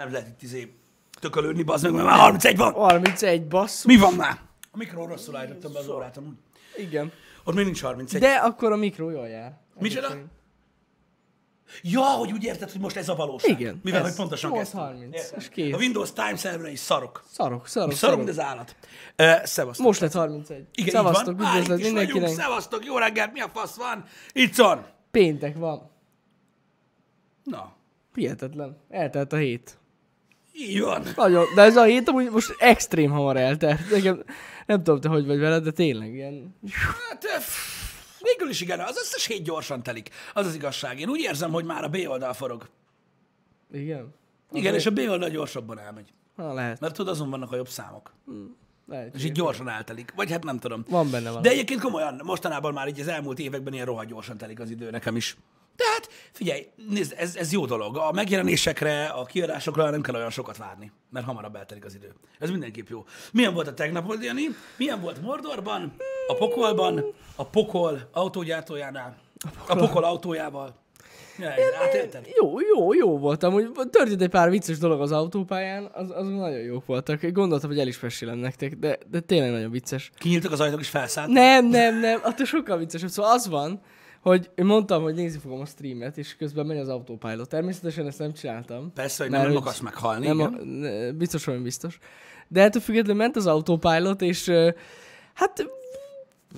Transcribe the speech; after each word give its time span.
Nem 0.00 0.12
lehet 0.12 0.28
itt 0.28 0.42
izé 0.42 0.74
tökölődni, 1.20 1.62
bazd 1.62 1.84
meg, 1.84 1.92
mert 1.92 2.04
már 2.04 2.18
31 2.18 2.56
van. 2.56 2.72
31 2.72 3.46
basszú. 3.46 3.88
Mi 3.88 3.96
van 3.96 4.14
már? 4.14 4.40
A 4.70 4.76
mikro 4.76 5.06
rosszul 5.06 5.36
állítottam 5.36 5.72
be 5.72 5.78
az 5.78 5.88
órát 5.88 6.16
amúgy. 6.16 6.34
Igen. 6.76 7.12
Ott 7.44 7.54
még 7.54 7.64
nincs 7.64 7.82
31. 7.82 8.20
De 8.20 8.32
akkor 8.32 8.72
a 8.72 8.76
mikro 8.76 9.10
jól 9.10 9.28
jár. 9.28 9.58
Micsoda? 9.78 10.08
Ja, 11.82 12.00
hogy 12.00 12.32
úgy 12.32 12.44
érted, 12.44 12.70
hogy 12.70 12.80
most 12.80 12.96
ez 12.96 13.08
a 13.08 13.14
valóság. 13.14 13.60
Igen, 13.60 13.80
Mivel, 13.84 14.00
ez. 14.00 14.06
hogy 14.06 14.16
pontosan 14.16 14.50
8.30, 14.50 15.08
kezdtem. 15.10 15.38
és 15.38 15.48
kész. 15.48 15.74
A 15.74 15.76
Windows 15.76 16.12
Time 16.12 16.36
server 16.36 16.70
is 16.72 16.78
szarok. 16.78 17.24
Szarok, 17.30 17.66
szarok, 17.66 17.92
Szarok, 17.92 17.94
szarok. 17.96 18.24
de 18.24 18.30
az 18.30 18.40
állat. 18.40 18.76
Uh, 19.18 19.44
szevasztok. 19.44 19.86
Most 19.86 20.00
lett 20.00 20.12
31. 20.12 20.66
Igen, 20.74 20.90
Szevasztok, 20.90 21.32
így 21.32 21.38
van. 21.40 21.56
Üdvözlet 21.56 21.80
mindenkinek. 21.80 22.28
Szevasztok, 22.28 22.84
jó 22.84 22.96
reggelt, 22.98 23.32
mi 23.32 23.40
a 23.40 23.48
fasz 23.48 23.76
van? 23.76 24.04
Itt 24.32 24.56
van. 24.56 24.86
Péntek 25.10 25.56
van. 25.56 25.90
Na, 27.44 27.78
Hihetetlen. 28.14 28.76
Eltelt 28.88 29.32
a 29.32 29.36
hét. 29.36 29.79
Így 30.52 30.80
van. 30.80 31.02
Nagyon, 31.16 31.44
de 31.54 31.62
ez 31.62 31.76
a 31.76 31.82
hét 31.82 32.08
amúgy 32.08 32.30
most 32.30 32.54
extrém 32.58 33.10
hamar 33.10 33.36
eltelt. 33.36 33.90
Nekem, 33.90 34.24
nem 34.66 34.82
tudom, 34.82 35.00
te 35.00 35.08
hogy 35.08 35.26
vagy 35.26 35.38
veled, 35.38 35.64
de 35.64 35.70
tényleg 35.70 36.14
ilyen. 36.14 36.54
Hát, 36.70 37.26
végül 38.20 38.48
is 38.48 38.60
igen, 38.60 38.80
az 38.80 38.96
összes 38.96 39.26
hét 39.26 39.42
gyorsan 39.42 39.82
telik. 39.82 40.10
Az 40.34 40.46
az 40.46 40.54
igazság. 40.54 41.00
Én 41.00 41.08
úgy 41.08 41.20
érzem, 41.20 41.50
hogy 41.50 41.64
már 41.64 41.84
a 41.84 41.88
B 41.88 41.96
oldal 42.06 42.32
forog. 42.32 42.68
Igen. 43.72 44.14
Igen, 44.52 44.74
és 44.74 44.86
a 44.86 44.90
B 44.90 44.98
oldal 44.98 45.28
gyorsabban 45.28 45.78
elmegy. 45.78 46.12
Ha, 46.36 46.52
lehet. 46.52 46.80
Mert 46.80 46.94
tudod, 46.94 47.12
azon 47.12 47.30
vannak 47.30 47.52
a 47.52 47.56
jobb 47.56 47.68
számok. 47.68 48.12
lehet. 48.86 49.14
És 49.14 49.24
így 49.24 49.32
gyorsan 49.32 49.68
eltelik. 49.68 50.12
Vagy 50.16 50.30
hát 50.30 50.44
nem 50.44 50.58
tudom. 50.58 50.84
Van 50.88 51.10
benne 51.10 51.30
van. 51.30 51.42
De 51.42 51.50
egyébként 51.50 51.80
komolyan, 51.80 52.20
mostanában 52.24 52.72
már 52.72 52.88
így 52.88 53.00
az 53.00 53.08
elmúlt 53.08 53.38
években 53.38 53.72
ilyen 53.72 53.86
rohadt 53.86 54.08
gyorsan 54.08 54.36
telik 54.36 54.60
az 54.60 54.70
idő 54.70 54.90
nekem 54.90 55.16
is. 55.16 55.36
Tehát 55.80 56.08
figyelj, 56.32 56.66
nézd, 56.88 57.14
ez, 57.16 57.36
ez 57.36 57.52
jó 57.52 57.66
dolog. 57.66 57.96
A 57.96 58.12
megjelenésekre, 58.12 59.04
a 59.04 59.24
kiadásokra 59.24 59.90
nem 59.90 60.00
kell 60.00 60.14
olyan 60.14 60.30
sokat 60.30 60.56
várni, 60.56 60.92
mert 61.10 61.26
hamarabb 61.26 61.56
eltelik 61.56 61.84
az 61.84 61.94
idő. 61.94 62.14
Ez 62.38 62.50
mindenképp 62.50 62.88
jó. 62.88 63.04
Milyen 63.32 63.54
volt 63.54 63.66
a 63.66 63.74
tegnap, 63.74 64.14
Jani? 64.20 64.48
Milyen 64.76 65.00
volt 65.00 65.22
Mordorban, 65.22 65.94
a 66.28 66.34
Pokolban, 66.34 67.04
a 67.36 67.44
Pokol 67.44 68.08
autógyártójánál, 68.12 69.16
a 69.68 69.74
Pokol 69.74 70.04
autójával? 70.04 70.74
Ja, 71.38 71.50
átélted? 71.82 72.28
Jó, 72.40 72.60
jó, 72.60 72.94
jó 72.94 73.18
volt. 73.18 73.42
Amúgy 73.42 73.70
történt 73.90 74.22
egy 74.22 74.28
pár 74.28 74.50
vicces 74.50 74.78
dolog 74.78 75.00
az 75.00 75.12
autópályán, 75.12 75.90
az, 75.92 76.10
azok 76.10 76.34
nagyon 76.34 76.60
jók 76.60 76.86
voltak. 76.86 77.22
Én 77.22 77.32
Gondoltam, 77.32 77.70
hogy 77.70 77.78
el 77.78 77.86
is 77.86 78.00
mesélem 78.00 78.38
nektek, 78.38 78.74
de, 78.74 78.98
de 79.10 79.20
tényleg 79.20 79.50
nagyon 79.50 79.70
vicces. 79.70 80.10
Kinyíltak 80.18 80.52
az 80.52 80.60
ajtók 80.60 80.80
és 80.80 80.88
felszállt? 80.88 81.28
Nem, 81.28 81.66
nem, 81.66 82.00
nem, 82.00 82.20
attól 82.22 82.46
sokkal 82.46 82.78
viccesebb. 82.78 83.08
Szóval 83.08 83.32
az 83.32 83.48
van, 83.48 83.80
hogy 84.20 84.50
mondtam, 84.56 85.02
hogy 85.02 85.14
nézni 85.14 85.38
fogom 85.38 85.60
a 85.60 85.64
streamet, 85.64 86.18
és 86.18 86.36
közben 86.36 86.66
megy 86.66 86.78
az 86.78 86.88
autopilot. 86.88 87.48
Természetesen 87.48 88.06
ezt 88.06 88.18
nem 88.18 88.32
csináltam. 88.32 88.92
Persze, 88.92 89.22
hogy 89.22 89.32
nem, 89.32 89.42
nem 89.42 89.56
akarsz 89.56 89.80
meghalni. 89.80 90.26
Nem, 90.26 90.40
a, 90.40 90.48
igen. 90.48 90.66
ne- 90.66 91.12
biztos, 91.12 91.44
hogy 91.44 91.62
biztos. 91.62 91.98
De 92.48 92.62
ettől 92.62 92.82
függetlenül 92.82 93.22
ment 93.22 93.36
az 93.36 93.46
autopilot, 93.46 94.22
és 94.22 94.50
hát 95.34 95.70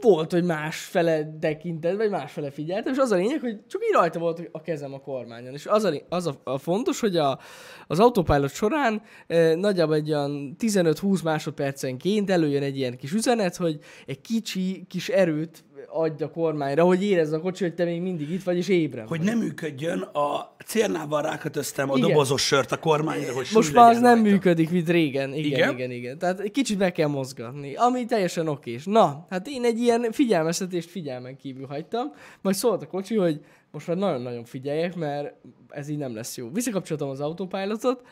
volt, 0.00 0.32
hogy 0.32 0.44
másfele 0.44 1.36
tekinted, 1.40 1.96
vagy 1.96 2.10
másfele 2.10 2.50
figyeltem, 2.50 2.92
és 2.92 2.98
az 2.98 3.10
a 3.10 3.16
lényeg, 3.16 3.40
hogy 3.40 3.60
csak 3.66 3.82
így 3.84 3.92
rajta 3.92 4.18
volt 4.18 4.48
a 4.52 4.60
kezem 4.60 4.94
a 4.94 5.00
kormányon. 5.00 5.52
És 5.54 5.66
az 5.66 5.84
a, 5.84 5.92
az 6.08 6.26
a, 6.26 6.40
a 6.44 6.58
fontos, 6.58 7.00
hogy 7.00 7.16
a, 7.16 7.38
az 7.86 8.00
autopilot 8.00 8.54
során 8.54 9.02
e, 9.26 9.54
nagyjából 9.54 9.94
egy 9.94 10.12
olyan 10.12 10.56
15-20 10.58 11.22
másodpercenként 11.22 12.30
előjön 12.30 12.62
egy 12.62 12.76
ilyen 12.76 12.96
kis 12.96 13.12
üzenet, 13.12 13.56
hogy 13.56 13.78
egy 14.06 14.20
kicsi 14.20 14.84
kis 14.88 15.08
erőt 15.08 15.64
adj 15.88 16.22
a 16.22 16.30
kormányra, 16.30 16.84
hogy 16.84 17.04
érezze 17.04 17.36
a 17.36 17.40
kocsi, 17.40 17.64
hogy 17.64 17.74
te 17.74 17.84
még 17.84 18.00
mindig 18.02 18.30
itt 18.30 18.42
vagy, 18.42 18.56
és 18.56 18.68
ébren 18.68 19.06
Hogy 19.06 19.18
vagy. 19.18 19.26
nem 19.26 19.38
működjön, 19.38 19.98
a 20.00 20.54
cérnával 20.66 21.22
rákötöztem 21.22 21.90
a 21.90 21.96
Igen. 21.96 22.08
dobozos 22.08 22.42
sört 22.46 22.72
a 22.72 22.76
kormányra, 22.78 23.32
hogy 23.32 23.46
Most 23.52 23.72
már 23.74 23.90
az 23.90 24.00
nem 24.00 24.14
rajta. 24.14 24.30
működik, 24.30 24.70
mint 24.70 24.88
régen. 24.88 25.28
Igen, 25.34 25.44
Igen? 25.44 25.58
igen, 25.58 25.74
igen, 25.74 25.90
igen. 25.90 26.18
Tehát 26.18 26.40
egy 26.40 26.50
kicsit 26.50 26.78
meg 26.78 26.92
kell 26.92 27.08
mozgatni, 27.08 27.74
ami 27.74 28.04
teljesen 28.04 28.48
okés. 28.48 28.84
Na, 28.84 29.26
hát 29.30 29.46
én 29.48 29.64
egy 29.64 29.78
ilyen 29.78 30.06
figyelmeztetést 30.12 30.90
figyelmen 30.90 31.36
kívül 31.36 31.66
hagytam, 31.66 32.12
majd 32.40 32.56
szólt 32.56 32.82
a 32.82 32.86
kocsi, 32.86 33.16
hogy 33.16 33.40
most 33.70 33.86
már 33.86 33.96
nagyon-nagyon 33.96 34.44
figyeljek, 34.44 34.96
mert 34.96 35.34
ez 35.68 35.88
így 35.88 35.98
nem 35.98 36.14
lesz 36.14 36.36
jó. 36.36 36.50
Visszakapcsoltam 36.52 37.08
az 37.08 37.20
autopilotot, 37.20 38.02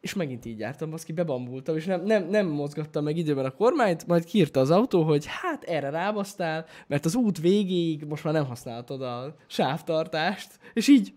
és 0.00 0.14
megint 0.14 0.44
így 0.44 0.58
jártam, 0.58 0.92
azt 0.92 1.04
ki 1.04 1.12
bebambultam, 1.12 1.76
és 1.76 1.84
nem, 1.84 2.02
nem, 2.04 2.28
nem 2.28 2.46
mozgattam 2.46 3.04
meg 3.04 3.16
időben 3.16 3.44
a 3.44 3.50
kormányt, 3.50 4.06
majd 4.06 4.24
kiírta 4.24 4.60
az 4.60 4.70
autó, 4.70 5.02
hogy 5.02 5.24
hát 5.26 5.64
erre 5.64 5.90
rábasztál, 5.90 6.66
mert 6.86 7.04
az 7.04 7.14
út 7.14 7.38
végéig 7.38 8.04
most 8.04 8.24
már 8.24 8.32
nem 8.32 8.46
használhatod 8.46 9.02
a 9.02 9.34
sávtartást, 9.46 10.58
és 10.72 10.88
így 10.88 11.12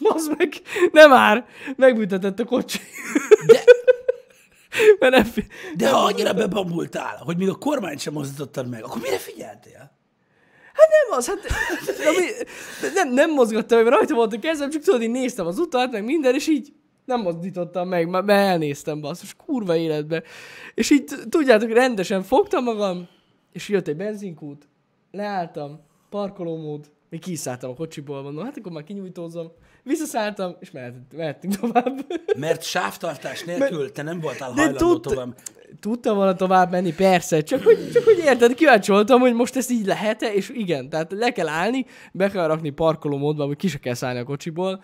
Bazd 0.00 0.34
meg, 0.38 0.52
nem 0.92 1.10
már, 1.10 1.46
megbüntetett 1.76 2.40
a 2.40 2.44
kocsi. 2.44 2.78
De, 3.46 3.64
Mert 4.98 5.14
nem, 5.14 5.24
fi- 5.24 5.52
de 5.76 5.90
ha 5.90 6.04
annyira 6.04 6.32
bebambultál, 6.32 7.16
hogy 7.24 7.36
még 7.36 7.48
a 7.48 7.54
kormányt 7.54 8.00
sem 8.00 8.12
mozdítottad 8.12 8.68
meg, 8.68 8.84
akkor 8.84 9.00
mire 9.00 9.18
figyeltél? 9.18 9.92
nem 10.74 11.18
az, 11.18 11.26
hát 11.26 11.38
ami, 12.08 12.26
nem, 12.94 13.12
nem 13.12 13.30
mozgattam, 13.30 13.78
mert 13.78 13.96
rajta 13.96 14.14
volt 14.14 14.32
a 14.32 14.38
kezem, 14.38 14.70
csak 14.70 14.82
tudod, 14.82 15.02
én 15.02 15.10
néztem 15.10 15.46
az 15.46 15.58
utat, 15.58 15.92
meg 15.92 16.04
minden, 16.04 16.34
és 16.34 16.46
így 16.46 16.72
nem 17.04 17.20
mozdítottam 17.20 17.88
meg, 17.88 18.08
mert 18.08 18.24
mert 18.24 18.48
elnéztem, 18.48 19.00
basszus, 19.00 19.34
kurva 19.34 19.76
életbe. 19.76 20.22
És 20.74 20.90
így 20.90 21.04
tudjátok, 21.28 21.72
rendesen 21.72 22.22
fogtam 22.22 22.64
magam, 22.64 23.08
és 23.52 23.68
jött 23.68 23.88
egy 23.88 23.96
benzinkút, 23.96 24.68
leálltam, 25.10 25.80
parkolómód, 26.10 26.90
még 27.10 27.20
kiszálltam 27.20 27.70
a 27.70 27.74
kocsiból, 27.74 28.22
mondom, 28.22 28.44
hát 28.44 28.56
akkor 28.56 28.72
már 28.72 28.84
kinyújtózom, 28.84 29.52
visszaszálltam, 29.82 30.56
és 30.60 30.70
mehet, 30.70 30.94
mehettünk 31.16 31.56
tovább. 31.56 32.06
Mert 32.36 32.62
sávtartás 32.62 33.44
nélkül 33.44 33.92
te 33.92 34.02
nem 34.02 34.20
voltál 34.20 34.50
hajlandó 34.50 34.78
tud, 34.78 35.00
tovább. 35.00 35.36
tudtam 35.80 36.16
volna 36.16 36.34
tovább 36.34 36.70
menni, 36.70 36.92
persze, 36.92 37.40
csak 37.40 37.62
hogy, 37.62 37.90
csak 37.92 38.04
hogy 38.04 38.18
érted, 38.18 38.54
kíváncsi 38.54 38.90
voltam, 38.90 39.20
hogy 39.20 39.34
most 39.34 39.56
ezt 39.56 39.70
így 39.70 39.86
lehet-e, 39.86 40.34
és 40.34 40.48
igen, 40.48 40.88
tehát 40.88 41.12
le 41.12 41.32
kell 41.32 41.48
állni, 41.48 41.86
be 42.12 42.30
kell 42.30 42.46
rakni 42.46 42.70
parkoló 42.70 43.16
módba, 43.16 43.44
hogy 43.46 43.56
ki 43.56 43.68
se 43.68 43.78
kell 43.78 43.94
szállni 43.94 44.18
a 44.18 44.24
kocsiból, 44.24 44.82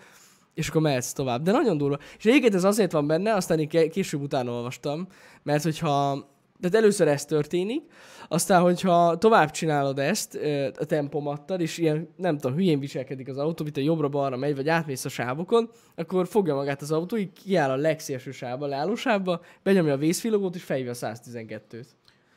és 0.53 0.69
akkor 0.69 0.81
mehetsz 0.81 1.11
tovább. 1.11 1.41
De 1.41 1.51
nagyon 1.51 1.77
durva. 1.77 1.97
És 2.17 2.25
egyébként 2.25 2.55
ez 2.55 2.63
azért 2.63 2.91
van 2.91 3.07
benne, 3.07 3.33
aztán 3.33 3.59
én 3.59 3.89
később 3.89 4.21
utána 4.21 4.51
olvastam, 4.51 5.07
mert 5.43 5.63
hogyha 5.63 6.29
tehát 6.61 6.75
először 6.75 7.07
ez 7.07 7.25
történik, 7.25 7.83
aztán, 8.27 8.61
hogyha 8.61 9.17
tovább 9.17 9.51
csinálod 9.51 9.99
ezt 9.99 10.39
a 10.79 10.85
tempomattal, 10.85 11.59
és 11.59 11.77
ilyen, 11.77 12.09
nem 12.15 12.37
tudom, 12.37 12.57
hülyén 12.57 12.79
viselkedik 12.79 13.27
az 13.27 13.37
autó, 13.37 13.63
mint 13.63 13.77
a 13.77 13.81
jobbra-balra 13.81 14.37
megy, 14.37 14.55
vagy 14.55 14.69
átmész 14.69 15.05
a 15.05 15.09
sávokon, 15.09 15.69
akkor 15.95 16.27
fogja 16.27 16.55
magát 16.55 16.81
az 16.81 16.91
autó, 16.91 17.17
így 17.17 17.31
kiáll 17.43 17.69
a 17.69 17.75
legszélső 17.75 18.31
sávba, 18.31 18.65
leállósávba, 18.65 19.41
benyomja 19.63 19.93
a 19.93 19.97
vészvilogót, 19.97 20.55
és 20.55 20.63
felhívja 20.63 20.91
a 20.91 20.95
112-t. 20.95 21.85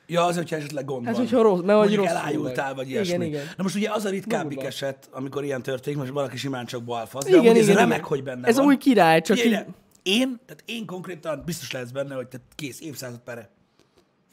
Ja, 0.06 0.25
az, 0.25 0.37
hogyha 0.37 0.56
esetleg 0.56 0.84
gond 0.84 1.04
Hát, 1.06 1.15
van. 1.16 1.25
hogyha 1.25 1.42
rossz- 1.42 1.62
mert 1.65 1.78
vagy 1.78 1.94
rosszul 1.94 2.10
elájultál, 2.16 2.66
meg. 2.66 2.76
vagy 2.76 2.88
Igen, 2.88 3.04
ilyesmi. 3.04 3.26
igen. 3.26 3.44
Na 3.56 3.62
most 3.62 3.75
ugye 3.75 3.91
az 3.91 4.04
a 4.04 4.09
ritkábbik 4.09 4.53
Durva. 4.54 4.66
eset, 4.69 5.09
amikor 5.12 5.44
ilyen 5.44 5.62
történik, 5.62 5.98
most 5.98 6.10
valaki 6.10 6.37
simán 6.37 6.66
csak 6.66 6.82
balfasz, 6.82 7.25
de 7.25 7.28
Igen, 7.31 7.41
amúgy 7.41 7.56
ez 7.56 7.65
igen, 7.65 7.76
remek, 7.76 7.97
igen. 7.97 8.09
hogy 8.09 8.22
benne 8.22 8.47
Ez 8.48 8.56
van. 8.56 8.66
új 8.66 8.76
király, 8.76 9.20
csak 9.20 9.37
Figyelj, 9.37 9.65
így... 9.65 9.72
Én, 10.20 10.41
tehát 10.47 10.62
én 10.66 10.87
konkrétan 10.87 11.42
biztos 11.47 11.70
lesz 11.72 11.91
benne, 11.91 12.15
hogy 12.15 12.26
te 12.26 12.37
kész, 12.54 12.81
évszázad 12.81 13.19
pere. 13.25 13.50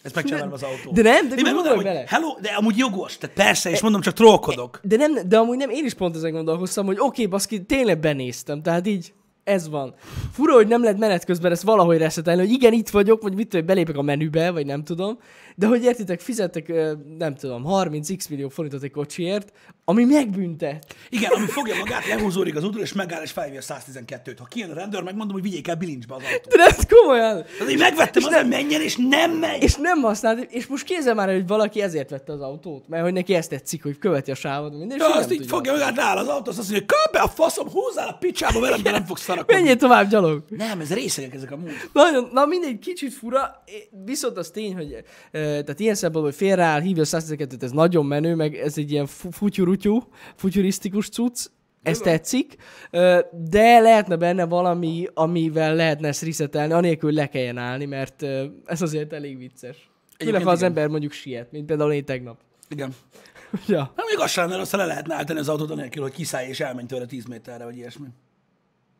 Ezt 0.03 0.15
megcsinálom 0.15 0.53
az 0.53 0.63
autó. 0.63 0.91
de 0.91 1.01
nem, 1.01 1.13
de 1.13 1.35
én 1.35 1.43
gondolj 1.43 1.43
megmondom, 1.43 1.75
hogy 1.75 1.83
bele. 1.83 2.03
hello, 2.07 2.37
de 2.41 2.49
amúgy 2.49 2.77
jogos, 2.77 3.17
tehát 3.17 3.35
persze, 3.35 3.69
és 3.69 3.81
mondom, 3.81 4.01
csak 4.01 4.13
trollkodok. 4.13 4.79
De, 4.83 4.95
nem, 4.95 5.13
de 5.27 5.37
amúgy 5.37 5.57
nem, 5.57 5.69
én 5.69 5.85
is 5.85 5.93
pont 5.93 6.15
ezen 6.15 6.31
gondolkoztam, 6.31 6.85
hogy 6.85 6.95
oké, 6.95 7.05
okay, 7.07 7.25
baszki, 7.25 7.63
tényleg 7.65 7.99
benéztem, 7.99 8.61
tehát 8.61 8.87
így 8.87 9.13
ez 9.43 9.69
van. 9.69 9.93
Fura, 10.31 10.53
hogy 10.53 10.67
nem 10.67 10.81
lehet 10.81 10.97
menet 10.97 11.25
közben 11.25 11.51
ezt 11.51 11.63
valahogy 11.63 11.97
reszetelni, 11.97 12.41
hogy 12.41 12.51
igen, 12.51 12.73
itt 12.73 12.89
vagyok, 12.89 13.21
vagy 13.21 13.35
mit 13.35 13.47
tudom, 13.47 13.65
belépek 13.65 13.97
a 13.97 14.01
menübe, 14.01 14.51
vagy 14.51 14.65
nem 14.65 14.83
tudom, 14.83 15.17
de 15.55 15.67
hogy 15.67 15.83
értitek, 15.83 16.19
fizettek, 16.19 16.73
nem 17.17 17.35
tudom, 17.35 17.63
30x 17.67 18.29
millió 18.29 18.49
forintot 18.49 18.83
egy 18.83 18.91
kocsiért, 18.91 19.53
ami 19.85 20.03
megbüntet. 20.05 20.95
Igen, 21.09 21.31
ami 21.31 21.45
fogja 21.45 21.75
magát, 21.75 22.07
lehúzódik 22.07 22.55
az 22.55 22.63
útról, 22.63 22.83
és 22.83 22.93
megáll, 22.93 23.21
és 23.21 23.31
felhívja 23.31 23.59
a 23.67 23.73
112-t. 23.73 24.35
Ha 24.37 24.45
kijön 24.45 24.69
a 24.69 24.73
rendőr, 24.73 25.03
megmondom, 25.03 25.33
hogy 25.33 25.41
vigyék 25.41 25.67
el 25.67 25.75
bilincsbe 25.75 26.15
az 26.15 26.21
autót. 26.31 26.53
De 26.55 26.63
ez 26.63 26.85
komolyan. 26.89 27.43
Tehát 27.57 27.71
én 27.71 27.77
megvettem, 27.77 28.23
az, 28.25 28.35
hogy 28.35 28.47
menjen, 28.47 28.81
és 28.81 28.95
nem 29.09 29.31
megy. 29.31 29.63
És 29.63 29.75
nem 29.75 30.01
használt, 30.01 30.51
és 30.51 30.67
most 30.67 30.83
kézzel 30.83 31.13
már, 31.13 31.29
hogy 31.31 31.47
valaki 31.47 31.81
ezért 31.81 32.09
vette 32.09 32.33
az 32.33 32.41
autót, 32.41 32.87
mert 32.87 33.03
hogy 33.03 33.13
neki 33.13 33.33
ezt 33.33 33.49
tetszik, 33.49 33.83
hogy 33.83 33.97
követi 33.97 34.31
a 34.31 34.35
sávot, 34.35 34.71
minden, 34.77 34.97
és 34.97 35.03
Ja, 35.03 35.15
azt 35.15 35.29
nem 35.29 35.39
így 35.39 35.47
fogja 35.47 35.71
magát, 35.71 35.95
leáll 35.95 36.17
az 36.17 36.27
autó, 36.27 36.49
azt 36.49 36.57
mondja, 36.57 36.77
hogy 36.77 37.11
be 37.11 37.19
a 37.19 37.27
faszom, 37.27 37.69
húzzál 37.69 38.07
a 38.07 38.13
picsába 38.19 38.59
velem, 38.59 38.81
de 38.83 38.91
nem 38.91 39.05
fogsz 39.05 39.21
szarakodni. 39.23 39.53
Menjél 39.55 39.75
tovább 39.75 40.09
gyalog. 40.09 40.43
Nem, 40.49 40.79
ez 40.79 40.93
részegek 40.93 41.33
ezek 41.33 41.51
a 41.51 41.57
múlt. 41.57 41.89
Nagyon, 41.93 42.29
na 42.33 42.45
mindegy, 42.45 42.79
kicsit 42.79 43.13
fura, 43.13 43.63
viszont 44.05 44.37
az 44.37 44.49
tény, 44.49 44.75
hogy 44.75 45.03
tehát 45.31 45.79
ilyen 45.79 45.95
szempontból, 45.95 46.31
hogy 46.31 46.35
félreáll, 46.47 46.81
hívja 46.81 47.01
a 47.01 47.05
112 47.05 47.65
ez 47.65 47.71
nagyon 47.71 48.05
menő, 48.05 48.35
meg 48.35 48.55
ez 48.55 48.77
egy 48.77 48.91
ilyen 48.91 49.05
fu- 49.05 49.33
futyurutyú, 49.81 50.07
futyurisztikus 50.35 51.09
cucc, 51.09 51.45
ez 51.83 51.97
tetszik, 51.97 52.55
de 53.31 53.79
lehetne 53.79 54.15
benne 54.15 54.45
valami, 54.45 55.07
amivel 55.13 55.75
lehetne 55.75 56.07
ezt 56.07 56.21
resetelni, 56.21 56.73
anélkül 56.73 57.11
le 57.11 57.27
kelljen 57.27 57.57
állni, 57.57 57.85
mert 57.85 58.23
ez 58.65 58.81
azért 58.81 59.13
elég 59.13 59.37
vicces. 59.37 59.89
Főleg, 60.17 60.43
ha 60.43 60.49
az 60.49 60.57
igen. 60.57 60.69
ember 60.69 60.87
mondjuk 60.87 61.11
siet, 61.11 61.51
mint 61.51 61.65
például 61.65 61.93
én 61.93 62.05
tegnap. 62.05 62.39
Igen. 62.69 62.95
ja. 63.67 63.93
Nem 63.95 64.05
még 64.05 64.19
az 64.19 64.31
sem 64.31 64.49
lenne 64.49 64.63
le 64.71 64.85
lehetne 64.85 65.15
állítani 65.15 65.39
az 65.39 65.49
autót 65.49 65.71
anélkül, 65.71 66.01
hogy 66.01 66.11
kiszállj 66.11 66.47
és 66.47 66.59
elmenj 66.59 66.87
tőle 66.87 67.05
10 67.05 67.25
méterre, 67.25 67.63
vagy 67.63 67.77
ilyesmi. 67.77 68.07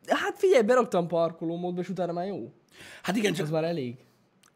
Hát 0.06 0.38
figyelj, 0.38 0.62
beraktam 0.62 1.06
parkolómódba, 1.06 1.80
és 1.80 1.88
utána 1.88 2.12
már 2.12 2.26
jó. 2.26 2.52
Hát 3.02 3.16
igen, 3.16 3.32
csak 3.32 3.44
Ez 3.44 3.50
már 3.50 3.64
elég. 3.64 3.96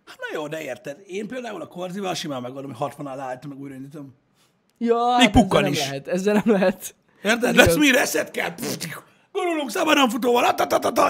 Hát 0.04 0.18
na 0.18 0.38
jó, 0.38 0.48
de 0.48 0.62
érted. 0.62 1.02
Én 1.06 1.26
például 1.26 1.62
a 1.62 1.66
korzival 1.66 2.14
simán 2.14 2.42
megoldom, 2.42 2.70
hogy 2.70 2.78
60 2.78 3.06
alá 3.06 3.24
állítom, 3.24 3.50
meg 3.50 3.60
újraindítom. 3.60 4.14
Ja, 4.78 4.94
Még 4.94 5.02
hát 5.04 5.20
ezzel 5.20 5.30
pukkan 5.30 5.62
nem 5.62 5.72
is. 5.72 5.78
Lehet, 5.78 6.08
ezzel 6.08 6.34
nem 6.34 6.54
lehet. 6.54 6.94
Érted? 7.22 7.54
Igaz. 7.54 7.66
Lesz 7.66 7.76
mi 7.76 7.90
reszet 7.90 8.30
kell. 8.30 8.54
Gurulunk 9.32 9.70
szabadon 9.70 10.08
futóval, 10.08 10.54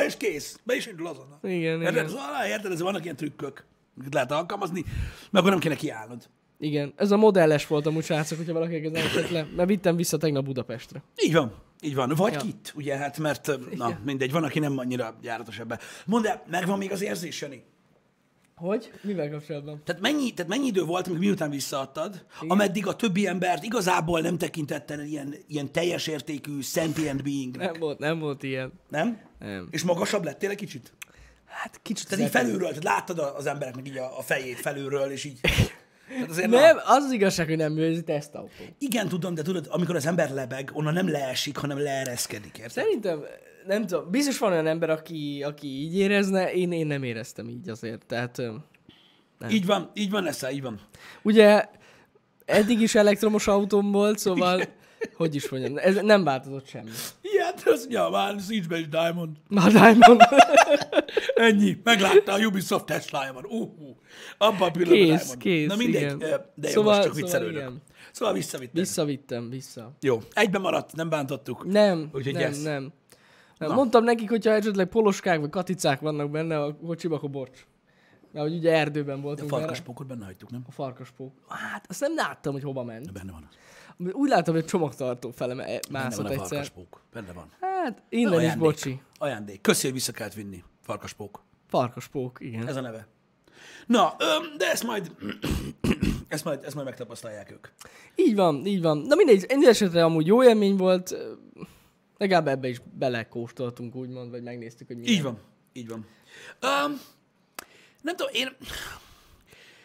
és 0.07 0.17
kész. 0.17 0.59
Be 0.65 0.75
is 0.75 0.87
indul 0.87 1.07
azonnal. 1.07 1.39
Igen, 1.43 1.81
Érted? 1.81 1.93
igen. 1.93 2.09
Szóval, 2.09 2.47
érted, 2.49 2.73
ez 2.73 2.81
vannak 2.81 3.03
ilyen 3.05 3.17
trükkök, 3.17 3.65
amiket 3.97 4.15
lehet 4.15 4.33
alkalmazni, 4.33 4.85
mert 5.31 5.31
akkor 5.31 5.51
nem 5.51 5.59
kéne 5.59 5.75
kiállnod. 5.75 6.29
Igen, 6.59 6.93
ez 6.97 7.11
a 7.11 7.17
modelles 7.17 7.67
volt 7.67 7.87
amúgy, 7.87 8.05
srácok, 8.05 8.39
hogyha 8.39 8.53
valaki 8.53 8.75
ez 8.75 8.93
nem 8.93 9.27
le, 9.31 9.47
mert 9.57 9.69
vittem 9.69 9.97
vissza 9.97 10.17
tegnap 10.17 10.45
Budapestre. 10.45 11.03
Így 11.25 11.33
van. 11.33 11.55
Így 11.81 11.95
van. 11.95 12.13
Vagy 12.17 12.33
ja. 12.33 12.39
kit, 12.39 12.73
ugye, 12.77 12.97
hát 12.97 13.19
mert, 13.19 13.47
na, 13.77 13.87
Igen. 13.89 14.01
mindegy, 14.05 14.33
van, 14.33 14.45
aki 14.45 14.59
nem 14.59 14.79
annyira 14.79 15.17
járatos 15.23 15.59
ebbe. 15.59 15.79
Mondd 16.07 16.27
el, 16.27 16.43
megvan 16.51 16.79
még 16.79 16.93
az 16.93 17.03
érzés, 17.03 17.41
Jani? 17.41 17.65
Hogy? 18.61 18.91
Mivel 19.03 19.31
kapcsolatban? 19.31 19.83
Tehát 19.85 20.01
mennyi, 20.03 20.31
tehát 20.31 20.51
mennyi 20.51 20.67
idő 20.67 20.83
volt, 20.83 21.07
amíg 21.07 21.19
miután 21.19 21.51
visszaadtad, 21.51 22.25
Igen. 22.37 22.51
ameddig 22.51 22.87
a 22.87 22.97
többi 22.97 23.27
embert 23.27 23.63
igazából 23.65 24.21
nem 24.21 24.39
tekintettel 24.39 25.01
ilyen, 25.01 25.35
ilyen 25.49 25.73
teljes 25.73 26.07
értékű 26.07 26.61
sentient 26.61 27.23
being 27.23 27.57
Nem 27.57 27.73
volt, 27.79 27.99
nem 27.99 28.19
volt 28.19 28.43
ilyen. 28.43 28.73
nem? 28.89 29.21
Nem. 29.39 29.69
És 29.71 29.83
magasabb 29.83 30.25
lettél 30.25 30.51
egy 30.51 30.57
kicsit? 30.57 30.93
Hát 31.47 31.81
kicsit 31.83 32.09
Tehát 32.09 32.25
így 32.25 32.31
felülről, 32.31 32.69
tehát 32.69 32.85
láttad 32.85 33.19
a- 33.19 33.37
az 33.37 33.47
embereknek 33.47 33.89
így 33.89 33.97
a, 33.97 34.19
a 34.19 34.23
fejét 34.23 34.61
felülről, 34.61 35.11
és 35.11 35.25
így... 35.25 35.41
Tehát 36.09 36.31
azért 36.31 36.51
Nem, 36.51 36.77
Na, 36.77 36.83
az 36.83 37.05
az 37.05 37.13
igazság, 37.13 37.47
hogy 37.47 37.57
nem, 37.57 37.79
ez 37.79 37.97
egy 37.97 38.05
tesztautó. 38.05 38.51
igen, 38.79 39.09
tudom, 39.09 39.35
de 39.35 39.43
tudod, 39.43 39.67
amikor 39.71 39.97
az 39.97 40.07
ember 40.07 40.31
lebeg, 40.31 40.71
onnan 40.73 40.93
nem 40.93 41.09
leesik, 41.11 41.57
hanem 41.57 41.79
leereszkedik, 41.79 42.59
érted? 42.59 42.85
Szerintem, 42.85 43.21
nem 43.67 43.87
tudom, 43.87 44.11
biztos 44.11 44.39
van 44.39 44.53
olyan 44.53 44.67
ember, 44.67 44.91
aki, 44.91 45.43
aki 45.43 45.67
így 45.67 45.97
érezne, 45.97 46.53
én, 46.53 46.73
én 46.73 46.87
nem 46.87 47.03
éreztem 47.03 47.49
így 47.49 47.69
azért. 47.69 48.07
Tehát, 48.07 48.39
öm, 48.39 48.65
Így 49.51 49.67
van, 49.67 49.91
így 49.95 50.11
van, 50.11 50.27
Eszel, 50.27 50.51
így 50.53 50.63
van. 50.63 50.81
ugye 51.23 51.65
eddig 52.45 52.81
is 52.81 52.95
elektromos 52.95 53.47
autóm 53.47 53.93
volt, 53.93 54.19
szóval, 54.19 54.63
hogy 55.15 55.35
is 55.35 55.49
mondjam, 55.49 55.77
ez 55.77 55.95
nem 56.03 56.25
változott 56.25 56.69
semmi. 56.69 56.91
Igen, 57.21 57.53
azt 57.55 57.79
mondja, 57.79 58.09
már 58.09 58.35
nincs 58.49 58.69
be 58.69 58.81
Diamond. 58.81 59.37
Már 59.49 59.73
Diamond. 59.73 60.21
Ennyi. 61.35 61.77
Meglátta 61.85 62.33
a 62.33 62.39
Ubisoft 62.39 62.85
Teslája 62.87 63.33
van. 63.33 63.45
Uh, 63.45 63.61
uh. 63.61 63.97
Abban 64.39 64.69
a 64.69 64.71
pillanatban 64.71 64.99
Kész, 65.07 65.19
Diamond. 65.21 65.39
kész, 65.43 65.69
Na 65.69 65.77
mindegy, 65.77 66.03
igen. 66.03 66.19
de 66.19 66.69
jó, 66.69 66.69
Szóval- 66.69 66.97
most 66.97 67.03
csak 67.07 67.13
szóval 67.15 67.23
viccelődök. 67.23 67.57
igen. 67.61 67.83
Szóval 68.13 68.35
visszavittem. 68.35 68.83
Visszavittem, 68.83 69.51
vissza. 69.51 69.97
Jó, 70.01 70.19
egyben 70.33 70.61
maradt, 70.61 70.95
nem 70.95 71.09
bántottuk. 71.09 71.65
Nem, 71.65 72.09
Úgyhogy 72.13 72.33
nem, 72.33 72.43
yes. 72.51 72.63
nem. 72.63 72.93
Na. 73.59 73.75
Mondtam 73.75 74.05
nekik, 74.05 74.29
hogyha 74.29 74.51
esetleg 74.51 74.87
poloskák 74.89 75.41
vagy 75.41 75.51
katicák 75.51 76.01
vannak 76.01 76.31
benne 76.31 76.63
a 76.63 76.77
kocsiba, 76.77 77.17
akkor 77.17 77.31
bocs. 77.31 77.67
Mert 78.33 78.49
hogy 78.49 78.57
ugye 78.57 78.73
erdőben 78.73 79.19
A 79.19 79.21
voltunk. 79.21 79.51
vele. 79.51 79.63
farkaspókot 79.63 80.07
benne 80.07 80.25
hagytuk, 80.25 80.51
nem? 80.51 80.63
A 80.69 80.71
farkaspók. 80.71 81.33
Hát, 81.49 81.87
azt 81.89 82.01
nem 82.01 82.15
láttam, 82.15 82.53
hogy 82.53 82.63
hova 82.63 82.83
ment. 82.85 83.13
Benne 83.13 83.33
van. 83.33 83.49
Úgy 84.13 84.29
láttam, 84.29 84.55
hogy 84.55 84.65
csomagtartó 84.65 85.31
fele 85.31 85.55
me- 85.55 85.67
Benne 85.67 86.05
mászott 86.05 86.17
van 86.23 86.27
a 86.27 86.31
egyszer. 86.31 86.49
farkaspók. 86.49 87.01
Benne 87.13 87.33
van. 87.33 87.51
Hát, 87.61 88.03
innen 88.09 88.41
is 88.43 88.55
bocsi. 88.55 89.01
Ajándék. 89.19 89.61
Köszi, 89.61 89.85
hogy 89.85 89.95
vissza 89.95 90.13
kellett 90.13 90.35
vinni. 90.35 90.65
Farkaspók. 90.81 91.45
Farkaspók, 91.69 92.37
igen. 92.41 92.67
Ez 92.67 92.77
a 92.77 92.81
neve. 92.81 93.07
Na, 93.87 94.15
de 94.59 94.71
ezt 94.71 94.85
majd, 94.85 95.11
ezt 96.29 96.45
majd, 96.45 96.65
ezt 96.65 96.75
majd 96.75 96.87
megtapasztalják 96.87 97.51
ők. 97.51 97.69
Így 98.15 98.35
van, 98.35 98.67
így 98.67 98.83
van. 98.83 98.99
Na 98.99 99.15
mindegy, 99.15 99.45
minden 99.49 99.71
esetre 99.71 100.05
amúgy 100.05 100.27
jó 100.27 100.45
élmény 100.45 100.77
volt. 100.77 101.17
Legalább 102.17 102.49
ebbe 102.49 102.69
is 102.69 102.81
belekóstoltunk, 102.99 103.95
úgymond, 103.95 104.31
vagy 104.31 104.43
megnéztük, 104.43 104.87
hogy 104.87 104.97
milyen. 104.97 105.15
Így 105.15 105.23
van, 105.23 105.39
így 105.73 105.89
van. 105.89 106.07
Um, 106.63 107.01
nem 108.03 108.17
tudom, 108.17 108.33
én... 108.35 108.57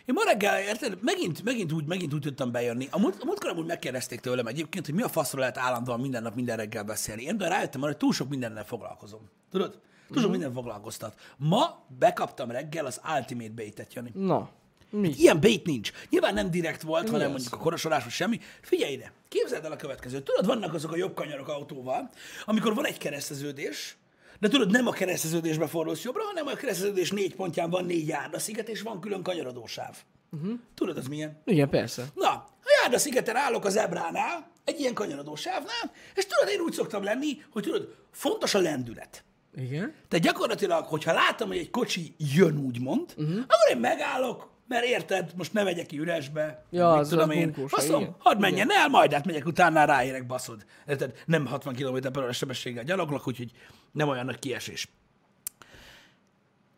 Én 0.06 0.14
ma 0.14 0.24
reggel, 0.24 0.60
érted, 0.60 0.98
megint, 1.02 1.44
megint, 1.44 1.72
úgy, 1.72 1.86
megint 1.86 2.14
úgy 2.14 2.22
tudtam 2.22 2.52
bejönni. 2.52 2.88
A, 2.92 3.00
múlt, 3.00 3.22
a 3.22 3.26
múltkor 3.26 3.50
amúgy 3.50 3.66
megkérdezték 3.66 4.20
tőlem 4.20 4.48
egyébként, 4.48 4.86
hogy 4.86 4.96
mi 4.96 5.02
a 5.02 5.08
faszról 5.08 5.40
lehet 5.40 5.58
állandóan 5.58 6.00
minden 6.00 6.22
nap, 6.22 6.36
minden 6.36 6.58
reggel 6.58 6.84
beszélni. 6.84 7.24
Én 7.24 7.38
de 7.38 7.48
rájöttem 7.48 7.82
arra, 7.82 7.92
hogy 7.92 8.00
túl 8.00 8.14
sok 8.14 8.30
mindennel 8.30 8.66
foglalkozom. 8.66 9.30
Tudod? 9.52 9.80
Túl 10.12 10.22
sok 10.22 10.32
minden 10.32 10.54
foglalkoztat. 10.54 11.20
Ma 11.38 11.86
bekaptam 12.00 12.52
reggel 12.52 12.86
az 12.86 13.02
Ultimate 13.18 13.52
Bait-et, 13.52 13.94
Jani. 13.94 14.12
Na, 14.14 14.50
mi? 14.92 15.14
Ilyen 15.18 15.40
bait 15.40 15.66
nincs. 15.66 15.92
Nyilván 16.10 16.34
nem 16.34 16.52
direkt 16.52 16.82
volt, 16.82 17.04
Mi 17.04 17.10
hanem 17.10 17.26
az? 17.26 17.32
mondjuk 17.32 17.54
a 17.54 17.58
korosorás, 17.58 18.04
vagy 18.04 18.12
semmi. 18.12 18.40
Figyelj 18.62 18.94
ide, 18.94 19.14
képzeld 19.28 19.66
el 19.66 19.72
a 19.72 19.76
következőt. 19.76 20.24
Tudod, 20.24 20.46
vannak 20.46 20.74
azok 20.74 20.92
a 20.92 20.96
jobb 20.96 21.14
kanyarok 21.14 21.48
autóval, 21.48 22.10
amikor 22.46 22.74
van 22.74 22.86
egy 22.86 22.98
kereszteződés, 22.98 23.98
de 24.40 24.48
tudod, 24.48 24.72
nem 24.72 24.88
a 24.88 24.92
kereszteződésbe 24.92 25.68
fordulsz 25.68 26.04
jobbra, 26.04 26.24
hanem 26.24 26.48
a 26.48 26.54
kereszteződés 26.54 27.12
négy 27.12 27.36
pontján 27.36 27.70
van 27.70 27.86
négy 27.86 28.08
járdasziget, 28.08 28.70
és 28.70 28.82
van 28.82 29.02
külön 29.02 29.24
kanyarodósáv. 29.24 29.98
Uh-huh. 30.32 30.60
Tudod, 30.74 30.98
az 30.98 31.08
milyen? 31.08 31.42
Igen, 31.46 31.70
persze. 31.70 32.06
Na, 32.16 32.30
a 32.30 32.82
járdaszigeten 32.82 33.36
állok 33.36 33.66
az 33.66 33.76
ebránál, 33.76 34.52
egy 34.64 34.80
ilyen 34.80 34.94
kanyarodó 34.94 35.36
sávnál, 35.36 35.92
és 36.16 36.26
tudod, 36.26 36.54
én 36.54 36.60
úgy 36.60 36.74
szoktam 36.74 37.04
lenni, 37.04 37.44
hogy 37.52 37.64
tudod, 37.64 37.96
fontos 38.12 38.54
a 38.54 38.60
lendület. 38.60 39.24
Igen? 39.56 39.94
Tehát 40.08 40.26
gyakorlatilag, 40.26 40.86
hogyha 40.86 41.14
látom, 41.14 41.48
hogy 41.48 41.58
egy 41.58 41.70
kocsi 41.70 42.16
jön 42.18 42.58
úgymond, 42.58 43.14
uh-huh. 43.18 43.38
akkor 43.38 43.72
én 43.72 43.78
megállok, 43.78 44.51
mert 44.72 44.86
érted, 44.86 45.32
most 45.36 45.54
ne 45.54 45.64
vegyek 45.64 45.86
ki 45.86 46.00
üresbe. 46.00 46.64
Ja, 46.70 46.92
mit 46.92 47.00
az 47.00 47.10
tudom 47.10 47.30
a 47.30 47.34
én. 47.34 47.56
igen. 47.84 48.16
hadd 48.18 48.40
menjen 48.40 48.72
el, 48.72 48.88
majd 48.88 49.14
át 49.14 49.26
megyek 49.26 49.46
utána, 49.46 49.86
ráérek, 49.86 50.26
baszod. 50.26 50.66
Érted? 50.88 51.14
Nem 51.26 51.46
60 51.46 51.76
km 51.76 51.98
per 52.12 52.24
órás 52.24 52.38
sebességgel 52.38 52.84
gyaloglok, 52.84 53.28
úgyhogy 53.28 53.52
nem 53.92 54.08
olyan 54.08 54.26
nagy 54.26 54.40
kiesés. 54.40 54.88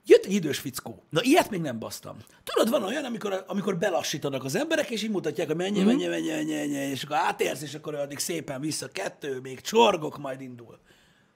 Jött 0.06 0.26
egy 0.26 0.34
idős 0.34 0.60
fickó. 0.60 1.04
Na, 1.10 1.22
ilyet 1.22 1.50
még 1.50 1.62
nem 1.62 1.80
basztam. 1.80 2.18
Tudod, 2.44 2.70
van 2.70 2.84
olyan, 2.84 3.04
amikor, 3.04 3.44
amikor 3.48 3.78
belassítanak 3.78 4.44
az 4.44 4.56
emberek, 4.56 4.90
és 4.90 5.04
így 5.04 5.10
mutatják, 5.10 5.48
hogy 5.48 5.56
menj, 5.56 5.84
menj, 5.84 6.08
menj, 6.08 6.08
menj, 6.08 6.30
menj, 6.30 6.72
menj, 6.72 6.92
és 6.92 7.04
akkor 7.04 7.18
átérsz, 7.18 7.62
és 7.62 7.74
akkor 7.74 7.96
addig 7.96 8.20
szépen 8.20 8.62
vissza, 8.62 8.88
kettő, 8.88 9.40
még 9.40 9.62
csorgok, 9.62 10.18
majd 10.18 10.42
indul. 10.42 10.80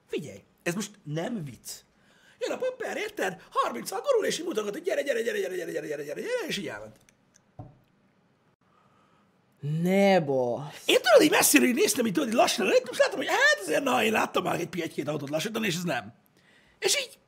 Figyelj, 0.06 0.42
ez 0.62 0.74
most 0.74 0.90
nem 1.02 1.44
vicc. 1.44 1.70
Jön 2.38 2.50
a 2.52 2.56
papper, 2.56 2.96
érted? 2.96 3.42
30 3.50 3.90
gurul, 3.90 4.24
és 4.26 4.38
így 4.38 4.44
mutogat, 4.44 4.72
hogy 4.72 4.82
gyere, 4.82 5.02
gyere, 5.02 5.22
gyere, 5.22 5.38
gyere, 5.38 5.54
gyere, 5.56 5.70
gyere, 5.72 5.86
gyere, 5.86 6.02
gyere, 6.02 6.20
gyere, 6.20 6.46
és 6.46 6.58
így 6.58 6.68
elment. 6.68 6.96
Ne 9.60 10.20
basz. 10.20 10.82
Én 10.86 10.98
tudod, 11.02 11.22
így 11.22 11.30
messziről 11.30 11.68
így 11.68 11.74
néztem, 11.74 12.06
így 12.06 12.12
tudod, 12.12 12.28
így 12.28 12.34
lassan 12.34 12.66
elég, 12.66 12.82
és 12.90 12.98
láttam, 12.98 13.16
hogy 13.16 13.26
hát 13.26 13.58
azért, 13.60 13.82
na, 13.82 14.04
én 14.04 14.12
láttam 14.12 14.42
már 14.42 14.60
egy, 14.60 14.80
egy-két 14.80 15.08
autót 15.08 15.30
lassítani, 15.30 15.66
és 15.66 15.74
ez 15.74 15.82
nem. 15.82 16.14
És 16.78 17.00
így, 17.00 17.18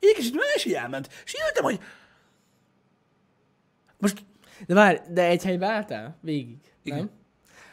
így 0.00 0.14
kicsit 0.14 0.34
meg, 0.34 0.46
és 0.54 0.64
így 0.64 0.74
elment. 0.74 1.08
És 1.24 1.34
így 1.34 1.40
jöttem, 1.46 1.64
hogy 1.64 1.80
most 3.98 4.24
De 4.66 4.74
várj, 4.74 4.98
de 5.08 5.26
egy 5.26 5.42
helybe 5.42 5.66
álltál? 5.66 6.18
Végig, 6.22 6.56
Igen. 6.82 6.98
nem? 6.98 7.10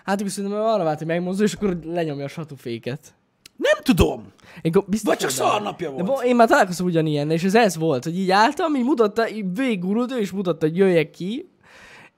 Hát 0.04 0.30
szerintem 0.30 0.60
arra 0.60 0.84
vált, 0.84 0.98
hogy 0.98 1.08
megmozdul, 1.08 1.46
és 1.46 1.54
akkor 1.54 1.80
lenyomja 1.84 2.26
a 2.26 2.28
satúféket. 2.28 3.16
Nem 3.58 3.78
tudom. 3.84 4.34
Én 4.62 4.72
biztos 4.88 5.10
Vagy 5.10 5.18
csak 5.18 5.30
szarnapja 5.30 5.88
De 5.90 5.94
volt. 5.94 6.06
bo- 6.06 6.24
én 6.24 6.36
már 6.36 6.48
találkoztam 6.48 6.86
ugyanilyen, 6.86 7.32
és 7.32 7.44
ez 7.44 7.56
ez 7.56 7.78
volt, 7.78 8.04
hogy 8.04 8.20
így 8.20 8.32
álltam, 8.32 8.76
így 8.76 8.84
mutatta, 8.84 9.30
így 9.30 9.46
végigurult, 9.56 10.12
ő 10.12 10.20
is 10.20 10.32
mutatta, 10.32 10.66
hogy 10.66 10.78
jöjjek 10.78 11.10
ki, 11.10 11.50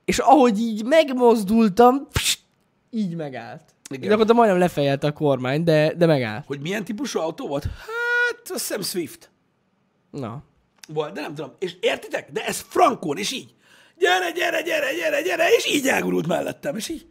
és 0.05 0.19
ahogy 0.19 0.59
így 0.59 0.85
megmozdultam, 0.85 2.07
pst, 2.11 2.39
így 2.89 3.15
megállt. 3.15 3.61
Igen. 3.89 4.11
Akkor 4.19 4.35
majdnem 4.35 4.59
lefejelte 4.59 5.07
a 5.07 5.13
kormány, 5.13 5.63
de, 5.63 5.93
de 5.97 6.05
megállt. 6.05 6.45
Hogy 6.45 6.59
milyen 6.59 6.83
típusú 6.83 7.19
autó 7.19 7.47
volt? 7.47 7.63
Hát, 7.63 8.41
azt 8.43 8.49
hiszem 8.67 8.81
Swift 8.81 9.31
Na. 10.11 10.43
volt, 10.87 11.13
de 11.13 11.21
nem 11.21 11.35
tudom. 11.35 11.51
És 11.59 11.75
értitek? 11.81 12.31
De 12.31 12.45
ez 12.45 12.65
frankón, 12.67 13.17
és 13.17 13.31
így. 13.31 13.53
Gyere, 13.97 14.31
gyere, 14.31 14.61
gyere, 14.61 14.93
gyere, 14.93 15.21
gyere, 15.21 15.47
és 15.57 15.67
így 15.75 15.87
elgurult 15.87 16.27
mellettem, 16.27 16.75
és 16.75 16.89
így. 16.89 17.05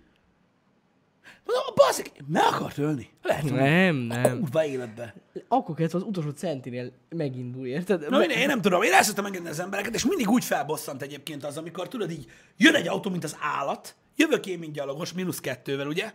Mondom, 1.52 1.74
baszik, 1.74 2.12
meg 2.26 2.42
akart 2.44 2.78
ölni. 2.78 3.10
Lehet, 3.22 3.42
hogy 3.42 3.52
Nem, 3.52 3.96
nem. 3.96 4.38
kurva 4.38 4.64
életbe. 4.64 5.14
Akkor 5.48 5.74
kellett 5.74 5.94
az 5.94 6.02
utolsó 6.02 6.30
centinél 6.30 6.92
megindul, 7.08 7.66
érted? 7.66 8.10
Na, 8.10 8.22
én, 8.22 8.30
én 8.30 8.46
nem 8.46 8.60
tudom, 8.60 8.82
én 8.82 8.92
el 8.92 9.02
szoktam 9.02 9.24
engedni 9.24 9.48
az 9.48 9.60
embereket, 9.60 9.94
és 9.94 10.04
mindig 10.04 10.28
úgy 10.30 10.44
felbosszant 10.44 11.02
egyébként 11.02 11.44
az, 11.44 11.56
amikor 11.56 11.88
tudod 11.88 12.10
így, 12.10 12.30
jön 12.56 12.74
egy 12.74 12.88
autó, 12.88 13.10
mint 13.10 13.24
az 13.24 13.36
állat, 13.40 13.94
jövök 14.16 14.46
én, 14.46 14.58
mint 14.58 14.72
gyalogos, 14.72 15.12
mínusz 15.12 15.40
kettővel, 15.40 15.86
ugye? 15.86 16.12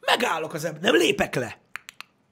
Megállok 0.00 0.54
az 0.54 0.64
ebra, 0.64 0.80
nem 0.80 0.94
lépek 0.94 1.34
le. 1.34 1.58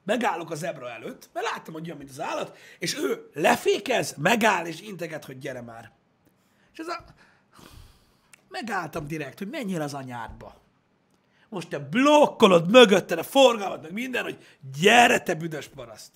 Megállok 0.05 0.51
az 0.51 0.63
ebra 0.63 0.89
előtt, 0.89 1.29
mert 1.33 1.45
láttam, 1.51 1.73
hogy 1.73 1.87
jön, 1.87 1.97
mint 1.97 2.09
az 2.09 2.21
állat, 2.21 2.57
és 2.79 2.97
ő 2.97 3.29
lefékez, 3.33 4.15
megáll, 4.17 4.65
és 4.65 4.81
integet, 4.81 5.25
hogy 5.25 5.37
gyere 5.37 5.61
már. 5.61 5.91
És 6.73 6.79
ez 6.79 6.87
a... 6.87 7.03
Megálltam 8.49 9.07
direkt, 9.07 9.37
hogy 9.37 9.49
menjél 9.49 9.81
az 9.81 9.93
anyádba. 9.93 10.60
Most 11.51 11.67
te 11.67 11.79
blokkolod 11.79 12.71
mögötted 12.71 13.17
a 13.17 13.23
forgalmat, 13.23 13.81
meg 13.81 13.91
minden, 13.93 14.23
hogy 14.23 14.37
gyere, 14.81 15.19
te 15.19 15.33
büdös 15.33 15.67
paraszt. 15.75 16.11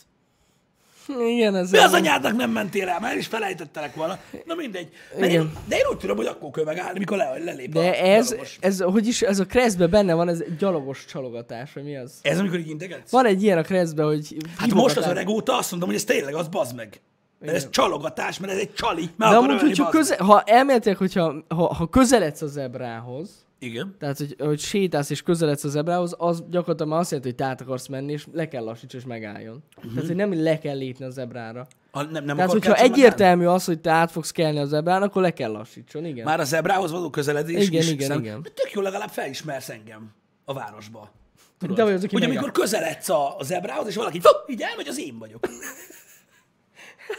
Igen, 1.08 1.56
ez 1.56 1.72
Mi 1.72 1.78
az 1.78 1.94
anyádnak 1.94 2.36
nem 2.36 2.52
mentél 2.52 2.90
el? 2.90 3.00
Már 3.00 3.18
is 3.18 3.28
felejtettelek 3.28 3.96
volna. 3.96 4.20
Na 4.46 4.56
mindegy. 4.56 4.90
De 5.20 5.30
én, 5.30 5.52
de 5.68 5.76
én 5.78 5.86
úgy 5.92 5.98
tudom, 5.98 6.16
hogy 6.16 6.26
akkor 6.26 6.50
kell 6.52 6.64
megállni, 6.64 7.00
mikor 7.00 7.18
le, 7.18 7.38
lelép 7.44 7.72
De 7.72 7.80
a 7.80 7.94
ez, 7.94 8.30
gyalogos. 8.30 8.58
ez, 8.62 8.80
hogy 8.82 9.08
is, 9.08 9.22
ez 9.22 9.40
a 9.40 9.46
kreszbe 9.46 9.88
benne 9.88 10.14
van, 10.14 10.30
ez 10.30 10.44
gyalogos 10.60 11.06
csalogatás, 11.06 11.74
vagy 11.74 11.84
mi 11.84 11.98
az? 11.98 12.14
Ez 12.22 12.40
amikor 12.40 12.60
így 12.60 12.70
integetsz? 12.70 13.12
Van 13.12 13.26
egy 13.26 13.44
ilyen 13.44 13.58
a 13.58 13.62
kreszbe, 13.62 14.04
hogy 14.04 14.36
Hát 14.58 14.74
most 14.74 14.98
az 14.98 15.08
öreg 15.08 15.28
óta 15.30 15.58
azt 15.58 15.72
mondom, 15.72 15.90
hogy 15.90 15.98
ez 15.98 16.04
tényleg 16.04 16.36
az 16.36 16.48
bazd 16.48 16.76
meg. 16.76 17.02
Mert 17.40 17.56
ez 17.56 17.70
csalogatás, 17.70 18.40
mert 18.40 18.54
ez 18.54 18.60
egy 18.60 18.74
csali. 18.74 19.10
Meg 19.16 19.30
De 19.30 19.36
amúgy, 19.36 19.62
hogyha 19.62 19.90
köze, 19.90 20.18
ha 20.18 20.42
elméletileg, 20.42 20.98
hogyha 20.98 21.36
ha, 21.48 21.74
ha 21.74 21.88
közeledsz 21.88 22.42
a 22.42 22.48
zebrához, 22.48 23.30
meg. 23.30 23.45
Igen. 23.60 23.96
tehát 24.00 24.18
hogy, 24.18 24.36
hogy 24.40 24.60
sétálsz 24.60 25.10
és 25.10 25.22
közeledsz 25.22 25.64
a 25.64 25.70
zebrához, 25.70 26.16
az 26.18 26.44
gyakorlatilag 26.50 26.92
már 26.92 27.00
azt 27.00 27.12
jelenti, 27.12 27.30
hogy 27.32 27.40
te 27.40 27.46
át 27.46 27.62
akarsz 27.62 27.88
menni, 27.88 28.12
és 28.12 28.26
le 28.34 28.48
kell 28.48 28.64
lassítsa, 28.64 28.98
és 28.98 29.06
megálljon. 29.06 29.64
Uh-huh. 29.78 29.94
Tehát, 29.94 30.08
hogy 30.08 30.16
nem 30.16 30.44
le 30.44 30.60
kell 30.60 30.78
lépni 30.78 31.06
a 31.06 31.10
zebrára. 31.10 31.68
Ha 31.92 32.04
nem, 32.04 32.24
nem 32.26 32.36
Tehát, 32.36 32.52
hogyha 32.52 32.74
egyértelmű 32.76 33.46
az, 33.46 33.66
hogy 33.66 33.80
te 33.80 33.92
át 33.92 34.12
fogsz 34.12 34.32
kelni 34.32 34.60
a 34.60 34.66
zebrán, 34.66 35.02
akkor 35.02 35.22
le 35.22 35.32
kell 35.34 35.52
lassítson, 35.52 36.06
igen. 36.06 36.26
Már 36.26 36.40
a 36.40 36.44
zebrához 36.44 36.92
való 36.92 37.10
közeledés 37.10 37.68
Igen, 37.68 37.82
is, 37.82 37.90
igen, 37.90 38.08
szem- 38.08 38.20
igen. 38.20 38.42
Tök 38.44 38.72
jó, 38.74 38.82
legalább 38.82 39.10
felismersz 39.10 39.70
engem 39.70 40.12
a 40.46 40.54
városba. 40.54 41.12
De 41.60 41.84
vagy 41.84 41.94
az, 41.94 42.04
aki 42.04 42.14
megáll. 42.16 42.30
amikor 42.30 42.52
közeledsz 42.52 43.10
a, 43.10 43.38
a 43.38 43.44
zebrához, 43.44 43.88
és 43.88 43.96
valaki 43.96 44.20
"Fú, 44.20 44.30
így 44.48 44.62
elmegy, 44.62 44.88
az 44.88 45.00
én 45.00 45.18
vagyok. 45.20 45.48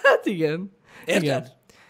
Hát 0.02 0.26
igen. 0.26 0.72
Érted? 1.04 1.22
Igen. 1.22 1.46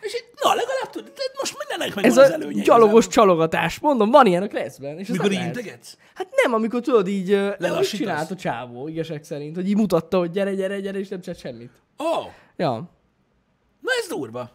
És 0.06 0.14
így, 0.14 0.24
na, 0.42 0.48
legalább 0.48 0.90
tudod, 0.90 1.12
de 1.14 1.22
most 1.38 1.56
mindennek 1.58 1.94
meg 1.96 2.04
Ez 2.04 2.16
az 2.16 2.28
a 2.28 2.32
előnye. 2.32 2.62
gyalogos 2.62 3.06
csalogatás. 3.06 3.78
Mondom, 3.78 4.10
van 4.10 4.26
ilyen 4.26 4.42
a 4.42 4.46
kreszben. 4.46 4.98
És 4.98 5.08
Mikor 5.08 5.32
így 5.32 5.40
integetsz? 5.40 5.96
Hát 6.14 6.28
nem, 6.42 6.52
amikor 6.54 6.80
tudod 6.80 7.08
így, 7.08 7.32
úgy 7.78 7.80
csinált 7.88 8.30
a 8.30 8.34
csávó, 8.36 8.88
igazság 8.88 9.24
szerint, 9.24 9.54
hogy 9.56 9.68
így 9.68 9.76
mutatta, 9.76 10.18
hogy 10.18 10.30
gyere, 10.30 10.54
gyere, 10.54 10.80
gyere, 10.80 10.98
és 10.98 11.08
nem 11.08 11.20
csinált 11.20 11.40
semmit. 11.40 11.70
Ó, 11.98 12.04
oh, 12.04 12.26
Ja. 12.56 12.70
na 13.80 13.90
ez 14.02 14.08
durva. 14.08 14.50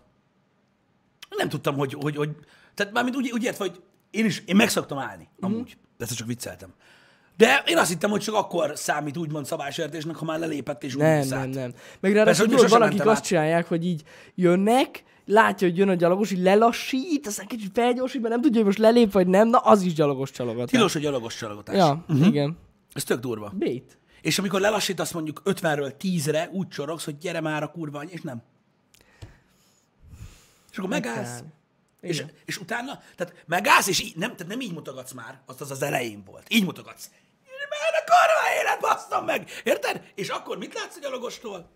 Nem 1.38 1.50
tudtam, 1.50 1.75
hogy, 1.75 1.93
hogy, 2.01 2.15
hogy 2.15 2.29
tehát 2.74 2.93
mármint 2.93 3.15
úgy, 3.15 3.31
úgy 3.34 3.43
értve, 3.43 3.65
hogy 3.67 3.81
én 4.12 4.25
is, 4.25 4.43
én 4.46 4.55
meg 4.55 4.70
szoktam 4.70 4.98
állni, 4.98 5.27
Mhm. 5.36 5.53
amúgy. 5.53 5.77
De 5.98 6.03
ezt 6.05 6.15
csak 6.15 6.27
vicceltem. 6.27 6.74
De 7.38 7.63
én 7.67 7.77
azt 7.77 7.89
hittem, 7.89 8.10
hogy 8.10 8.22
csak 8.22 8.36
akkor 8.36 8.72
számít 8.75 9.17
úgymond 9.17 9.46
szabálysértésnek, 9.46 10.15
ha 10.15 10.25
már 10.25 10.39
lelépett 10.39 10.84
és 10.84 10.93
úgy 10.96 11.01
Nem, 11.01 11.27
nem, 11.27 11.50
nem. 11.50 11.74
Meg 12.00 12.13
ráadásul 12.13 12.46
hogy 12.48 12.55
tudod, 12.55 12.72
van, 12.72 12.81
akik 12.81 13.05
azt 13.05 13.24
csinálják, 13.24 13.67
hogy 13.67 13.86
így 13.86 14.03
jönnek, 14.36 15.03
látja, 15.31 15.67
hogy 15.67 15.77
jön 15.77 15.89
a 15.89 15.93
gyalogos, 15.93 16.31
így 16.31 16.41
lelassít, 16.41 17.27
aztán 17.27 17.47
kicsit 17.47 17.71
felgyorsít, 17.73 18.21
mert 18.21 18.33
nem 18.33 18.41
tudja, 18.41 18.57
hogy 18.57 18.65
most 18.65 18.77
lelép 18.77 19.11
vagy 19.11 19.27
nem, 19.27 19.47
na 19.47 19.57
az 19.57 19.81
is 19.81 19.93
gyalogos 19.93 20.31
csalogatás. 20.31 20.69
Tilos 20.69 20.95
a 20.95 21.00
gyalogos 21.00 21.35
csalogatás. 21.35 21.75
Ja, 21.75 22.05
uh-huh. 22.07 22.27
igen. 22.27 22.57
Ez 22.93 23.03
tök 23.03 23.19
durva. 23.19 23.51
Bét. 23.55 23.97
És 24.21 24.39
amikor 24.39 24.59
lelassítasz 24.59 25.11
mondjuk 25.11 25.41
50-ről 25.45 25.93
10-re, 26.01 26.50
úgy 26.51 26.67
csorogsz, 26.67 27.05
hogy 27.05 27.17
gyere 27.17 27.41
már 27.41 27.63
a 27.63 27.71
kurva 27.71 28.03
és 28.03 28.21
nem. 28.21 28.41
És 30.71 30.77
akkor 30.77 30.89
megállsz, 30.89 31.43
és, 32.01 32.25
és 32.45 32.57
utána, 32.57 33.00
tehát 33.15 33.43
megállsz, 33.47 33.88
és 33.88 34.01
így, 34.01 34.15
nem, 34.15 34.35
tehát 34.35 34.47
nem 34.47 34.61
így 34.61 34.73
mutogatsz 34.73 35.11
már, 35.11 35.41
azt 35.45 35.61
az 35.61 35.71
az 35.71 35.81
elején 35.81 36.23
volt. 36.25 36.45
Így 36.50 36.63
mutogatsz. 36.63 37.09
Már 37.69 38.01
a 38.01 38.11
kurva 38.11 38.61
élet, 38.61 38.79
basztam 38.79 39.25
meg! 39.25 39.50
Érted? 39.63 40.11
És 40.15 40.29
akkor 40.29 40.57
mit 40.57 40.73
látsz 40.73 40.95
a 40.95 41.00
gyalogostól? 41.00 41.69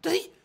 De 0.00 0.14
így, 0.14 0.37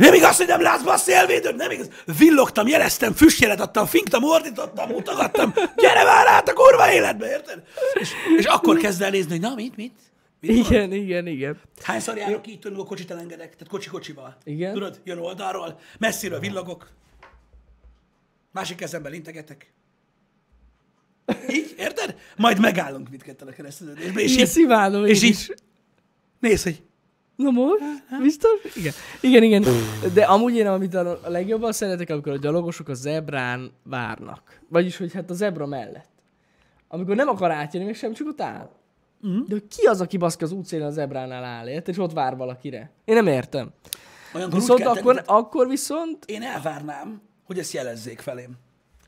nem 0.00 0.14
igaz, 0.14 0.36
hogy 0.36 0.46
nem 0.46 0.60
látsz 0.60 0.82
bassz 0.82 1.06
élvédőt, 1.06 1.56
nem 1.56 1.70
igaz. 1.70 1.88
Villogtam, 2.18 2.66
jeleztem, 2.66 3.12
füstjelet 3.12 3.60
adtam, 3.60 3.86
finktam, 3.86 4.22
ordítottam, 4.24 4.88
mutogattam. 4.90 5.52
Gyere 5.76 6.04
már 6.04 6.26
át 6.26 6.48
a 6.48 6.52
kurva 6.52 6.92
életbe, 6.92 7.30
érted? 7.30 7.62
És, 8.00 8.10
és 8.38 8.44
akkor 8.44 8.76
kezd 8.76 9.02
el 9.02 9.10
nézni, 9.10 9.30
hogy 9.30 9.40
na, 9.40 9.54
mit, 9.54 9.76
mit? 9.76 9.92
mit 10.40 10.56
van? 10.56 10.72
Igen, 10.72 10.92
igen, 10.92 11.26
igen. 11.26 11.60
Hányszor 11.82 12.16
járok 12.16 12.46
így, 12.46 12.58
tudod, 12.58 12.72
amikor 12.72 12.86
kocsit 12.88 13.10
elengedek? 13.10 13.50
Tehát 13.50 13.68
kocsi-kocsival. 13.68 14.36
Igen. 14.44 14.72
Tudod, 14.72 15.00
jön 15.04 15.18
oldalról, 15.18 15.78
messziről 15.98 16.38
villogok, 16.38 16.88
másik 18.52 18.76
kezemben 18.76 19.14
integetek. 19.14 19.72
Így, 21.48 21.74
érted? 21.78 22.16
Majd 22.36 22.60
megállunk 22.60 23.08
mindketten 23.08 23.48
a 23.48 23.52
keresztülődésbe, 23.52 24.20
és 24.20 24.36
És 24.36 24.56
így, 24.56 24.68
és 25.06 25.22
így 25.22 25.30
is. 25.30 25.50
nézd, 26.38 26.62
hogy 26.62 26.82
Na 27.40 27.50
most? 27.50 27.82
Biztos? 28.22 28.74
Igen. 28.74 28.92
Igen, 29.20 29.42
igen. 29.42 29.64
De 30.14 30.24
amúgy 30.24 30.54
én, 30.54 30.66
amit 30.66 30.94
a 30.94 31.20
legjobban 31.26 31.72
szeretek, 31.72 32.10
amikor 32.10 32.32
a 32.32 32.36
gyalogosok 32.36 32.88
a 32.88 32.94
zebrán 32.94 33.70
várnak. 33.82 34.60
Vagyis, 34.68 34.96
hogy 34.96 35.12
hát 35.12 35.30
a 35.30 35.34
zebra 35.34 35.66
mellett. 35.66 36.08
Amikor 36.88 37.16
nem 37.16 37.28
akar 37.28 37.50
átjönni, 37.50 37.86
még 37.86 37.96
sem, 37.96 38.12
csak 38.12 38.26
ott 38.26 38.40
áll. 38.40 38.70
Mm. 39.26 39.38
De 39.46 39.52
hogy 39.52 39.66
ki 39.68 39.86
az, 39.86 40.00
aki 40.00 40.16
baszki 40.16 40.44
az 40.44 40.52
útszélén 40.52 40.86
a 40.86 40.90
zebránál 40.90 41.44
áll, 41.44 41.68
érted? 41.68 41.94
És 41.94 42.00
ott 42.00 42.12
vár 42.12 42.36
valakire. 42.36 42.90
Én 43.04 43.14
nem 43.14 43.26
értem. 43.26 43.70
olyankor 44.34 44.58
Viszont 44.58 44.80
kell 44.80 44.90
akkor, 44.90 45.14
tenni, 45.14 45.26
akkor 45.26 45.68
viszont, 45.68 46.24
én 46.24 46.42
elvárnám, 46.42 47.22
hogy 47.46 47.58
ezt 47.58 47.72
jelezzék 47.72 48.20
felém. 48.20 48.50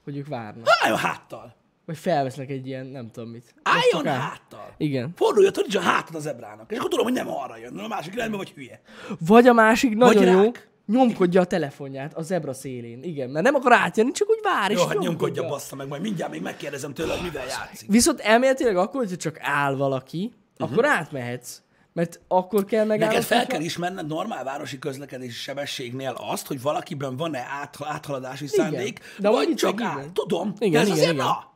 hogy 0.05 0.17
ők 0.17 0.29
várnak. 0.29 0.67
Álljon 0.83 0.99
háttal. 0.99 1.55
Vagy 1.87 1.97
felvesznek 1.97 2.51
egy 2.51 2.67
ilyen, 2.67 2.87
nem 2.87 3.11
tudom 3.11 3.31
mit. 3.31 3.55
Álljon 3.62 4.07
áll. 4.07 4.21
háttal. 4.21 4.75
Igen. 4.77 5.12
Forduljon, 5.17 5.53
hogy 5.55 5.62
nincs 5.62 5.87
a 5.87 5.89
hátad 5.89 6.15
a 6.15 6.19
zebrának. 6.19 6.71
És 6.71 6.77
akkor 6.77 6.91
tudom, 6.91 7.05
hogy 7.05 7.15
nem 7.15 7.29
arra 7.29 7.57
jön, 7.57 7.79
a 7.79 7.89
másik 7.89 8.15
irányba 8.15 8.37
vagy 8.37 8.51
hülye. 8.51 8.81
Vagy 9.27 9.47
a 9.47 9.53
másik 9.53 9.97
nagyon 9.97 10.27
jó, 10.27 10.43
rák. 10.43 10.69
nyomkodja 10.87 11.41
a 11.41 11.45
telefonját 11.45 12.15
a 12.15 12.23
zebra 12.23 12.53
szélén. 12.53 13.03
Igen, 13.03 13.31
mert 13.31 13.45
nem 13.45 13.55
akar 13.55 13.73
átjönni, 13.73 14.11
csak 14.11 14.31
úgy 14.31 14.41
vár, 14.43 14.71
és 14.71 14.79
Jó, 14.79 14.87
hát 14.87 14.99
nyomkodja, 14.99 15.49
bassza 15.49 15.77
meg, 15.77 15.89
majd 15.89 16.03
mindjárt 16.03 16.33
még 16.33 16.43
megkérdezem 16.43 16.95
tőle, 16.95 17.12
hogy 17.12 17.23
mivel 17.23 17.47
játszik. 17.47 17.91
Viszont 17.91 18.21
elméletileg 18.21 18.77
akkor, 18.77 19.01
hogyha 19.01 19.17
csak 19.17 19.39
áll 19.41 19.75
valaki, 19.75 20.33
uh-huh. 20.59 20.71
akkor 20.73 20.87
átmehetsz. 20.87 21.62
Mert 21.95 22.21
akkor 22.29 22.65
kell 22.65 22.85
megállni. 22.85 23.15
Neked 23.15 23.29
fel 23.29 23.47
kell 23.47 23.61
ismerned 23.61 24.07
normál 24.07 24.45
városi 24.45 24.79
közlekedési 24.79 25.33
sebességnél 25.33 26.15
azt, 26.19 26.47
hogy 26.47 26.62
valakiben 26.62 27.17
van-e 27.17 27.47
át, 27.61 27.77
áthaladási 27.81 28.47
szándék, 28.47 29.01
De 29.19 29.31
vagy 29.31 29.55
csak 29.55 29.81
áll. 29.81 29.99
igen. 29.99 30.12
Tudom, 30.12 30.53
Igen, 30.59 30.73
de 30.73 30.79
ez 30.79 30.87
igen, 30.87 30.99
azért 30.99 31.12
igen. 31.12 31.25
na. 31.25 31.52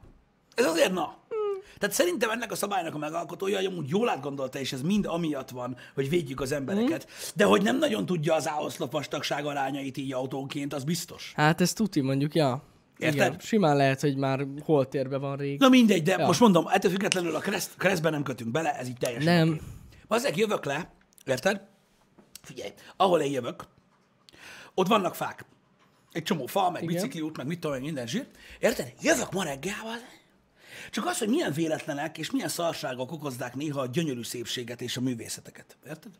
Ez 0.57 0.65
azért 0.65 0.93
na. 0.93 1.25
Tehát 1.79 1.95
szerintem 1.95 2.31
ennek 2.31 2.53
a 2.53 2.55
szabálynak 2.55 2.95
a 2.95 2.99
megalkotója, 2.99 3.57
hogy 3.57 3.67
amúgy 3.67 3.89
jól 3.89 4.09
átgondolta, 4.09 4.59
és 4.59 4.73
ez 4.73 4.83
mind 4.83 5.07
amiatt 5.07 5.51
van, 5.51 5.77
hogy 5.95 6.09
védjük 6.09 6.41
az 6.41 6.53
embereket, 6.53 7.09
de 7.35 7.45
hogy 7.45 7.63
nem 7.63 7.79
nagyon 7.79 8.07
tudja 8.07 8.35
az 8.35 8.49
áoszlop 8.49 8.93
vastagság 8.93 9.47
arányait 9.47 9.97
így 9.97 10.13
autónként, 10.13 10.75
az 10.75 10.85
biztos. 10.85 11.33
Hát 11.35 11.61
ez 11.61 11.73
tuti 11.73 12.01
mondjuk, 12.01 12.35
ja. 12.35 12.63
Érted? 12.99 13.27
Igen. 13.27 13.39
Simán 13.39 13.77
lehet, 13.77 14.01
hogy 14.01 14.17
már 14.17 14.47
holtérbe 14.65 15.19
van 15.19 15.37
rég. 15.37 15.59
Na 15.59 15.69
mindegy, 15.69 16.03
de 16.03 16.17
ja. 16.19 16.27
most 16.27 16.41
mondom, 16.41 16.67
ettől 16.69 16.91
függetlenül 16.91 17.35
a 17.35 17.41
kereszt, 17.41 17.77
keresztben 17.77 18.13
nem 18.13 18.23
kötünk 18.23 18.51
bele, 18.51 18.79
ez 18.79 18.89
így 18.89 18.99
teljesen 18.99 19.35
Nem. 19.35 19.61
Azért 20.09 20.37
jövök 20.37 20.65
le, 20.65 20.91
érted? 21.25 21.61
Figyelj, 22.43 22.73
ahol 22.97 23.21
én 23.21 23.33
jövök, 23.33 23.65
ott 24.75 24.87
vannak 24.87 25.15
fák. 25.15 25.45
Egy 26.13 26.23
csomó 26.23 26.47
fa, 26.47 26.71
meg 26.71 26.83
Igen. 26.83 26.95
bicikliút, 26.95 27.37
meg 27.37 27.47
mit 27.47 27.61
tudom, 27.61 27.77
én, 27.77 27.83
minden 27.83 28.07
zsír. 28.07 28.27
Érted? 28.59 28.93
Jövök 29.01 29.33
ma 29.33 29.43
reggel, 29.43 29.75
csak 30.91 31.07
az, 31.07 31.19
hogy 31.19 31.29
milyen 31.29 31.53
véletlenek 31.53 32.19
és 32.19 32.31
milyen 32.31 32.49
szarságok 32.49 33.13
okozdák 33.13 33.55
néha 33.55 33.81
a 33.81 33.87
gyönyörű 33.87 34.23
szépséget 34.23 34.81
és 34.81 34.97
a 34.97 35.01
művészeteket. 35.01 35.77
Érted? 35.87 36.13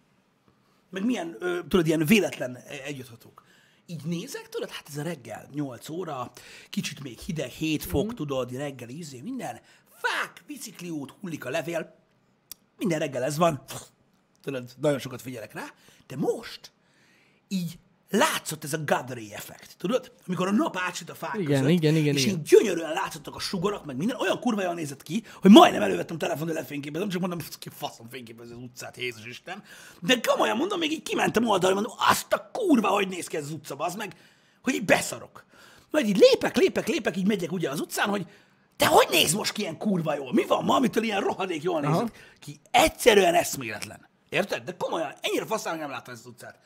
Meg 0.91 1.05
milyen, 1.05 1.37
ö, 1.39 1.59
tudod, 1.69 1.87
ilyen 1.87 2.07
véletlen 2.07 2.57
együtthatók. 2.85 3.45
Így 3.87 4.05
nézek, 4.05 4.49
tudod, 4.49 4.71
hát 4.71 4.89
ez 4.89 4.97
a 4.97 5.03
reggel, 5.03 5.49
8 5.53 5.89
óra, 5.89 6.33
kicsit 6.71 7.03
még 7.03 7.19
hideg, 7.19 7.51
7 7.51 7.85
fok, 7.85 8.15
tudod, 8.15 8.53
reggel 8.53 8.89
ízé, 8.89 9.21
minden. 9.21 9.61
Fák, 9.89 10.43
bicikliút, 10.47 11.15
hullik 11.21 11.45
a 11.45 11.51
levél, 11.51 11.95
minden 12.77 12.99
reggel 12.99 13.23
ez 13.23 13.37
van. 13.37 13.63
Tudod, 14.43 14.71
nagyon 14.81 14.99
sokat 14.99 15.23
figyelek 15.23 15.53
rá, 15.53 15.73
de 16.07 16.17
most 16.17 16.73
így 17.49 17.79
látszott 18.11 18.65
ez 18.65 18.73
a 18.73 18.79
Godray 18.85 19.33
effekt, 19.35 19.77
tudod? 19.79 20.13
Amikor 20.27 20.47
a 20.47 20.51
nap 20.51 20.77
átsüt 20.79 21.11
a 21.11 21.15
fák 21.15 21.35
Igen, 21.35 21.47
között, 21.47 21.69
igen, 21.69 21.95
igen, 21.95 22.15
és 22.15 22.25
igen. 22.25 22.37
így 22.37 22.43
gyönyörűen 22.43 22.93
látszottak 22.93 23.35
a 23.35 23.39
sugarak, 23.39 23.85
meg 23.85 23.97
minden, 23.97 24.17
olyan 24.17 24.41
kurva 24.41 24.63
jól 24.63 24.75
nézett 24.75 25.03
ki, 25.03 25.25
hogy 25.41 25.51
majdnem 25.51 25.83
elővettem 25.83 26.19
telefon, 26.19 26.47
de 26.47 26.53
lefényképezem, 26.53 27.09
csak 27.09 27.21
mondom, 27.21 27.39
ki 27.59 27.69
faszom 27.73 28.09
fényképezi 28.09 28.53
az 28.53 28.59
utcát, 28.59 28.97
Jézus 28.97 29.25
Isten. 29.25 29.63
De 30.01 30.21
komolyan 30.21 30.57
mondom, 30.57 30.79
még 30.79 30.93
így 30.93 31.03
kimentem 31.03 31.49
oldalra, 31.49 31.75
mondom, 31.75 31.93
azt 32.11 32.33
a 32.33 32.51
kurva, 32.53 32.89
hogy 32.89 33.09
néz 33.09 33.27
ki 33.27 33.37
ez 33.37 33.45
az 33.45 33.51
utca, 33.51 33.75
az 33.77 33.95
meg, 33.95 34.17
hogy 34.63 34.75
így 34.75 34.85
beszarok. 34.85 35.45
Majd 35.91 36.07
így 36.07 36.17
lépek, 36.19 36.57
lépek, 36.57 36.89
lépek, 36.89 37.17
így 37.17 37.27
megyek 37.27 37.53
ugye 37.53 37.71
az 37.71 37.81
utcán, 37.81 38.09
hogy 38.09 38.27
te 38.77 38.87
hogy 38.87 39.07
néz 39.11 39.33
most 39.33 39.53
ki 39.53 39.61
ilyen 39.61 39.79
kurva 39.79 40.15
jól? 40.15 40.33
Mi 40.33 40.45
van 40.47 40.65
ma, 40.65 40.75
amitől 40.75 41.05
ilyen 41.05 41.21
rohadék 41.21 41.63
jól 41.63 41.81
nézett 41.81 42.13
ki? 42.41 42.61
Egyszerűen 42.71 43.35
eszméletlen. 43.35 44.09
Érted? 44.29 44.63
De 44.63 44.77
komolyan, 44.77 45.15
ennyire 45.21 45.47
faszán 45.47 45.79
nem 45.79 45.91
láttam 45.91 46.15
ezt 46.15 46.25
az 46.25 46.31
utcát. 46.31 46.59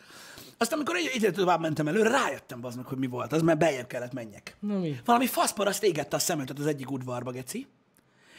Aztán, 0.62 0.79
amikor 0.79 0.97
egy, 0.97 1.11
egyre 1.14 1.31
tovább 1.31 1.61
mentem 1.61 1.88
előre, 1.88 2.09
rájöttem 2.09 2.64
az 2.64 2.75
meg, 2.76 2.87
hogy 2.87 2.99
mi 2.99 3.07
volt 3.07 3.33
az, 3.33 3.43
mert 3.43 3.59
beljebb 3.59 3.87
kellett 3.87 4.12
menjek. 4.12 4.57
Na 4.61 4.79
mi? 4.79 5.00
Valami 5.05 5.26
faszparaszt 5.26 5.83
égette 5.83 6.17
a 6.17 6.19
szemetet 6.19 6.59
az 6.59 6.67
egyik 6.67 6.90
udvarba, 6.90 7.31
geci. 7.31 7.67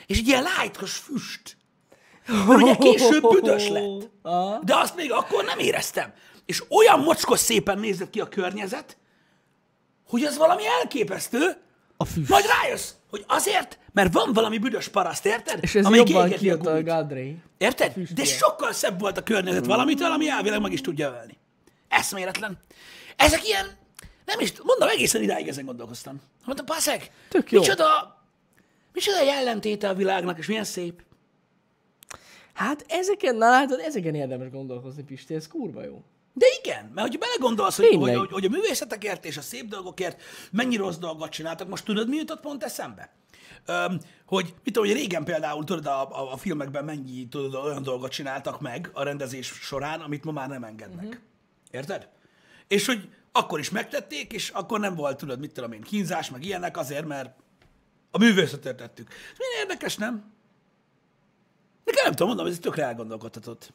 És 0.08 0.18
egy 0.18 0.28
ilyen 0.28 0.44
lájtkos 0.44 0.98
füst. 0.98 1.58
Mert 2.48 2.62
ugye 2.62 2.76
később 2.76 3.28
büdös 3.30 3.68
lett. 3.68 4.10
De 4.64 4.76
azt 4.76 4.96
még 4.96 5.12
akkor 5.12 5.44
nem 5.44 5.60
éreztem. 5.60 6.14
És 6.46 6.64
olyan 6.70 7.00
mocskos 7.00 7.40
szépen 7.40 7.80
nézett 7.80 8.10
ki 8.10 8.20
a 8.20 8.28
környezet, 8.28 8.98
hogy 10.08 10.24
az 10.24 10.38
valami 10.38 10.64
elképesztő, 10.82 11.58
A 11.98 12.06
füst. 12.06 12.30
Majd 12.30 12.46
rájössz, 12.62 12.92
hogy 13.10 13.24
azért, 13.28 13.80
mert 13.94 14.14
van 14.14 14.34
valami 14.34 14.58
büdös 14.58 14.88
paraszt, 14.88 15.26
érted? 15.26 15.60
És 15.62 15.76
ez 15.76 15.86
Amelyik 15.86 16.10
jobban 16.10 16.32
a 16.32 16.72
a. 16.76 16.84
Gadré. 16.84 17.38
Érted? 17.58 17.94
De 18.16 18.24
sokkal 18.24 18.74
szebb 18.74 19.00
volt 19.00 19.18
a 19.18 19.24
környezet 19.24 19.66
valamitől, 19.66 20.12
ami 20.12 20.30
elvileg 20.30 20.62
meg 20.62 20.72
is 20.72 20.82
tudja 20.82 21.18
ölni. 21.20 21.40
Eszméletlen. 21.92 22.58
Ezek 23.16 23.48
ilyen, 23.48 23.66
nem 24.26 24.40
is, 24.40 24.54
mondom, 24.64 24.90
egészen 24.90 25.22
idáig 25.22 25.48
ezen 25.48 25.66
gondolkoztam. 25.66 26.22
Mondtam, 26.46 26.66
paszek, 26.66 27.12
Tök 27.30 27.52
jó. 27.52 27.60
micsoda, 27.60 28.18
micsoda 28.94 29.24
jellemtéte 29.24 29.90
a 29.90 29.94
világnak, 29.94 30.38
és 30.38 30.48
milyen 30.48 30.64
szép. 30.64 31.02
Hát 32.54 32.86
ezeken, 32.88 33.36
na 33.36 33.50
látod, 33.50 33.80
ezeken 33.80 34.16
érdemes 34.16 34.50
gondolkozni, 34.50 35.04
Pisti, 35.04 35.34
ez 35.34 35.48
kurva 35.48 35.84
jó. 35.84 36.04
De 36.34 36.46
igen, 36.64 36.92
mert 36.94 37.08
hogyha 37.08 37.28
belegondolsz, 37.28 37.78
hogy, 37.78 37.96
hogy, 37.96 38.16
hogy, 38.16 38.32
hogy 38.32 38.46
a 38.46 38.50
művészetekért 38.50 39.26
és 39.26 39.38
a 39.38 39.42
szép 39.42 39.68
dolgokért 39.68 40.22
mennyi 40.52 40.76
rossz 40.76 40.98
dolgot 40.98 41.30
csináltak, 41.30 41.68
most 41.68 41.86
tudod, 41.86 42.10
mi 42.10 42.16
jutott 42.16 42.40
pont 42.40 42.64
eszembe? 42.64 43.14
Öm, 43.66 44.00
hogy 44.26 44.54
mit 44.64 44.74
tudom, 44.74 44.90
hogy 44.90 44.98
régen 44.98 45.24
például, 45.24 45.64
tudod, 45.64 45.86
a, 45.86 46.20
a, 46.20 46.32
a 46.32 46.38
filmekben 46.38 46.86
mennyi 46.86 47.28
tudod, 47.28 47.66
olyan 47.66 47.84
dolgot 47.84 48.12
csináltak 48.12 48.62
meg 48.62 48.90
a 48.94 49.04
rendezés 49.04 49.48
során, 49.48 50.00
amit 50.00 50.24
ma 50.24 50.32
már 50.32 50.48
nem 50.48 50.64
engednek. 50.64 51.06
Uh-huh. 51.06 51.22
Érted? 51.72 52.10
És 52.68 52.86
hogy 52.86 53.10
akkor 53.32 53.60
is 53.60 53.70
megtették, 53.70 54.34
és 54.34 54.50
akkor 54.50 54.80
nem 54.80 54.96
volt, 54.96 55.18
tudod, 55.18 55.40
mit 55.40 55.54
tudom 55.54 55.72
én, 55.72 55.82
kínzás, 55.82 56.30
meg 56.30 56.46
ilyenek 56.46 56.78
azért, 56.78 57.06
mert 57.06 57.36
a 58.12 58.18
művészetért 58.18 58.78
tettük. 58.78 59.10
Ez 59.10 59.38
milyen 59.38 59.68
érdekes, 59.68 59.96
nem? 59.96 60.32
Nekem 61.84 62.04
nem 62.04 62.12
tudom, 62.12 62.28
mondom, 62.28 62.46
ez 62.46 62.60
tökre 62.60 62.84
elgondolkodtatott. 62.84 63.74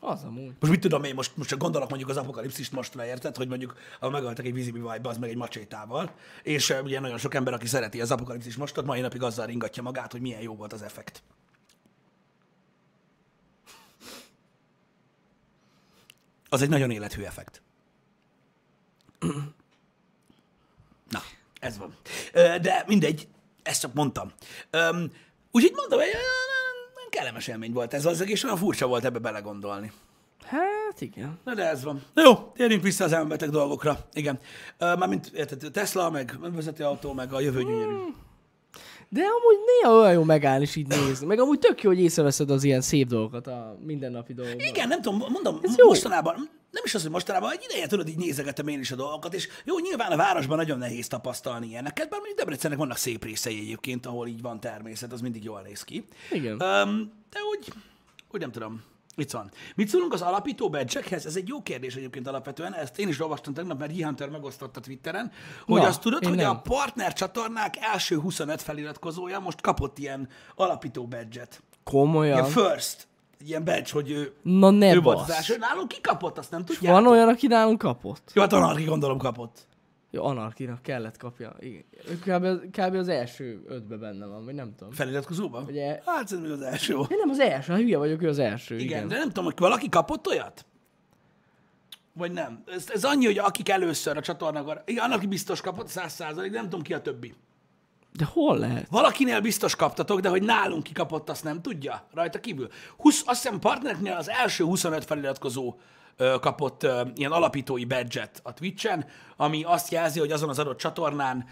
Az 0.00 0.22
amúgy. 0.22 0.52
Most 0.60 0.72
mit 0.72 0.80
tudom 0.80 1.04
én, 1.04 1.14
most, 1.14 1.36
most 1.36 1.48
csak 1.48 1.58
gondolok 1.58 1.88
mondjuk 1.88 2.10
az 2.10 2.16
apokalipszist 2.16 2.72
mostra, 2.72 3.06
érted, 3.06 3.36
hogy 3.36 3.48
mondjuk 3.48 3.74
a 4.00 4.08
megöltek 4.08 4.46
egy 4.46 4.52
vízibi 4.52 4.78
vibe 4.78 5.08
az 5.08 5.18
meg 5.18 5.30
egy 5.30 5.36
macsétával, 5.36 6.10
és 6.42 6.70
uh, 6.70 6.82
ugye 6.82 7.00
nagyon 7.00 7.18
sok 7.18 7.34
ember, 7.34 7.52
aki 7.52 7.66
szereti 7.66 8.00
az 8.00 8.10
apokalipszis 8.10 8.56
mostot, 8.56 8.84
mai 8.84 9.00
napig 9.00 9.22
azzal 9.22 9.46
ringatja 9.46 9.82
magát, 9.82 10.12
hogy 10.12 10.20
milyen 10.20 10.40
jó 10.40 10.54
volt 10.54 10.72
az 10.72 10.82
effekt. 10.82 11.22
Az 16.48 16.62
egy 16.62 16.68
nagyon 16.68 16.90
élethű 16.90 17.22
effekt. 17.22 17.62
Na, 21.10 21.22
ez 21.60 21.78
van. 21.78 21.96
De 22.32 22.84
mindegy, 22.86 23.28
ezt 23.62 23.80
csak 23.80 23.94
mondtam. 23.94 24.32
Úgyhogy 25.50 25.72
mondom, 25.74 25.98
hogy 25.98 26.08
kellemes 27.10 27.46
élmény 27.46 27.72
volt 27.72 27.94
ez 27.94 28.06
az 28.06 28.20
egész, 28.20 28.44
olyan 28.44 28.56
furcsa 28.56 28.86
volt 28.86 29.04
ebbe 29.04 29.18
belegondolni. 29.18 29.92
Hát 30.44 31.00
igen. 31.00 31.38
Na 31.44 31.54
de 31.54 31.68
ez 31.68 31.82
van. 31.82 32.04
Na 32.14 32.22
jó, 32.22 32.34
térjünk 32.34 32.82
vissza 32.82 33.04
az 33.04 33.12
elmebeteg 33.12 33.50
dolgokra. 33.50 34.08
Igen. 34.12 34.40
Mármint 34.78 35.26
érted, 35.26 35.72
Tesla, 35.72 36.10
meg 36.10 36.38
önvezető 36.42 36.84
autó, 36.84 37.12
meg 37.12 37.32
a 37.32 37.40
jövő 37.40 37.62
gyönyörű. 37.62 37.96
De 39.08 39.20
amúgy 39.20 39.58
néha 39.66 39.98
olyan 39.98 40.12
jó 40.12 40.22
megállni 40.22 40.64
és 40.64 40.76
így 40.76 40.86
nézni. 40.86 41.26
Meg 41.26 41.38
amúgy 41.38 41.58
tök 41.58 41.82
jó, 41.82 41.90
hogy 41.90 42.00
észreveszed 42.00 42.50
az 42.50 42.64
ilyen 42.64 42.80
szép 42.80 43.08
dolgokat 43.08 43.46
a 43.46 43.78
mindennapi 43.84 44.34
dolgokban. 44.34 44.66
Igen, 44.66 44.88
nem 44.88 45.02
tudom, 45.02 45.24
mondom, 45.32 45.58
Ez 45.62 45.76
jó. 45.76 45.86
mostanában, 45.86 46.34
nem 46.70 46.82
is 46.84 46.94
az, 46.94 47.02
hogy 47.02 47.10
mostanában, 47.10 47.52
egy 47.52 47.66
ideje 47.68 47.86
tudod, 47.86 48.08
így 48.08 48.16
nézegetem 48.16 48.68
én 48.68 48.78
is 48.80 48.90
a 48.90 48.96
dolgokat, 48.96 49.34
és 49.34 49.48
jó, 49.64 49.78
nyilván 49.78 50.12
a 50.12 50.16
városban 50.16 50.56
nagyon 50.56 50.78
nehéz 50.78 51.06
tapasztalni 51.06 51.66
ilyeneket, 51.66 52.08
bár 52.08 52.18
mondjuk 52.18 52.38
Debrecennek 52.38 52.78
vannak 52.78 52.96
szép 52.96 53.24
részei 53.24 53.58
egyébként, 53.58 54.06
ahol 54.06 54.26
így 54.28 54.40
van 54.42 54.60
természet, 54.60 55.12
az 55.12 55.20
mindig 55.20 55.44
jól 55.44 55.60
néz 55.60 55.82
ki. 55.82 56.04
Igen. 56.30 56.52
Um, 56.52 57.12
de 57.30 57.38
úgy, 57.50 57.72
úgy 58.30 58.40
nem 58.40 58.52
tudom. 58.52 58.82
Itt 59.18 59.30
van. 59.30 59.50
Mit 59.74 59.88
szólunk 59.88 60.12
az 60.12 60.22
alapító 60.22 60.70
badge 60.70 61.00
Ez 61.10 61.36
egy 61.36 61.48
jó 61.48 61.62
kérdés 61.62 61.94
egyébként 61.94 62.26
alapvetően. 62.26 62.74
Ezt 62.74 62.98
én 62.98 63.08
is 63.08 63.20
olvastam 63.20 63.54
tegnap, 63.54 63.78
mert 63.78 64.00
Hunter 64.02 64.28
megosztotta 64.28 64.80
Twitteren, 64.80 65.32
hogy 65.66 65.80
Na, 65.80 65.86
azt 65.86 66.00
tudod, 66.00 66.24
hogy 66.24 66.36
nem. 66.36 66.50
a 66.50 66.60
partner 66.60 67.12
csatornák 67.12 67.74
első 67.80 68.18
25 68.18 68.62
feliratkozója 68.62 69.38
most 69.38 69.60
kapott 69.60 69.98
ilyen 69.98 70.28
alapító 70.54 71.06
badge-et. 71.06 71.62
Komolyan. 71.84 72.38
Ilyen 72.38 72.50
first. 72.50 73.06
Ilyen 73.44 73.64
badge, 73.64 73.90
hogy 73.92 74.10
ő, 74.10 74.32
Na 74.42 74.70
ne 74.70 74.94
ő 74.94 75.00
volt 75.00 75.20
az 75.20 75.30
első. 75.30 75.56
Nálunk 75.58 75.88
ki 75.88 76.00
kapott, 76.00 76.38
azt 76.38 76.50
nem 76.50 76.64
tudják. 76.64 76.92
Van 76.92 77.06
olyan, 77.06 77.28
aki 77.28 77.46
nálunk 77.46 77.78
kapott? 77.78 78.30
Jó, 78.34 78.42
hát 78.42 78.52
Anarki 78.52 78.84
gondolom 78.84 79.18
kapott. 79.18 79.66
Jó, 80.10 80.24
Anarkinak 80.24 80.82
kellett 80.82 81.16
kapja. 81.16 81.56
Igen. 81.58 81.84
Kb, 82.20 82.70
kb. 82.70 82.94
az 82.94 83.08
első 83.08 83.62
ötbe 83.66 83.96
benne 83.96 84.26
van, 84.26 84.44
vagy 84.44 84.54
nem 84.54 84.74
tudom. 84.76 84.92
Feliratkozóban? 84.92 85.64
Ugye- 85.64 86.00
Hát 86.06 86.28
szerintem 86.28 86.52
az 86.52 86.60
első. 86.62 86.94
Én 86.94 87.18
nem 87.18 87.30
az 87.30 87.38
első, 87.38 87.72
hát 87.72 87.80
hülye 87.80 87.98
vagyok, 87.98 88.22
ő 88.22 88.28
az 88.28 88.38
első. 88.38 88.74
Igen, 88.74 88.86
Igen. 88.86 89.08
de 89.08 89.16
nem 89.16 89.26
tudom, 89.28 89.44
hogy 89.44 89.54
valaki 89.58 89.88
kapott 89.88 90.26
olyat? 90.26 90.66
Vagy 92.12 92.32
nem? 92.32 92.62
Ez, 92.66 92.90
ez 92.92 93.04
annyi, 93.04 93.24
hogy 93.26 93.38
akik 93.38 93.68
először 93.68 94.16
a 94.16 94.20
csatornakon, 94.20 94.78
igen, 94.84 95.04
annak 95.04 95.28
biztos 95.28 95.60
kapott, 95.60 95.86
száz 95.88 96.12
százalék, 96.12 96.52
nem 96.52 96.62
tudom 96.62 96.82
ki 96.82 96.94
a 96.94 97.00
többi. 97.00 97.34
De 98.12 98.24
hol 98.24 98.58
lehet? 98.58 98.86
Valakinél 98.90 99.40
biztos 99.40 99.76
kaptatok, 99.76 100.20
de 100.20 100.28
hogy 100.28 100.42
nálunk 100.42 100.82
ki 100.82 100.92
kapott, 100.92 101.30
azt 101.30 101.44
nem 101.44 101.62
tudja 101.62 102.06
rajta 102.14 102.40
kívül. 102.40 102.68
20, 102.96 103.22
azt 103.26 103.42
hiszem 103.42 103.58
partnereknél 103.58 104.12
az 104.16 104.28
első 104.28 104.64
25 104.64 105.04
feliratkozó 105.04 105.74
kapott 106.40 106.86
ilyen 107.14 107.32
alapítói 107.32 107.84
badge 107.84 108.30
a 108.42 108.54
Twitch-en, 108.54 109.04
ami 109.36 109.62
azt 109.62 109.90
jelzi, 109.90 110.18
hogy 110.18 110.32
azon 110.32 110.48
az 110.48 110.58
adott 110.58 110.78
csatornán 110.78 111.44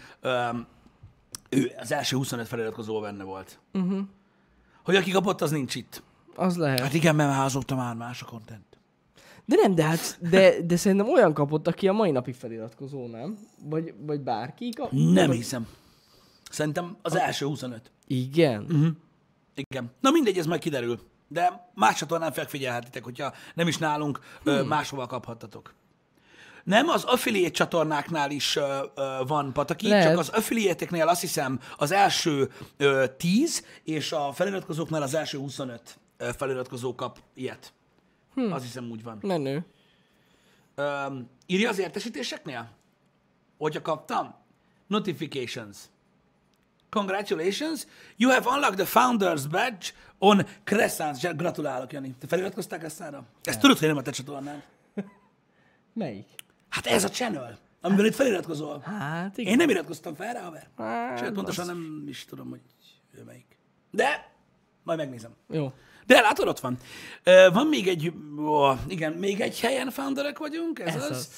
ő 1.49 1.71
az 1.79 1.91
első 1.91 2.15
25 2.15 2.47
feliratkozó 2.47 2.99
benne 2.99 3.23
volt. 3.23 3.59
Uh-huh. 3.73 3.99
Hogy 4.83 4.95
aki 4.95 5.11
kapott, 5.11 5.41
az 5.41 5.51
nincs 5.51 5.75
itt. 5.75 6.03
Az 6.35 6.57
lehet. 6.57 6.79
Hát 6.79 6.93
igen, 6.93 7.15
mert 7.15 7.45
azóta 7.45 7.75
már 7.75 7.95
más 7.95 8.21
a 8.21 8.25
content. 8.25 8.65
De 9.45 9.55
nem, 9.55 9.75
de 9.75 9.83
hát, 9.83 10.17
de, 10.29 10.61
de 10.61 10.75
szerintem 10.75 11.09
olyan 11.09 11.33
kapott, 11.33 11.67
aki 11.67 11.87
a 11.87 11.93
mai 11.93 12.11
napi 12.11 12.31
feliratkozó, 12.31 13.07
nem? 13.07 13.37
Vagy, 13.63 13.93
vagy 14.05 14.21
bárki 14.21 14.69
kap? 14.69 14.91
Nem 14.91 15.31
hiszem. 15.31 15.67
Szerintem 16.49 16.97
az 17.01 17.15
első 17.15 17.45
25. 17.45 17.91
Igen. 18.07 18.61
Uh-huh. 18.61 18.87
Igen. 19.55 19.91
Na 19.99 20.11
mindegy, 20.11 20.37
ez 20.37 20.45
majd 20.45 20.61
kiderül. 20.61 20.99
De 21.27 21.69
más 21.73 21.95
csatornán 21.95 22.31
felfigyelhetitek, 22.31 23.03
hogyha 23.03 23.33
nem 23.53 23.67
is 23.67 23.77
nálunk, 23.77 24.19
hmm. 24.43 24.67
máshova 24.67 25.05
kaphattatok. 25.05 25.73
Nem, 26.63 26.89
az 26.89 27.03
affiliate 27.03 27.51
csatornáknál 27.51 28.31
is 28.31 28.55
ö, 28.55 28.85
ö, 28.95 29.21
van 29.27 29.53
pataki, 29.53 29.87
Lehet. 29.87 30.07
csak 30.07 30.17
az 30.17 30.29
affiliate 30.29 31.05
azt 31.05 31.21
hiszem 31.21 31.59
az 31.77 31.91
első 31.91 32.51
ö, 32.77 33.05
10, 33.17 33.65
és 33.83 34.11
a 34.11 34.31
feliratkozóknál 34.33 35.01
az 35.01 35.13
első 35.13 35.37
25 35.37 35.99
ö, 36.17 36.29
feliratkozó 36.37 36.95
kap 36.95 37.19
ilyet. 37.33 37.73
Hmm. 38.33 38.51
Azt 38.51 38.63
hiszem 38.63 38.89
úgy 38.91 39.03
van. 39.03 39.17
Menő. 39.21 39.65
Um, 40.77 41.29
írja 41.45 41.69
az 41.69 41.79
értesítéseknél? 41.79 42.69
Hogyha 43.57 43.81
kaptam? 43.81 44.35
Notifications. 44.87 45.77
Congratulations, 46.89 47.85
you 48.17 48.31
have 48.31 48.45
unlocked 48.49 48.77
the 48.77 48.85
founder's 48.85 49.41
badge 49.49 49.93
on 50.19 50.45
Crescent. 50.63 51.37
Gratulálok, 51.37 51.91
Jani. 51.93 52.15
Te 52.19 52.27
feliratkoztál 52.27 52.79
Crescentre? 52.79 53.21
Ezt 53.43 53.59
tudod, 53.59 53.77
hogy 53.77 53.87
nem 53.87 53.97
a 53.97 54.01
te 54.01 54.11
csatornád. 54.11 54.63
Melyik? 55.93 56.27
Hát 56.69 56.85
ez 56.85 57.03
a 57.03 57.09
channel, 57.09 57.57
amiben 57.81 58.05
itt 58.05 58.15
feliratkozol. 58.15 58.79
Hát 58.79 59.37
igen. 59.37 59.51
Én 59.51 59.57
nem 59.57 59.69
iratkoztam 59.69 60.15
fel 60.15 60.33
rá, 60.33 60.41
haver. 60.41 60.67
Hát, 60.77 61.19
Sőt, 61.19 61.31
pontosan 61.33 61.65
nem 61.65 62.03
is 62.07 62.25
tudom, 62.25 62.49
hogy 62.49 62.61
ő 63.17 63.23
melyik. 63.23 63.57
De 63.91 64.31
majd 64.83 64.97
megnézem. 64.99 65.31
Jó. 65.49 65.71
De 66.05 66.21
látod, 66.21 66.47
ott 66.47 66.59
van. 66.59 66.77
Van 67.53 67.67
még 67.67 67.87
egy, 67.87 68.13
ó, 68.39 68.71
igen, 68.87 69.13
még 69.13 69.41
egy 69.41 69.59
helyen 69.59 69.89
founderek 69.91 70.37
vagyunk, 70.37 70.79
ez, 70.79 70.95
Ez 70.95 71.03
az. 71.03 71.09
az. 71.09 71.29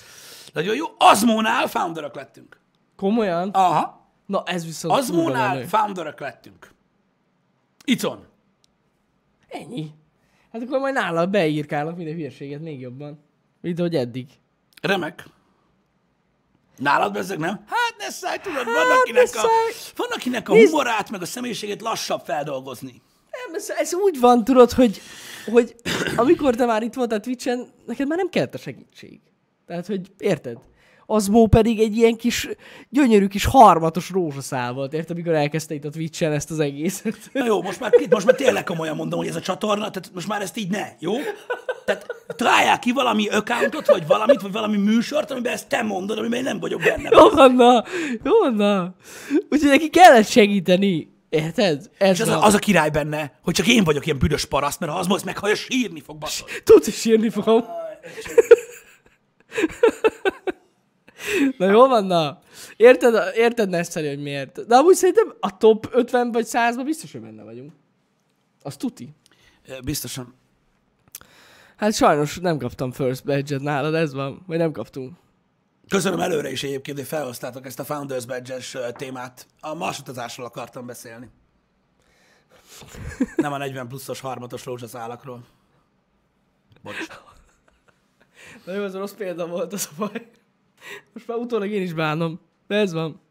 Nagyon 0.54 0.76
jó. 0.76 0.86
Azmónál 0.98 1.68
founderek 1.68 2.16
lettünk. 2.16 2.60
Komolyan? 2.96 3.50
Aha. 3.50 3.99
Na, 4.30 4.44
ez 4.46 4.66
viszont 4.66 4.94
kurva 4.94 5.08
Azmónál 5.08 5.54
menő. 5.54 5.66
founderek 5.66 6.20
lettünk. 6.20 6.72
Icon. 7.86 8.26
Ennyi. 9.48 9.92
Hát 10.52 10.62
akkor 10.62 10.80
majd 10.80 10.94
nála 10.94 11.26
beírkálnak 11.26 11.96
minden 11.96 12.14
hülyeséget 12.16 12.62
még 12.62 12.80
jobban. 12.80 13.20
Mint 13.62 13.80
ahogy 13.80 13.96
eddig. 13.96 14.28
Remek. 14.82 15.26
Nálad 16.78 17.14
bezzeg, 17.14 17.38
nem? 17.40 17.64
Hát 17.68 17.96
ne 17.98 18.10
szállj, 18.10 18.38
tudod, 18.38 18.66
van, 18.66 18.76
akinek 19.02 19.34
ne 19.34 19.40
a, 19.42 19.48
van 19.96 20.08
akinek 20.12 20.50
a 20.50 20.54
Nézd- 20.54 20.70
humorát, 20.72 21.10
meg 21.10 21.22
a 21.22 21.26
személyiségét 21.26 21.82
lassabb 21.82 22.22
feldolgozni. 22.26 23.02
Nem, 23.46 23.56
ez, 23.56 23.70
ez 23.70 23.94
úgy 23.94 24.20
van, 24.20 24.44
tudod, 24.44 24.72
hogy, 24.72 25.02
hogy 25.46 25.76
amikor 26.16 26.56
te 26.56 26.66
már 26.66 26.84
itt 26.84 26.94
voltál 26.94 27.20
Twitch-en, 27.20 27.68
neked 27.86 28.08
már 28.08 28.18
nem 28.18 28.30
kellett 28.30 28.54
a 28.54 28.58
segítség. 28.58 29.20
Tehát, 29.66 29.86
hogy 29.88 30.12
érted? 30.18 30.58
Azmó 31.12 31.48
pedig 31.48 31.80
egy 31.80 31.98
ilyen 31.98 32.16
kis, 32.16 32.50
gyönyörű 32.90 33.28
kis 33.28 33.46
harmatos 33.46 34.10
rózsaszál 34.10 34.74
volt, 34.74 34.94
érted, 34.94 35.16
amikor 35.16 35.34
elkezdte 35.34 35.74
itt 35.74 35.86
a 35.86 35.90
Twitch-en 35.90 36.32
ezt 36.32 36.52
az 36.52 36.60
egészet. 36.60 37.18
Na 37.34 37.46
jó, 37.46 37.62
most 37.62 37.80
már, 37.80 37.92
most 38.10 38.26
már 38.26 38.36
tényleg 38.36 38.64
komolyan 38.64 38.96
mondom, 38.96 39.20
hogy 39.20 39.28
ez 39.28 39.36
a 39.36 39.42
csatorna, 39.42 39.90
tehát 39.90 40.12
most 40.14 40.28
már 40.28 40.42
ezt 40.42 40.58
így 40.58 40.70
ne, 40.70 40.86
jó? 41.00 41.14
Tehát 41.86 42.06
találják 42.36 42.80
ki 42.80 42.92
valami 42.92 43.28
accountot, 43.28 43.88
vagy 43.88 44.08
valamit, 44.08 44.42
vagy 44.42 44.52
valami 44.52 44.78
műsort, 44.78 45.32
amiben 45.32 45.54
ezt 45.54 45.68
te 45.68 45.82
mondod, 45.82 46.18
amiben 46.18 46.38
én 46.38 46.44
nem 46.44 46.60
vagyok 46.60 46.82
benne. 46.82 47.10
Jó 47.12 47.30
van, 47.30 47.52
na, 47.52 47.84
jó 48.24 48.38
van, 48.40 48.54
na. 48.54 48.96
Úgyhogy 49.50 49.70
neki 49.70 49.90
kellett 49.90 50.28
segíteni. 50.28 51.14
Érted? 51.30 51.90
Ez 51.98 52.20
És 52.20 52.20
az, 52.20 52.28
a, 52.28 52.44
az 52.44 52.54
a 52.54 52.60
király 52.60 52.90
benne, 52.90 53.40
hogy 53.44 53.54
csak 53.54 53.68
én 53.68 53.84
vagyok 53.84 54.06
ilyen 54.06 54.20
büdös 54.20 54.46
paraszt, 54.46 54.80
mert 54.80 54.92
ha 54.92 54.98
az 54.98 55.08
most 55.08 55.26
meghallja, 55.26 55.56
sírni 55.56 56.02
fog 56.02 56.18
basszol. 56.18 56.48
Tudsz 56.64 56.88
is 56.88 57.06
írni 57.06 57.30
fogom. 57.30 57.64
Na 61.58 61.70
jó 61.70 61.88
van, 61.88 62.06
na. 62.06 62.42
Érted, 62.78 63.36
érted 63.36 63.70
Neszteri, 63.70 64.08
hogy 64.08 64.22
miért? 64.22 64.66
De 64.66 64.76
amúgy 64.76 64.96
szerintem 64.96 65.34
a 65.40 65.58
top 65.58 65.88
50 65.92 66.32
vagy 66.32 66.46
100-ban 66.48 66.82
biztos, 66.84 67.12
hogy 67.12 67.22
benne 67.22 67.44
vagyunk. 67.44 67.72
Az 68.62 68.78
tuti. 68.78 69.10
Biztosan. 69.84 70.34
Hát 71.76 71.94
sajnos 71.94 72.38
nem 72.38 72.58
kaptam 72.58 72.92
first 72.92 73.26
badge-et 73.26 73.62
nálad, 73.62 73.94
ez 73.94 74.14
van. 74.14 74.44
Vagy 74.48 74.58
nem 74.58 74.72
kaptunk. 74.72 75.14
Köszönöm 75.88 76.20
előre 76.20 76.52
is 76.52 76.64
egyébként, 76.64 76.98
hogy 76.98 77.08
felhoztátok 77.08 77.66
ezt 77.66 77.80
a 77.80 77.84
Founders 77.84 78.26
Badge-es 78.26 78.74
ö, 78.74 78.92
témát. 78.92 79.48
A 79.60 79.74
marsutazásról 79.74 80.46
akartam 80.46 80.86
beszélni. 80.86 81.30
Nem 83.36 83.54
a 83.54 83.58
40 83.58 83.88
pluszos 83.88 84.20
harmatos 84.20 84.66
rózsaszálakról. 84.66 85.44
Bocs. 86.82 87.08
Na 88.66 88.74
jó, 88.74 88.84
az 88.84 88.96
rossz 88.96 89.14
példa 89.14 89.48
volt, 89.48 89.74
az 89.74 89.90
a 89.92 89.94
baj. 89.98 90.30
Most 91.14 91.28
már 91.28 91.38
utólag 91.38 91.70
én 91.70 91.82
is 91.82 91.94
bánom. 91.94 92.40
De 92.68 92.76
ez 92.76 92.94
van. 92.94 93.22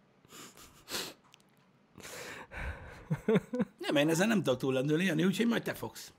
Nem, 3.78 3.96
én 3.96 4.08
ezen 4.08 4.28
nem 4.28 4.42
tudok 4.42 4.58
túllendülni, 4.58 5.04
Jani, 5.04 5.24
úgyhogy 5.24 5.46
majd 5.46 5.62
te 5.62 5.74
fogsz. 5.74 6.12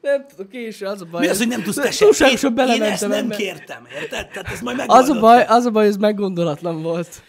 Nem 0.00 0.26
tudok 0.28 0.48
késő, 0.48 0.86
az 0.86 1.00
a 1.00 1.04
baj. 1.04 1.20
Mi 1.20 1.28
az, 1.28 1.38
hogy 1.38 1.48
nem 1.48 1.62
tudsz 1.62 1.76
te 1.76 1.90
sem? 1.90 2.08
Én, 2.56 2.68
én 2.74 2.82
ezt 2.82 3.00
nem 3.08 3.12
ebbe. 3.12 3.36
kértem, 3.36 3.86
érted? 3.94 4.28
Tehát 4.28 4.48
ez 4.48 4.60
majd 4.60 4.82
Az 4.86 5.08
a 5.08 5.20
baj, 5.20 5.44
az 5.44 5.64
a 5.64 5.70
baj, 5.70 5.86
ez 5.86 5.96
meggondolatlan 5.96 6.82
volt. 6.82 7.22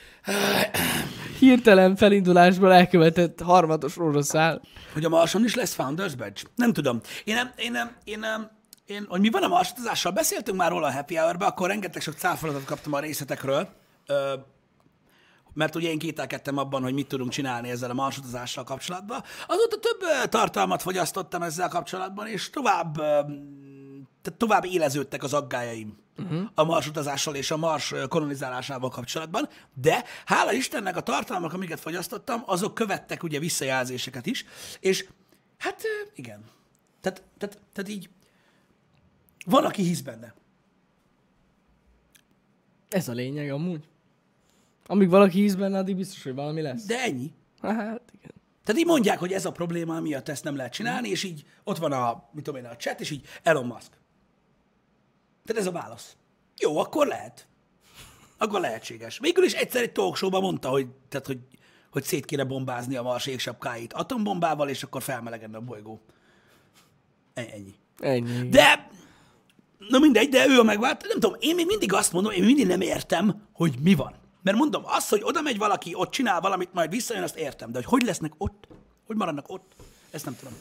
Hirtelen 1.39 1.95
felindulásból 1.95 2.73
elkövetett 2.73 3.41
harmados 3.41 3.95
rózsaszál. 3.95 4.61
Hogy 4.93 5.05
a 5.05 5.09
Marson 5.09 5.43
is 5.43 5.55
lesz 5.55 5.73
Founders 5.73 6.15
Badge? 6.15 6.41
Nem 6.55 6.73
tudom. 6.73 7.01
Én 7.23 7.35
nem, 7.35 7.51
én 7.55 7.71
nem, 7.71 7.95
én 8.03 8.19
nem, 8.19 8.49
én, 8.87 9.05
hogy 9.09 9.19
mi 9.19 9.29
van 9.29 9.43
a 9.43 9.47
marsutazással, 9.47 10.11
beszéltünk 10.11 10.57
már 10.57 10.71
róla 10.71 10.87
a 10.87 10.91
Happy 10.91 11.15
hour 11.15 11.35
akkor 11.39 11.67
rengeteg 11.67 12.01
sok 12.01 12.13
cáfolatot 12.13 12.65
kaptam 12.65 12.93
a 12.93 12.99
részletekről, 12.99 13.69
ö, 14.05 14.33
mert 15.53 15.75
ugye 15.75 15.89
én 15.89 15.99
kételkedtem 15.99 16.57
abban, 16.57 16.81
hogy 16.81 16.93
mit 16.93 17.07
tudunk 17.07 17.31
csinálni 17.31 17.69
ezzel 17.69 17.89
a 17.89 17.93
marsutazással 17.93 18.63
kapcsolatban. 18.63 19.23
Azóta 19.47 19.79
több 19.79 20.01
ö, 20.01 20.27
tartalmat 20.27 20.81
fogyasztottam 20.81 21.41
ezzel 21.41 21.69
kapcsolatban, 21.69 22.27
és 22.27 22.49
tovább, 22.49 22.97
ö, 22.97 23.01
tehát 24.21 24.39
tovább 24.39 24.65
éleződtek 24.65 25.23
az 25.23 25.33
aggájaim 25.33 25.97
uh-huh. 26.17 26.41
a 26.53 26.63
marsutazással 26.63 27.35
és 27.35 27.51
a 27.51 27.57
mars 27.57 27.93
kolonizálásával 28.09 28.89
kapcsolatban, 28.89 29.49
de 29.73 30.03
hála 30.25 30.53
Istennek 30.53 30.95
a 30.95 31.01
tartalmak, 31.01 31.53
amiket 31.53 31.79
fogyasztottam, 31.79 32.43
azok 32.45 32.73
követtek 32.73 33.23
ugye 33.23 33.39
visszajelzéseket 33.39 34.25
is, 34.25 34.45
és 34.79 35.07
hát 35.57 35.81
igen. 36.15 36.43
Tehát, 37.01 37.23
tehát, 37.37 37.59
tehát 37.73 37.89
így 37.89 38.09
van, 39.49 39.65
aki 39.65 39.83
hisz 39.83 40.01
benne. 40.01 40.33
Ez 42.89 43.07
a 43.07 43.13
lényeg 43.13 43.51
amúgy. 43.51 43.87
Amíg 44.85 45.09
valaki 45.09 45.41
hisz 45.41 45.55
benne, 45.55 45.77
addig 45.77 45.95
biztos, 45.95 46.23
hogy 46.23 46.33
valami 46.33 46.61
lesz. 46.61 46.85
De 46.85 46.99
ennyi. 46.99 47.31
Hát 47.61 48.11
igen. 48.11 48.31
Tehát 48.63 48.81
így 48.81 48.87
mondják, 48.87 49.19
hogy 49.19 49.33
ez 49.33 49.45
a 49.45 49.51
probléma, 49.51 49.99
miatt 49.99 50.29
ezt 50.29 50.43
nem 50.43 50.55
lehet 50.55 50.73
csinálni, 50.73 51.09
és 51.09 51.23
így 51.23 51.45
ott 51.63 51.77
van 51.77 51.91
a, 51.91 52.29
mit 52.31 52.43
tudom 52.43 52.59
én, 52.59 52.69
a 52.69 52.75
chat, 52.75 52.99
és 52.99 53.09
így 53.09 53.27
Elon 53.43 53.65
Musk. 53.65 53.91
Tehát 55.45 55.61
ez 55.61 55.67
a 55.67 55.71
válasz. 55.71 56.15
Jó, 56.57 56.77
akkor 56.77 57.07
lehet. 57.07 57.47
Akkor 58.37 58.59
lehetséges. 58.59 59.19
Végül 59.19 59.43
is 59.43 59.53
egyszer 59.53 59.81
egy 59.81 59.91
talk 59.91 60.15
show-ban 60.15 60.41
mondta, 60.41 60.69
hogy, 60.69 60.87
tehát, 61.09 61.25
hogy, 61.25 61.39
hogy 61.91 62.03
szét 62.03 62.25
kéne 62.25 62.43
bombázni 62.43 62.95
a 62.95 63.01
mars 63.01 63.25
égsapkáit 63.25 63.93
atombombával, 63.93 64.69
és 64.69 64.83
akkor 64.83 65.03
felmelegedne 65.03 65.57
a 65.57 65.61
bolygó. 65.61 66.01
E- 67.33 67.47
Ennyi. 67.51 67.75
Ennyi. 67.99 68.49
De, 68.49 68.86
na 69.89 69.99
mindegy, 69.99 70.29
de 70.29 70.47
ő 70.47 70.59
a 70.59 70.63
megvált. 70.63 71.05
Nem 71.07 71.19
tudom, 71.19 71.35
én 71.39 71.55
még 71.55 71.65
mindig 71.65 71.93
azt 71.93 72.13
mondom, 72.13 72.31
én 72.31 72.43
mindig 72.43 72.67
nem 72.67 72.81
értem, 72.81 73.47
hogy 73.53 73.73
mi 73.81 73.95
van. 73.95 74.13
Mert 74.43 74.57
mondom, 74.57 74.83
az, 74.85 75.09
hogy 75.09 75.21
oda 75.23 75.41
megy 75.41 75.57
valaki, 75.57 75.91
ott 75.93 76.11
csinál 76.11 76.41
valamit, 76.41 76.73
majd 76.73 76.89
visszajön, 76.89 77.23
azt 77.23 77.37
értem. 77.37 77.71
De 77.71 77.77
hogy 77.77 77.85
hogy 77.85 78.01
lesznek 78.01 78.31
ott, 78.37 78.67
hogy 79.05 79.15
maradnak 79.15 79.49
ott, 79.49 79.71
ezt 80.11 80.25
nem 80.25 80.35
tudom. 80.39 80.53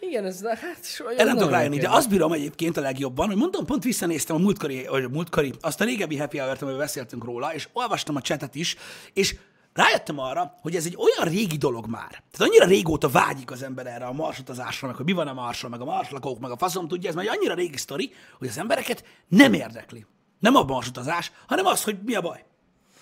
Igen, 0.00 0.24
ez 0.24 0.42
hát 0.42 0.84
soha 0.84 1.10
Erre 1.10 1.24
nem 1.24 1.36
tudok 1.36 1.50
rájönni, 1.50 1.78
de 1.78 1.88
azt 1.90 2.08
bírom 2.08 2.32
egyébként 2.32 2.76
a 2.76 2.80
legjobban, 2.80 3.26
hogy 3.26 3.36
mondom, 3.36 3.64
pont 3.64 3.84
visszanéztem 3.84 4.36
a 4.36 4.38
múltkori, 4.38 4.86
vagy 4.86 5.04
a 5.04 5.08
múltkori, 5.08 5.52
azt 5.60 5.80
a 5.80 5.84
régebbi 5.84 6.16
happy 6.16 6.38
hour 6.38 6.56
amivel 6.60 6.78
beszéltünk 6.78 7.24
róla, 7.24 7.54
és 7.54 7.68
olvastam 7.72 8.16
a 8.16 8.20
chatet 8.20 8.54
is, 8.54 8.76
és 9.12 9.36
rájöttem 9.72 10.18
arra, 10.18 10.54
hogy 10.60 10.76
ez 10.76 10.86
egy 10.86 10.96
olyan 10.96 11.32
régi 11.32 11.56
dolog 11.56 11.86
már. 11.86 12.08
Tehát 12.08 12.48
annyira 12.50 12.64
régóta 12.64 13.08
vágyik 13.08 13.50
az 13.50 13.62
ember 13.62 13.86
erre 13.86 14.04
a 14.04 14.12
marsutazásra, 14.12 14.86
meg 14.86 14.96
hogy 14.96 15.04
mi 15.04 15.12
van 15.12 15.28
a 15.28 15.32
marsról, 15.32 15.70
meg 15.70 15.80
a 15.80 15.84
marslakók, 15.84 16.38
meg 16.38 16.50
a 16.50 16.56
faszom 16.56 16.88
tudja, 16.88 17.08
ez 17.08 17.14
már 17.14 17.26
annyira 17.28 17.54
régi 17.54 17.76
sztori, 17.76 18.12
hogy 18.38 18.48
az 18.48 18.58
embereket 18.58 19.04
nem 19.28 19.52
érdekli. 19.52 20.06
Nem 20.38 20.54
a 20.54 20.62
marsutazás, 20.62 21.32
hanem 21.46 21.66
az, 21.66 21.84
hogy 21.84 21.98
mi 22.04 22.14
a 22.14 22.20
baj. 22.20 22.44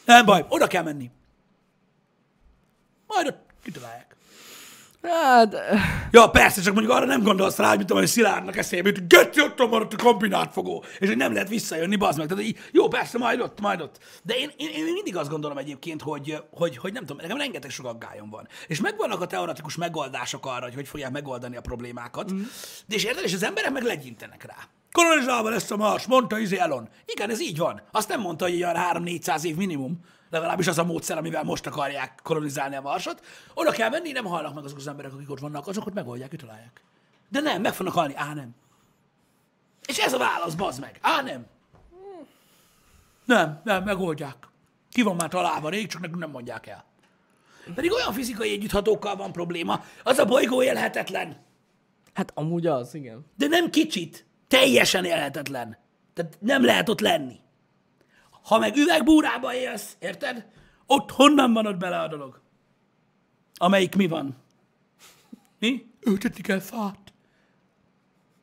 Nem 0.04 0.24
baj, 0.24 0.44
oda 0.48 0.66
kell 0.66 0.82
menni. 0.82 1.10
Majd 3.06 3.26
ott 3.26 3.38
kitalálják. 3.62 4.16
Hát, 5.02 5.56
Ja, 6.10 6.30
persze, 6.30 6.62
csak 6.62 6.74
mondjuk 6.74 6.94
arra 6.94 7.04
nem 7.04 7.22
gondolsz 7.22 7.56
rá, 7.56 7.68
hogy 7.68 7.76
mit 7.76 7.86
tudom, 7.86 8.02
hogy 8.02 8.10
Szilárdnak 8.10 8.56
eszébe 8.56 8.88
jut, 8.88 9.08
Geci, 9.08 9.40
ott 9.40 9.70
maradt 9.70 9.94
a 9.94 10.02
kombinátfogó, 10.02 10.84
és 10.98 11.06
hogy 11.08 11.16
nem 11.16 11.32
lehet 11.32 11.48
visszajönni, 11.48 11.96
bazd 11.96 12.18
meg. 12.18 12.26
Tehát, 12.28 12.44
hogy 12.44 12.56
jó, 12.72 12.88
persze, 12.88 13.18
majd 13.18 13.40
ott, 13.40 13.60
majd 13.60 13.80
ott. 13.80 13.98
De 14.22 14.34
én, 14.34 14.50
én, 14.56 14.68
én 14.68 14.92
mindig 14.92 15.16
azt 15.16 15.30
gondolom 15.30 15.58
egyébként, 15.58 16.02
hogy, 16.02 16.36
hogy, 16.50 16.76
hogy 16.76 16.92
nem 16.92 17.04
tudom, 17.04 17.22
nekem 17.22 17.36
rengeteg 17.36 17.70
sok 17.70 17.86
aggályom 17.86 18.30
van. 18.30 18.48
És 18.66 18.80
megvannak 18.80 19.20
a 19.20 19.26
teoretikus 19.26 19.76
megoldások 19.76 20.46
arra, 20.46 20.62
hogy 20.64 20.74
hogy 20.74 20.88
fogják 20.88 21.10
megoldani 21.10 21.56
a 21.56 21.60
problémákat. 21.60 22.32
Mm. 22.32 22.42
De 22.86 22.94
és 22.94 23.04
érted, 23.04 23.24
és 23.24 23.34
az 23.34 23.42
emberek 23.44 23.72
meg 23.72 23.82
legyintenek 23.82 24.44
rá. 24.44 24.56
Kolonizálva 24.92 25.48
lesz 25.48 25.70
a 25.70 25.76
Mars, 25.76 26.06
mondta 26.06 26.38
Izé 26.38 26.58
Elon. 26.58 26.88
Igen, 27.04 27.30
ez 27.30 27.40
így 27.40 27.58
van. 27.58 27.82
Azt 27.92 28.08
nem 28.08 28.20
mondta, 28.20 28.44
hogy 28.44 28.54
olyan 28.54 28.76
3-400 28.92 29.42
év 29.42 29.56
minimum, 29.56 30.00
legalábbis 30.30 30.66
az 30.66 30.78
a 30.78 30.84
módszer, 30.84 31.18
amivel 31.18 31.42
most 31.42 31.66
akarják 31.66 32.20
kolonizálni 32.22 32.76
a 32.76 32.80
Marsot. 32.80 33.24
Oda 33.54 33.70
kell 33.70 33.88
menni, 33.88 34.12
nem 34.12 34.24
halnak 34.24 34.54
meg 34.54 34.64
azok 34.64 34.78
az 34.78 34.86
emberek, 34.88 35.12
akik 35.12 35.30
ott 35.30 35.38
vannak, 35.40 35.66
azokat 35.66 35.94
megoldják, 35.94 36.30
kitalálják. 36.30 36.82
De 37.28 37.40
nem, 37.40 37.60
meg 37.60 37.74
fognak 37.74 37.94
halni. 37.94 38.14
Á, 38.16 38.34
nem. 38.34 38.54
És 39.86 39.98
ez 39.98 40.12
a 40.12 40.18
válasz, 40.18 40.54
bazd 40.54 40.80
meg. 40.80 40.98
Á, 41.00 41.22
nem. 41.22 41.46
Nem, 43.24 43.60
nem, 43.64 43.84
megoldják. 43.84 44.36
Ki 44.92 45.02
van 45.02 45.16
már 45.16 45.28
találva 45.28 45.68
rég, 45.68 45.86
csak 45.86 46.00
nekünk 46.00 46.18
nem 46.18 46.30
mondják 46.30 46.66
el. 46.66 46.84
Pedig 47.74 47.92
olyan 47.92 48.12
fizikai 48.12 48.52
együtthatókkal 48.52 49.16
van 49.16 49.32
probléma, 49.32 49.84
az 50.02 50.18
a 50.18 50.24
bolygó 50.24 50.62
élhetetlen. 50.62 51.36
hát 52.14 52.32
amúgy 52.34 52.66
az, 52.66 52.94
igen. 52.94 53.26
De 53.36 53.46
nem 53.46 53.70
kicsit. 53.70 54.26
Teljesen 54.48 55.04
élhetetlen. 55.04 55.78
Tehát 56.14 56.36
nem 56.40 56.64
lehet 56.64 56.88
ott 56.88 57.00
lenni. 57.00 57.40
Ha 58.48 58.58
meg 58.58 58.76
üvegbúrába 58.76 59.54
élsz, 59.54 59.96
érted? 59.98 60.46
Ott 60.86 61.10
honnan 61.10 61.52
van 61.52 61.66
ott 61.66 61.76
bele 61.76 61.98
a 61.98 62.08
dolog? 62.08 62.40
Amelyik 63.54 63.96
mi 63.96 64.06
van? 64.06 64.36
Mi? 65.58 65.86
Ültetni 66.00 66.42
kell 66.42 66.58
fát. 66.58 67.12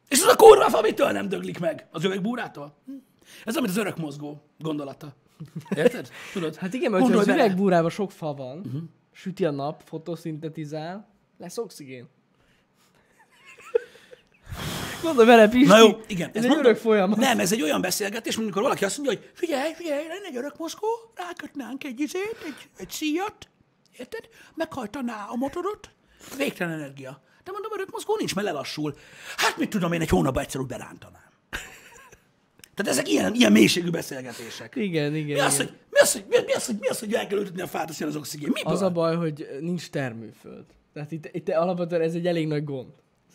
És 0.07 0.21
az 0.21 0.27
a 0.27 0.35
kurva 0.35 0.69
fa 0.69 0.81
mitől 0.81 1.11
nem 1.11 1.29
döglik 1.29 1.59
meg? 1.59 1.87
Az 1.91 2.03
üvegbúrától? 2.03 2.75
Hm. 2.85 2.93
Ez 3.45 3.55
amit 3.55 3.69
az 3.69 3.77
örök 3.77 3.97
mozgó 3.97 4.41
gondolata. 4.59 5.15
Érted? 5.75 6.09
Tudod? 6.33 6.55
Hát 6.55 6.73
igen, 6.73 6.91
mert 6.91 7.03
Gondolj 7.03 7.29
az 7.29 7.35
üvegbúrában 7.35 7.89
sok 7.89 8.11
fa 8.11 8.33
van, 8.33 8.57
uh-huh. 8.57 8.81
süti 9.11 9.45
a 9.45 9.51
nap, 9.51 9.81
fotoszintetizál, 9.81 11.07
lesz 11.37 11.57
oxigén. 11.57 12.07
Gondolj 15.05 15.27
bele, 15.27 15.49
Pisti. 15.49 15.67
Na 15.67 15.77
jó, 15.77 16.01
igen. 16.07 16.29
Ez 16.33 16.43
ezt 16.43 16.53
egy 16.53 16.59
örök 16.59 16.77
folyamat. 16.77 17.17
Nem, 17.17 17.39
ez 17.39 17.51
egy 17.51 17.61
olyan 17.61 17.81
beszélgetés, 17.81 18.35
amikor 18.35 18.61
valaki 18.61 18.85
azt 18.85 18.97
mondja, 18.97 19.17
hogy 19.17 19.29
figyelj, 19.33 19.73
figyelj, 19.73 20.07
lenne 20.07 20.25
egy 20.27 20.35
örök 20.35 20.57
mozgó, 20.57 20.87
rákötnánk 21.15 21.83
egy 21.83 21.99
izét, 21.99 22.37
egy, 22.45 22.69
egy 22.77 22.89
szíjat, 22.89 23.49
érted? 23.97 24.29
Meghajtaná 24.55 25.25
a 25.29 25.35
motorot, 25.35 25.89
végtelen 26.37 26.73
energia. 26.73 27.21
De 27.43 27.51
mondom, 27.51 27.71
örök 27.73 27.91
mozgó 27.91 28.15
nincs, 28.17 28.35
mert 28.35 28.47
lelassul. 28.47 28.95
Hát 29.37 29.57
mit 29.57 29.69
tudom 29.69 29.93
én, 29.93 30.01
egy 30.01 30.09
hónapban 30.09 30.43
egyszer 30.43 30.61
úgy 30.61 30.67
berántanám. 30.67 31.23
Tehát 32.75 32.91
ezek 32.91 33.09
ilyen, 33.09 33.33
ilyen 33.33 33.51
mélységű 33.51 33.89
beszélgetések. 33.89 34.75
Igen, 34.75 35.15
igen. 35.15 35.35
Mi 35.35 35.39
az, 35.39 35.53
igen. 35.53 35.67
hogy, 35.67 35.77
mi 35.89 35.99
az, 35.99 36.13
hogy, 36.13 36.25
mi, 36.29 36.37
mi 36.45 36.53
az, 36.53 36.65
hogy, 36.65 36.75
mi 36.79 36.87
az, 36.87 36.99
hogy 36.99 37.13
el 37.13 37.27
kell 37.27 37.37
ültetni 37.37 37.61
a 37.61 37.67
fát, 37.67 37.89
az 37.89 38.15
oxigén? 38.15 38.49
Miből? 38.53 38.73
Az 38.73 38.81
a 38.81 38.91
baj, 38.91 39.15
hogy 39.15 39.47
nincs 39.59 39.89
termőföld. 39.89 40.65
Tehát 40.93 41.11
itt, 41.11 41.29
itt 41.31 41.49
alapvetően 41.49 42.01
ez 42.01 42.13
egy 42.13 42.27
elég 42.27 42.47
nagy 42.47 42.63
gond. 42.63 42.87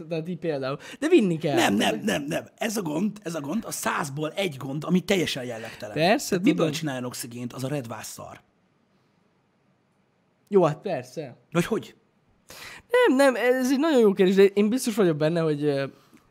Tehát 0.09 0.29
így 0.29 0.39
például. 0.39 0.79
De 0.99 1.09
vinni 1.09 1.39
kell. 1.39 1.55
Nem, 1.55 1.75
nem, 1.75 2.01
nem, 2.01 2.23
nem. 2.23 2.45
Ez 2.57 2.77
a 2.77 2.83
gond, 2.83 3.19
ez 3.23 3.35
a 3.35 3.41
gond, 3.41 3.65
a 3.65 3.71
százból 3.71 4.33
egy 4.33 4.57
gond, 4.57 4.85
ami 4.85 5.01
teljesen 5.01 5.45
jellegtelen. 5.45 5.95
Persze, 5.95 6.29
Tehát 6.29 6.45
miből 6.45 6.71
csináljon 6.71 7.05
oxigént, 7.05 7.53
az 7.53 7.65
a 7.65 7.69
redvászszar. 7.69 8.41
Jó, 10.49 10.63
hát 10.63 10.81
persze. 10.81 11.37
Vagy 11.51 11.65
hogy? 11.65 11.95
Nem, 12.89 13.17
nem, 13.17 13.35
ez 13.37 13.71
egy 13.71 13.79
nagyon 13.79 14.01
jó 14.01 14.13
kérdés, 14.13 14.35
de 14.35 14.45
én 14.45 14.69
biztos 14.69 14.95
vagyok 14.95 15.17
benne, 15.17 15.41
hogy 15.41 15.91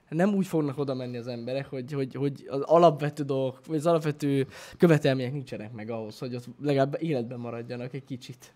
nem 0.09 0.33
úgy 0.33 0.47
fognak 0.47 0.77
oda 0.77 0.93
menni 0.93 1.17
az 1.17 1.27
emberek, 1.27 1.65
hogy, 1.65 1.91
hogy, 1.91 2.15
hogy 2.15 2.45
az 2.49 2.61
alapvető 2.61 3.23
dolgok, 3.23 3.65
vagy 3.65 3.77
az 3.77 3.85
alapvető 3.85 4.47
követelmények 4.77 5.31
nincsenek 5.31 5.71
meg 5.71 5.89
ahhoz, 5.89 6.19
hogy 6.19 6.35
ott 6.35 6.45
legalább 6.61 6.97
életben 6.99 7.39
maradjanak 7.39 7.93
egy 7.93 8.05
kicsit. 8.05 8.53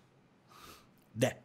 De. 1.12 1.42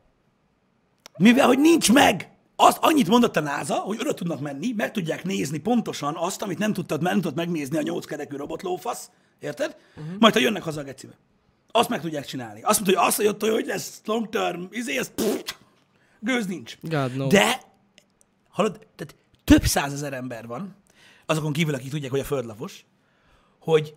Mivel, 1.18 1.48
hogy 1.48 1.60
nincs 1.60 1.94
meg, 1.94 2.30
azt 2.62 2.78
annyit 2.82 3.08
mondott 3.08 3.36
a 3.36 3.40
NASA, 3.40 3.76
hogy 3.76 4.00
oda 4.00 4.14
tudnak 4.14 4.40
menni, 4.40 4.74
meg 4.76 4.92
tudják 4.92 5.24
nézni 5.24 5.58
pontosan 5.58 6.16
azt, 6.16 6.42
amit 6.42 6.58
nem 6.58 6.74
tudtad, 6.74 7.02
nem 7.02 7.14
tudtad 7.14 7.36
megnézni 7.36 7.78
a 7.78 7.82
nyolckerekű 7.82 8.36
robotlófasz, 8.36 9.10
érted? 9.40 9.76
Uh-huh. 9.96 10.20
Majd, 10.20 10.34
ha 10.34 10.40
jönnek 10.40 10.64
haza 10.64 10.80
a 10.80 10.84
gecibe. 10.84 11.14
Azt 11.72 11.90
meg 11.90 12.02
tudják 12.02 12.26
csinálni. 12.26 12.62
Azt 12.62 12.80
mondta, 12.80 13.00
hogy 13.00 13.08
azt, 13.08 13.18
hogy 13.18 13.28
ott 13.28 13.42
hogy 13.42 13.66
lesz 13.66 14.02
long 14.06 14.30
term, 14.30 14.64
izé, 14.72 14.98
ez 14.98 15.12
pff, 15.14 15.54
gőz 16.20 16.46
nincs. 16.46 16.78
God 16.82 17.16
no. 17.16 17.28
De, 17.28 17.62
hallod, 18.50 18.88
tehát 18.96 19.16
több 19.44 19.66
százezer 19.66 20.14
ember 20.14 20.48
van, 20.48 20.76
azokon 21.26 21.54
kívül, 21.54 21.74
akik 21.74 21.90
tudják, 21.90 22.12
hogy 22.12 22.20
a 22.20 22.24
földlapos, 22.24 22.86
hogy 23.60 23.96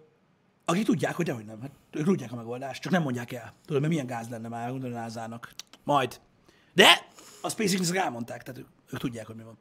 akik 0.65 0.85
tudják, 0.85 1.15
hogy 1.15 1.27
dehogy 1.27 1.45
nem, 1.45 1.61
hát 1.61 1.71
ők 1.91 2.05
tudják 2.05 2.33
a 2.33 2.37
megoldást, 2.37 2.83
csak 2.83 2.93
nem 2.93 3.03
mondják 3.03 3.33
el. 3.33 3.55
Tudod, 3.65 3.81
mert 3.81 3.93
milyen 3.93 4.09
gáz 4.09 4.29
lenne 4.29 4.49
már, 4.49 4.71
gondolom 4.71 4.97
názának. 4.97 5.55
Majd. 5.85 6.21
De 6.75 7.07
a 7.43 7.49
SpaceX-nek 7.49 7.99
elmondták, 7.99 8.43
tehát 8.43 8.61
ők, 8.61 8.67
ők 8.93 9.01
tudják, 9.01 9.27
hogy 9.27 9.37
mi 9.37 9.43
van. 9.43 9.59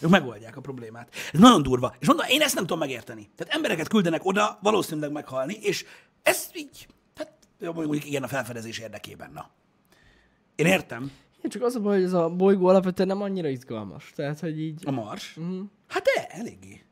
Ők 0.00 0.10
megoldják 0.10 0.56
a 0.56 0.60
problémát. 0.60 1.14
Ez 1.32 1.40
nagyon 1.40 1.62
durva. 1.62 1.94
És 1.98 2.06
mondom, 2.06 2.26
én 2.28 2.40
ezt 2.40 2.54
nem 2.54 2.64
tudom 2.64 2.78
megérteni. 2.78 3.30
Tehát 3.36 3.54
embereket 3.54 3.88
küldenek 3.88 4.24
oda, 4.24 4.58
valószínűleg 4.62 5.12
meghalni, 5.12 5.54
és 5.54 5.84
ez 6.22 6.50
így, 6.54 6.86
hát 7.16 7.32
jó, 7.58 7.72
mondjuk 7.72 8.06
igen, 8.06 8.22
a 8.22 8.28
felfedezés 8.28 8.78
érdekében, 8.78 9.30
na. 9.32 9.50
Én 10.54 10.66
értem, 10.66 11.12
Igen, 11.38 11.50
csak 11.50 11.62
az 11.62 11.74
a 11.74 11.80
baj, 11.80 11.94
hogy 11.94 12.04
ez 12.04 12.12
a 12.12 12.28
bolygó 12.28 12.66
alapvetően 12.66 13.08
nem 13.08 13.22
annyira 13.22 13.48
izgalmas. 13.48 14.12
Tehát, 14.14 14.40
hogy 14.40 14.60
így... 14.60 14.82
a 14.86 14.90
Mars. 14.90 15.34
Mhm. 15.34 15.60
Hát 15.88 16.02
de, 16.02 16.26
eléggé. 16.26 16.84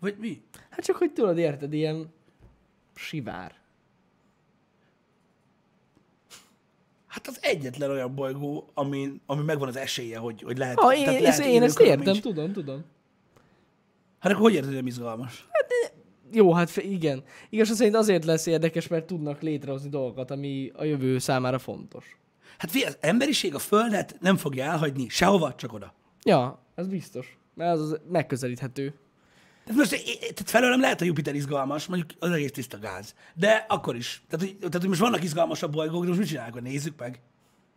Vagy 0.00 0.16
mi? 0.18 0.42
Hát 0.70 0.84
csak, 0.84 0.96
hogy 0.96 1.12
tudod, 1.12 1.38
érted, 1.38 1.72
ilyen 1.72 2.12
sivár. 2.94 3.54
Hát 7.16 7.26
az 7.26 7.38
egyetlen 7.40 7.90
olyan 7.90 8.14
bolygó, 8.14 8.70
ami, 8.74 9.20
ami 9.26 9.42
megvan 9.42 9.68
az 9.68 9.76
esélye, 9.76 10.18
hogy, 10.18 10.42
hogy 10.42 10.58
lehet. 10.58 10.78
Ha, 10.78 10.94
én, 10.94 11.04
tehát 11.04 11.22
ezt, 11.22 11.38
lehet 11.38 11.52
én 11.52 11.62
ezt 11.62 11.80
élőkörülmény. 11.80 12.14
értem, 12.14 12.32
tudom, 12.32 12.52
tudom. 12.52 12.84
Hát 14.18 14.32
akkor 14.32 14.44
hogy 14.44 14.52
érted, 14.52 14.68
hogy 14.68 14.76
nem 14.76 14.86
izgalmas? 14.86 15.48
Jó, 16.32 16.52
hát 16.52 16.76
igen. 16.76 17.22
Igaz, 17.50 17.68
szerint 17.74 17.96
azért 17.96 18.24
lesz 18.24 18.46
érdekes, 18.46 18.88
mert 18.88 19.06
tudnak 19.06 19.40
létrehozni 19.40 19.88
dolgokat, 19.88 20.30
ami 20.30 20.70
a 20.74 20.84
jövő 20.84 21.18
számára 21.18 21.58
fontos. 21.58 22.18
Hát 22.58 22.70
figyelj, 22.70 22.92
az 22.92 22.98
emberiség 23.00 23.54
a 23.54 23.58
Földet 23.58 24.16
nem 24.20 24.36
fogja 24.36 24.64
elhagyni 24.64 25.08
sehova, 25.08 25.54
csak 25.54 25.72
oda. 25.72 25.94
Ja, 26.22 26.66
ez 26.74 26.86
biztos. 26.86 27.38
Mert 27.54 27.72
az, 27.72 27.80
az 27.80 28.00
megközelíthető. 28.08 28.94
Tehát 29.66 29.80
most 29.80 30.04
tehát 30.18 30.50
felőlem 30.50 30.80
lehet 30.80 31.00
a 31.00 31.04
Jupiter 31.04 31.34
izgalmas, 31.34 31.86
mondjuk 31.86 32.10
az 32.18 32.30
egész 32.30 32.50
tiszta 32.50 32.78
gáz. 32.78 33.14
De 33.34 33.64
akkor 33.68 33.96
is. 33.96 34.22
Tehát, 34.28 34.46
hogy, 34.46 34.56
tehát, 34.58 34.74
hogy 34.74 34.88
most 34.88 35.00
vannak 35.00 35.22
izgalmasabb 35.22 35.72
bolygók, 35.72 36.02
de 36.02 36.08
most 36.08 36.20
mit 36.20 36.28
csinálunk, 36.28 36.60
nézzük 36.62 36.98
meg? 36.98 37.20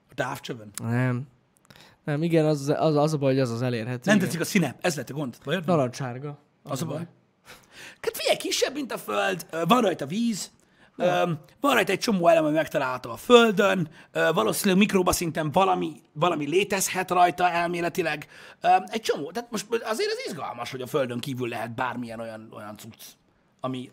A 0.09 0.13
távcsövön. 0.13 0.71
Nem. 0.83 1.27
Nem, 2.03 2.23
igen, 2.23 2.45
az, 2.45 2.73
az, 2.77 2.95
az 2.95 3.13
a 3.13 3.17
baj, 3.17 3.31
hogy 3.31 3.41
az 3.41 3.51
az 3.51 3.61
elérhető. 3.61 4.01
Nem 4.03 4.15
igen. 4.15 4.27
tetszik 4.27 4.41
a 4.41 4.45
színe, 4.45 4.75
ez 4.81 4.95
lett 4.95 5.09
a 5.09 5.13
gond. 5.13 5.37
Narancssárga. 5.65 6.39
Az 6.63 6.81
a 6.81 6.85
baj. 6.85 7.07
Hát 8.01 8.17
figyelj, 8.17 8.37
kisebb, 8.37 8.73
mint 8.73 8.91
a 8.91 8.97
Föld, 8.97 9.45
van 9.67 9.81
rajta 9.81 10.05
víz, 10.05 10.51
ö, 10.99 11.31
van 11.59 11.73
rajta 11.73 11.91
egy 11.91 11.99
csomó 11.99 12.27
elem, 12.27 12.45
ami 12.45 12.53
megtalálható 12.53 13.11
a 13.11 13.17
Földön, 13.17 13.89
ö, 14.11 14.29
valószínűleg 14.33 14.77
mikrobaszinten 14.77 15.51
valami, 15.51 16.01
valami 16.13 16.47
létezhet 16.47 17.11
rajta 17.11 17.49
elméletileg. 17.49 18.27
Egy 18.85 19.01
csomó, 19.01 19.31
tehát 19.31 19.51
most 19.51 19.65
azért 19.69 20.11
ez 20.11 20.25
izgalmas, 20.27 20.71
hogy 20.71 20.81
a 20.81 20.87
Földön 20.87 21.19
kívül 21.19 21.47
lehet 21.47 21.75
bármilyen 21.75 22.19
olyan, 22.19 22.49
olyan 22.55 22.77
cucc, 22.77 23.01
ami... 23.59 23.91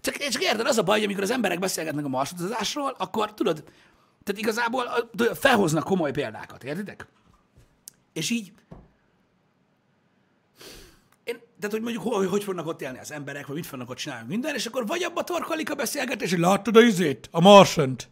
Csak, 0.00 0.16
csak 0.16 0.42
érted, 0.42 0.66
az 0.66 0.78
a 0.78 0.82
baj, 0.82 0.96
hogy 0.96 1.04
amikor 1.04 1.22
az 1.22 1.30
emberek 1.30 1.58
beszélgetnek 1.58 2.04
a 2.04 2.08
marsutazásról, 2.08 2.94
akkor 2.98 3.34
tudod, 3.34 3.64
tehát 4.24 4.40
igazából 4.40 5.10
felhoznak 5.34 5.84
komoly 5.84 6.10
példákat, 6.10 6.64
értitek? 6.64 7.06
És 8.12 8.30
így 8.30 8.52
tehát, 11.68 11.84
hogy 11.84 11.94
mondjuk, 11.94 12.14
hogy, 12.14 12.28
hogy 12.28 12.44
fognak 12.44 12.66
ott 12.66 12.82
élni 12.82 12.98
az 12.98 13.12
emberek, 13.12 13.46
vagy 13.46 13.56
mit 13.56 13.66
fognak 13.66 13.90
ott 13.90 13.96
csinálni, 13.96 14.26
minden, 14.28 14.54
és 14.54 14.66
akkor 14.66 14.86
vagy 14.86 15.02
abba 15.02 15.24
torkolik 15.24 15.70
a 15.70 15.74
beszélgetés, 15.74 16.30
hogy 16.30 16.38
láttad 16.38 16.76
a 16.76 16.80
izét, 16.80 17.28
a 17.30 17.40
Marsent. 17.40 18.08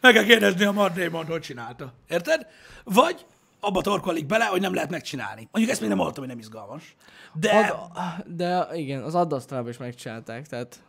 Meg 0.00 0.12
kell 0.12 0.24
kérdezni 0.24 0.64
a 0.64 0.72
Matt 0.72 0.94
Damon, 0.94 1.26
hogy 1.26 1.40
csinálta. 1.40 1.92
Érted? 2.08 2.46
Vagy 2.84 3.26
abba 3.60 3.82
torkolik 3.82 4.26
bele, 4.26 4.44
hogy 4.44 4.60
nem 4.60 4.74
lehet 4.74 4.90
megcsinálni. 4.90 5.48
Mondjuk 5.50 5.72
ezt 5.72 5.80
még 5.80 5.88
nem 5.88 5.98
hallottam, 5.98 6.24
hogy 6.24 6.32
nem 6.32 6.38
izgalmas. 6.38 6.96
De 7.32 7.50
Ad, 7.50 8.24
de 8.26 8.68
igen, 8.72 9.02
az 9.02 9.14
addasztrában 9.14 9.70
is 9.70 9.76
megcsinálták, 9.76 10.46
tehát 10.46 10.80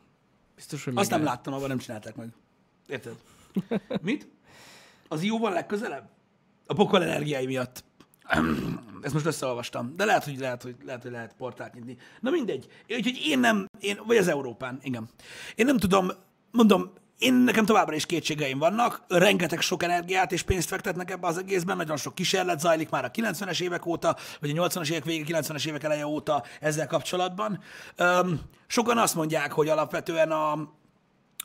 biztos, 0.56 0.84
hogy 0.84 0.94
azt 0.96 1.10
nem 1.10 1.20
meg 1.20 1.28
láttam, 1.28 1.54
abban 1.54 1.68
nem 1.68 1.78
csinálták 1.78 2.16
meg. 2.16 2.28
Érted? 2.88 3.16
Mit? 4.02 4.28
Az 5.08 5.24
jóval 5.24 5.52
legközelebb? 5.52 6.10
A 6.66 6.74
pokol 6.74 7.04
energiái 7.04 7.46
miatt. 7.46 7.84
Ezt 9.02 9.14
most 9.14 9.26
összeolvastam. 9.26 9.94
De 9.96 10.06
lehet, 10.06 10.24
hogy 10.24 10.40
lehet, 10.40 10.64
hogy 10.64 10.76
lehet, 10.86 11.02
hogy 11.02 11.12
lehet 11.12 11.34
portált 11.38 11.74
nyitni. 11.74 11.98
Na 12.20 12.30
mindegy. 12.30 12.68
Úgyhogy 12.90 13.22
én 13.26 13.40
nem, 13.40 13.70
én, 13.80 14.00
vagy 14.06 14.18
az 14.18 14.28
Európán, 14.28 14.80
igen. 14.82 15.10
Én 15.56 15.66
nem 15.66 15.78
tudom, 15.78 16.12
mondom, 16.52 16.92
én 17.18 17.34
nekem 17.34 17.66
továbbra 17.66 17.96
is 17.96 18.06
kétségeim 18.06 18.60
vannak, 18.60 19.04
rengeteg 19.08 19.62
sok 19.62 19.84
energiát 19.84 20.32
és 20.32 20.42
pénzt 20.42 20.68
fektetnek 20.68 21.12
ebbe 21.12 21.28
az 21.28 21.38
egészben, 21.38 21.78
nagyon 21.78 21.98
sok 21.98 22.16
kísérlet 22.16 22.60
zajlik 22.60 22.90
már 22.90 23.06
a 23.06 23.12
90-es 23.12 23.62
évek 23.62 23.86
óta, 23.86 24.16
vagy 24.40 24.58
a 24.58 24.68
80-as 24.68 24.90
évek 24.90 25.04
vége, 25.04 25.40
90-es 25.40 25.68
évek 25.68 25.84
eleje 25.84 26.08
óta 26.08 26.44
ezzel 26.60 26.88
kapcsolatban. 26.88 27.60
Öm, 27.96 28.42
sokan 28.68 28.98
azt 28.98 29.16
mondják, 29.16 29.52
hogy 29.52 29.70
alapvetően 29.70 30.32
a, 30.32 30.54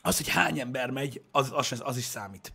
az, 0.01 0.17
hogy 0.17 0.29
hány 0.29 0.59
ember 0.59 0.89
megy, 0.89 1.21
az, 1.31 1.51
az, 1.53 1.81
az 1.85 1.97
is 1.97 2.03
számít. 2.03 2.53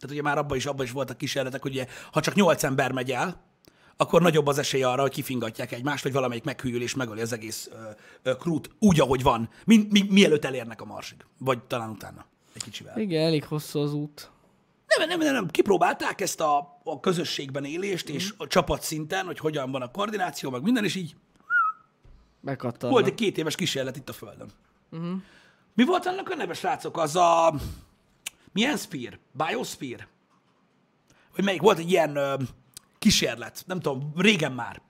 Tehát 0.00 0.10
ugye 0.16 0.22
már 0.22 0.38
abban 0.38 0.56
is, 0.56 0.66
abban 0.66 0.84
is 0.84 0.92
voltak 0.92 1.16
kísérletek, 1.18 1.62
hogy 1.62 1.70
ugye, 1.72 1.86
ha 2.12 2.20
csak 2.20 2.34
nyolc 2.34 2.62
ember 2.62 2.92
megy 2.92 3.10
el, 3.10 3.48
akkor 3.96 4.22
nagyobb 4.22 4.46
az 4.46 4.58
esély 4.58 4.82
arra, 4.82 5.02
hogy 5.02 5.10
kifingatják 5.10 5.72
egymást, 5.72 6.02
vagy 6.02 6.12
valamelyik 6.12 6.44
meghűl 6.44 6.82
és 6.82 6.94
megöli 6.94 7.20
az 7.20 7.32
egész 7.32 7.68
ö, 7.72 7.76
ö, 8.22 8.36
krút 8.36 8.70
úgy, 8.78 9.00
ahogy 9.00 9.22
van, 9.22 9.48
mi, 9.64 9.86
mi, 9.90 10.06
mielőtt 10.10 10.44
elérnek 10.44 10.80
a 10.80 10.84
marsig. 10.84 11.24
Vagy 11.38 11.62
talán 11.62 11.90
utána. 11.90 12.24
Egy 12.54 12.62
kicsivel. 12.62 12.98
Igen, 12.98 13.24
elég 13.24 13.44
hosszú 13.44 13.80
az 13.80 13.92
út. 13.92 14.30
Nem, 14.86 15.08
nem, 15.08 15.18
nem, 15.18 15.32
nem. 15.32 15.48
Kipróbálták 15.48 16.20
ezt 16.20 16.40
a, 16.40 16.80
a 16.84 17.00
közösségben 17.00 17.64
élést, 17.64 18.08
és 18.08 18.34
a 18.36 18.46
csapat 18.46 18.82
szinten, 18.82 19.26
hogy 19.26 19.38
hogyan 19.38 19.70
van 19.70 19.82
a 19.82 19.90
koordináció, 19.90 20.50
meg 20.50 20.62
minden, 20.62 20.84
és 20.84 20.94
így 20.94 21.14
Megkattannak. 22.40 22.96
volt 22.96 23.06
egy 23.10 23.14
két 23.14 23.38
éves 23.38 23.54
kísérlet 23.54 23.96
itt 23.96 24.08
a 24.08 24.12
Földön. 24.12 24.48
Uh-huh. 24.90 25.22
Mi 25.74 25.84
volt 25.84 26.06
annak 26.06 26.30
a 26.30 26.34
neve, 26.34 26.54
srácok? 26.54 26.98
Az 26.98 27.16
a... 27.16 27.54
Milyen 28.52 28.76
Sphere? 28.76 29.18
Biosphere? 29.32 30.08
Vagy 31.36 31.44
melyik? 31.44 31.60
Volt 31.60 31.78
egy 31.78 31.90
ilyen 31.90 32.16
ö, 32.16 32.34
kísérlet, 32.98 33.62
nem 33.66 33.80
tudom, 33.80 34.12
régen 34.16 34.52
már. 34.52 34.80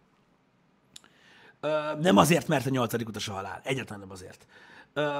Ö, 1.60 1.94
nem 2.00 2.16
azért, 2.16 2.48
mert 2.48 2.66
a 2.66 2.70
nyolcadik 2.70 3.08
utas 3.08 3.28
a 3.28 3.32
halál. 3.32 3.60
Egyáltalán 3.64 4.00
nem 4.00 4.10
azért. 4.10 4.46
Ö, 4.92 5.18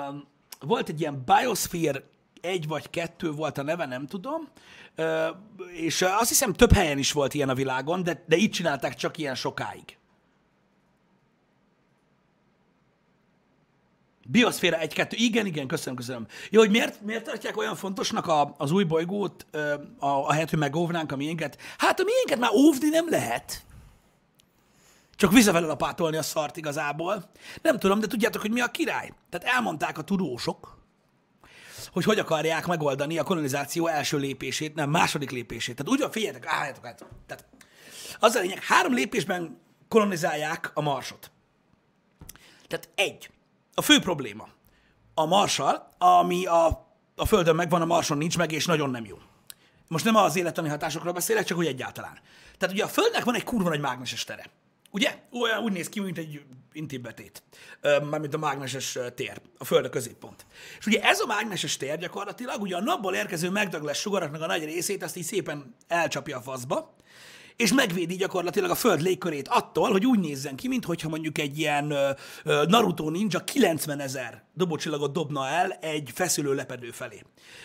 volt 0.60 0.88
egy 0.88 1.00
ilyen 1.00 1.24
Biosphere 1.24 2.02
egy 2.40 2.66
vagy 2.66 2.90
kettő 2.90 3.30
volt 3.30 3.58
a 3.58 3.62
neve, 3.62 3.86
nem 3.86 4.06
tudom. 4.06 4.48
Ö, 4.94 5.28
és 5.72 6.02
azt 6.02 6.28
hiszem 6.28 6.52
több 6.52 6.72
helyen 6.72 6.98
is 6.98 7.12
volt 7.12 7.34
ilyen 7.34 7.48
a 7.48 7.54
világon, 7.54 8.02
de, 8.02 8.24
de 8.26 8.36
így 8.36 8.50
csinálták 8.50 8.94
csak 8.94 9.18
ilyen 9.18 9.34
sokáig. 9.34 9.98
Bioszféra 14.30 14.78
1-2, 14.80 15.08
igen, 15.10 15.46
igen, 15.46 15.66
köszönöm, 15.66 15.96
köszönöm. 15.96 16.26
Jó, 16.50 16.60
hogy 16.60 16.70
miért, 16.70 17.00
miért 17.00 17.24
tartják 17.24 17.56
olyan 17.56 17.76
fontosnak 17.76 18.26
a, 18.26 18.54
az 18.58 18.70
új 18.70 18.84
bolygót, 18.84 19.46
a, 19.98 20.06
a 20.06 20.32
helyet, 20.32 20.50
hogy 20.50 20.58
megóvnánk 20.58 21.12
a 21.12 21.16
miénket? 21.16 21.58
Hát 21.78 22.00
a 22.00 22.04
miénket 22.04 22.38
már 22.38 22.50
óvni 22.50 22.88
nem 22.88 23.08
lehet. 23.08 23.62
Csak 25.16 25.32
visszafele 25.32 25.66
lapátolni 25.66 26.16
a 26.16 26.22
szart 26.22 26.56
igazából. 26.56 27.30
Nem 27.62 27.78
tudom, 27.78 28.00
de 28.00 28.06
tudjátok, 28.06 28.40
hogy 28.40 28.50
mi 28.50 28.60
a 28.60 28.66
király? 28.66 29.12
Tehát 29.30 29.56
elmondták 29.56 29.98
a 29.98 30.02
tudósok, 30.02 30.78
hogy 31.92 32.04
hogy 32.04 32.18
akarják 32.18 32.66
megoldani 32.66 33.18
a 33.18 33.22
kolonizáció 33.22 33.86
első 33.86 34.18
lépését, 34.18 34.74
nem, 34.74 34.90
második 34.90 35.30
lépését. 35.30 35.76
Tehát 35.76 35.92
úgy 35.92 36.00
van, 36.00 36.10
figyeljetek, 36.10 36.46
álljatok 36.46 36.86
át. 36.86 37.04
Tehát 37.26 37.44
az 38.18 38.34
a 38.34 38.40
lényeg, 38.40 38.64
három 38.64 38.94
lépésben 38.94 39.60
kolonizálják 39.88 40.70
a 40.74 40.80
marsot. 40.80 41.30
Tehát 42.68 42.88
egy, 42.94 43.30
a 43.74 43.82
fő 43.82 43.98
probléma 43.98 44.48
a 45.14 45.26
marsal, 45.26 45.94
ami 45.98 46.46
a, 46.46 46.66
a 47.16 47.26
Földön 47.26 47.54
megvan, 47.54 47.82
a 47.82 47.84
marson 47.84 48.18
nincs 48.18 48.38
meg, 48.38 48.52
és 48.52 48.66
nagyon 48.66 48.90
nem 48.90 49.04
jó. 49.04 49.18
Most 49.88 50.04
nem 50.04 50.16
az 50.16 50.36
élettani 50.36 50.68
hatásokról 50.68 51.12
beszélek, 51.12 51.44
csak 51.44 51.58
úgy 51.58 51.66
egyáltalán. 51.66 52.18
Tehát 52.58 52.74
ugye 52.74 52.84
a 52.84 52.88
Földnek 52.88 53.24
van 53.24 53.34
egy 53.34 53.44
kurva 53.44 53.68
nagy 53.68 53.80
mágneses 53.80 54.24
tere. 54.24 54.44
Ugye? 54.90 55.18
Olyan 55.40 55.62
úgy 55.62 55.72
néz 55.72 55.88
ki, 55.88 56.00
mint 56.00 56.18
egy 56.18 56.42
intibetét. 56.72 57.42
Mármint 58.10 58.34
a 58.34 58.38
mágneses 58.38 58.98
tér. 59.14 59.40
A 59.58 59.64
Föld 59.64 59.84
a 59.84 59.88
középpont. 59.88 60.46
És 60.78 60.86
ugye 60.86 61.02
ez 61.02 61.20
a 61.20 61.26
mágneses 61.26 61.76
tér 61.76 61.98
gyakorlatilag 61.98 62.60
ugye 62.60 62.76
a 62.76 62.80
napból 62.80 63.14
érkező 63.14 63.50
megdöglés 63.50 63.98
sugaraknak 63.98 64.42
a 64.42 64.46
nagy 64.46 64.64
részét 64.64 65.02
azt 65.02 65.16
így 65.16 65.24
szépen 65.24 65.74
elcsapja 65.88 66.38
a 66.38 66.40
faszba, 66.40 66.94
és 67.60 67.72
megvédi 67.72 68.16
gyakorlatilag 68.16 68.70
a 68.70 68.74
Föld 68.74 69.00
légkörét 69.00 69.48
attól, 69.48 69.90
hogy 69.90 70.06
úgy 70.06 70.18
nézzen 70.18 70.56
ki, 70.56 70.68
mintha 70.68 71.08
mondjuk 71.08 71.38
egy 71.38 71.58
ilyen 71.58 71.94
Naruto 72.44 73.10
ninja 73.10 73.44
90 73.44 74.00
ezer 74.00 74.44
dobócsillagot 74.54 75.12
dobna 75.12 75.48
el 75.48 75.70
egy 75.70 76.10
feszülő 76.14 76.54
lepedő 76.54 76.90
felé. 76.90 77.22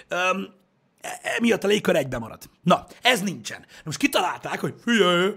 Öm, 0.08 0.53
e- 1.01 1.19
emiatt 1.38 1.63
a 1.63 1.67
légkör 1.67 1.95
egybe 1.95 2.17
marad. 2.17 2.43
Na, 2.62 2.86
ez 3.01 3.21
nincsen. 3.21 3.65
Most 3.84 3.97
kitalálták, 3.97 4.60
hogy 4.60 4.73
figyelj, 4.84 5.31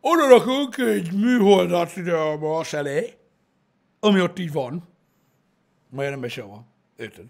oda 0.00 0.28
rakunk 0.28 0.76
egy 0.76 1.12
műholdat 1.12 1.96
ide 1.96 2.14
a 2.14 2.36
Mars 2.36 2.72
elé, 2.72 3.16
ami 4.00 4.20
ott 4.20 4.38
így 4.38 4.52
van, 4.52 4.88
Majd 5.90 6.10
nem 6.10 6.28
sehova. 6.28 6.66
Érted? 6.96 7.24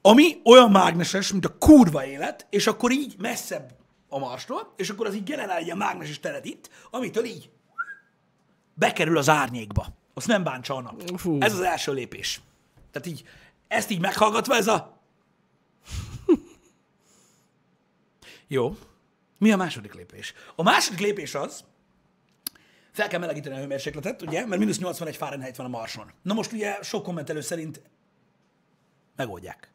Ami 0.00 0.40
olyan 0.44 0.70
mágneses, 0.70 1.32
mint 1.32 1.44
a 1.44 1.56
kurva 1.58 2.06
élet, 2.06 2.46
és 2.50 2.66
akkor 2.66 2.90
így 2.90 3.14
messzebb 3.18 3.82
a 4.14 4.18
Marstól, 4.18 4.72
és 4.76 4.90
akkor 4.90 5.06
az 5.06 5.14
így 5.14 5.24
generál 5.24 5.56
egy 5.56 5.64
ilyen 5.64 5.76
mágneses 5.76 6.20
teret 6.20 6.44
itt, 6.44 6.70
amitől 6.90 7.24
így 7.24 7.50
bekerül 8.74 9.18
az 9.18 9.28
árnyékba. 9.28 9.86
Azt 10.14 10.26
nem 10.26 10.44
bántsa 10.44 10.74
a 10.74 10.80
nap. 10.80 11.18
Fú. 11.18 11.40
Ez 11.40 11.52
az 11.52 11.60
első 11.60 11.92
lépés. 11.92 12.40
Tehát 12.90 13.08
így, 13.08 13.24
ezt 13.68 13.90
így 13.90 14.00
meghallgatva, 14.00 14.54
ez 14.54 14.66
a... 14.66 15.00
Jó. 18.46 18.76
Mi 19.38 19.52
a 19.52 19.56
második 19.56 19.94
lépés? 19.94 20.34
A 20.54 20.62
második 20.62 21.00
lépés 21.00 21.34
az, 21.34 21.64
fel 22.90 23.08
kell 23.08 23.20
melegíteni 23.20 23.54
a 23.54 23.58
hőmérsékletet, 23.58 24.22
ugye, 24.22 24.46
mert 24.46 24.60
mínusz 24.60 24.78
81 24.78 25.16
Fahrenheit 25.16 25.56
van 25.56 25.66
a 25.66 25.78
Marson. 25.78 26.10
Na 26.22 26.34
most 26.34 26.52
ugye 26.52 26.82
sok 26.82 27.02
kommentelő 27.02 27.40
szerint 27.40 27.82
megoldják. 29.16 29.73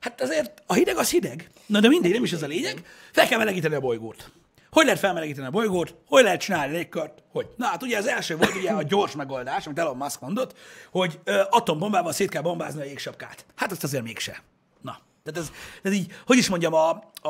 Hát 0.00 0.20
azért 0.20 0.62
a 0.66 0.74
hideg 0.74 0.96
az 0.96 1.10
hideg. 1.10 1.50
Na 1.66 1.80
de 1.80 1.88
mindegy, 1.88 2.12
nem 2.12 2.24
is 2.24 2.32
ez 2.32 2.42
a 2.42 2.46
lényeg. 2.46 2.86
Fel 3.12 3.28
kell 3.28 3.38
melegíteni 3.38 3.74
a 3.74 3.80
bolygót. 3.80 4.30
Hogy 4.70 4.84
lehet 4.84 4.98
felmelegíteni 5.00 5.46
a 5.46 5.50
bolygót? 5.50 5.94
Hogy 6.06 6.22
lehet 6.22 6.40
csinálni 6.40 6.72
légkört? 6.76 7.22
Hogy? 7.32 7.46
Na 7.56 7.66
hát 7.66 7.82
ugye 7.82 7.98
az 7.98 8.06
első 8.06 8.36
volt 8.36 8.54
ugye 8.54 8.70
a 8.70 8.82
gyors 8.82 9.12
megoldás, 9.14 9.66
amit 9.66 9.78
Elon 9.78 9.96
Musk 9.96 10.20
mondott, 10.20 10.58
hogy 10.90 11.20
ö, 11.24 11.42
atombombával 11.50 12.12
szét 12.12 12.30
kell 12.30 12.42
bombázni 12.42 12.80
a 12.80 12.84
jégsapkát. 12.84 13.44
Hát 13.54 13.70
azt 13.72 13.84
azért 13.84 14.02
mégse. 14.02 14.42
Na. 14.80 14.98
Tehát 15.24 15.40
ez, 15.40 15.50
ez 15.82 15.92
így, 15.92 16.12
hogy 16.26 16.36
is 16.36 16.48
mondjam, 16.48 16.74
a, 16.74 16.90
a, 17.22 17.28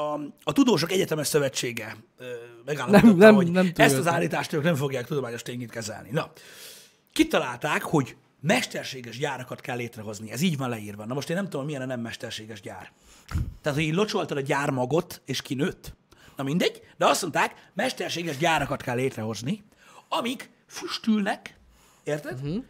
a, 0.00 0.20
a 0.42 0.52
Tudósok 0.52 0.92
Egyetemes 0.92 1.26
Szövetsége 1.26 1.96
ö, 2.18 2.24
megállapította, 2.64 3.06
Nem- 3.06 3.16
nem- 3.16 3.34
hogy 3.34 3.50
nem 3.50 3.72
ezt 3.76 3.96
az 3.96 4.06
állítást 4.06 4.52
ők 4.52 4.62
nem 4.62 4.74
fogják 4.74 5.06
tudományos 5.06 5.42
tényét 5.42 5.70
kezelni. 5.70 6.08
Na, 6.12 6.32
kitalálták, 7.12 7.82
hogy 7.82 8.16
mesterséges 8.40 9.18
gyárakat 9.18 9.60
kell 9.60 9.76
létrehozni. 9.76 10.30
Ez 10.30 10.40
így 10.40 10.56
van 10.56 10.68
leírva. 10.68 11.04
Na 11.04 11.14
most 11.14 11.30
én 11.30 11.36
nem 11.36 11.48
tudom, 11.48 11.66
milyen 11.66 11.82
a 11.82 11.86
nem 11.86 12.00
mesterséges 12.00 12.60
gyár. 12.60 12.92
Tehát, 13.62 13.78
hogy 13.78 13.86
így 13.86 13.94
locsoltad 13.94 14.36
a 14.36 14.40
gyármagot, 14.40 15.20
és 15.24 15.42
kinőtt. 15.42 15.96
Na 16.36 16.42
mindegy, 16.42 16.82
de 16.96 17.06
azt 17.06 17.22
mondták, 17.22 17.70
mesterséges 17.74 18.36
gyárakat 18.36 18.82
kell 18.82 18.96
létrehozni, 18.96 19.62
amik 20.08 20.50
füstülnek, 20.66 21.56
érted? 22.04 22.32
Uh-huh. 22.32 22.64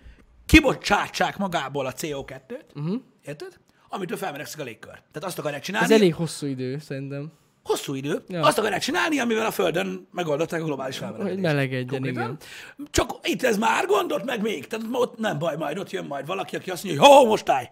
Kibocsátsák 0.47 1.37
magából 1.37 1.87
a 1.87 1.93
CO2-t, 1.93 2.61
uh-huh. 2.75 3.01
érted? 3.25 3.59
Amitől 3.89 4.17
felmelegszik 4.17 4.61
a 4.61 4.65
légkör. 4.65 4.93
Tehát 4.93 5.25
azt 5.25 5.39
akarják 5.39 5.61
Ez 5.61 5.67
csinálni. 5.67 5.95
elég 5.95 6.15
hosszú 6.15 6.47
idő, 6.47 6.79
szerintem. 6.79 7.33
Hosszú 7.69 7.95
idő. 7.95 8.23
Ja. 8.29 8.43
Azt 8.43 8.59
akarják 8.59 8.81
csinálni, 8.81 9.19
amivel 9.19 9.47
a 9.47 9.51
Földön 9.51 10.09
megoldották 10.13 10.63
a 10.63 10.65
globális 10.65 10.99
felmelegedést. 10.99 11.35
Hogy 11.35 11.55
melegedjen, 11.55 12.05
igen. 12.05 12.37
Csak 12.91 13.19
itt 13.23 13.43
ez 13.43 13.59
már 13.59 13.87
gondot 13.87 14.25
meg 14.25 14.43
még. 14.43 14.67
Tehát 14.67 14.87
ott 14.93 15.19
nem 15.19 15.39
baj, 15.39 15.57
majd 15.57 15.79
ott 15.79 15.91
jön 15.91 16.05
majd 16.05 16.27
valaki, 16.27 16.57
aki 16.57 16.71
azt 16.71 16.85
mondja, 16.85 17.03
hogy 17.03 17.11
ho, 17.11 17.27
most 17.27 17.49
állj. 17.49 17.67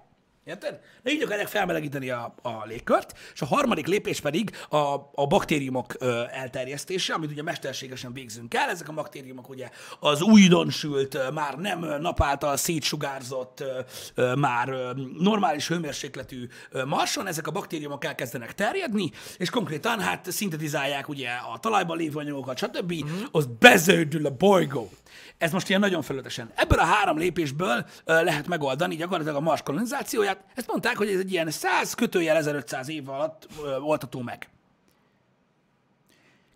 Érted? 0.47 0.81
De 1.03 1.11
így 1.11 1.23
akarják 1.23 1.47
felmelegíteni 1.47 2.11
a, 2.11 2.35
a 2.43 2.65
légkört, 2.65 3.19
és 3.35 3.41
a 3.41 3.47
harmadik 3.47 3.87
lépés 3.87 4.21
pedig 4.21 4.51
a, 4.69 4.77
a 5.15 5.27
baktériumok 5.29 5.95
ö, 5.99 6.23
elterjesztése, 6.31 7.15
amit 7.15 7.31
ugye 7.31 7.43
mesterségesen 7.43 8.13
végzünk 8.13 8.55
el. 8.55 8.69
Ezek 8.69 8.89
a 8.89 8.93
baktériumok 8.93 9.49
ugye 9.49 9.69
az 10.01 10.23
újdonsült, 10.23 11.33
már 11.33 11.55
nem 11.55 11.83
ö, 11.83 11.99
nap 11.99 12.23
által 12.23 12.57
szétsugárzott, 12.57 13.61
ö, 13.61 13.81
ö, 14.15 14.35
már 14.35 14.69
ö, 14.69 14.91
normális 15.19 15.69
hőmérsékletű 15.69 16.49
ö, 16.71 16.85
marson, 16.85 17.27
ezek 17.27 17.47
a 17.47 17.51
baktériumok 17.51 18.05
elkezdenek 18.05 18.55
terjedni, 18.55 19.11
és 19.37 19.51
konkrétan 19.51 20.01
hát 20.01 20.33
szintetizálják 20.33 21.09
ugye 21.09 21.29
a 21.55 21.59
talajban 21.59 21.97
lévő 21.97 22.19
anyagokat, 22.19 22.59
stb. 22.59 22.93
Uh-huh. 22.93 23.21
Az 23.31 23.47
bezöldül 23.59 24.27
a 24.27 24.31
bolygó. 24.31 24.91
Ez 25.39 25.53
most 25.53 25.69
ilyen 25.69 25.81
nagyon 25.81 26.03
felületesen. 26.03 26.51
Ebből 26.55 26.79
a 26.79 26.85
három 26.85 27.19
lépésből 27.19 27.87
ö, 28.05 28.23
lehet 28.23 28.47
megoldani 28.47 28.97
gyakorlatilag 28.97 29.37
a 29.37 29.41
Mars 29.41 29.63
kolonizációját. 29.63 30.36
Ezt 30.55 30.67
mondták, 30.67 30.97
hogy 30.97 31.09
ez 31.09 31.19
egy 31.19 31.33
ilyen 31.33 31.51
100 31.51 31.95
kötőjel 31.95 32.37
1500 32.37 32.89
év 32.89 33.09
alatt 33.09 33.47
ö, 33.63 33.77
oldható 33.79 34.21
meg. 34.21 34.49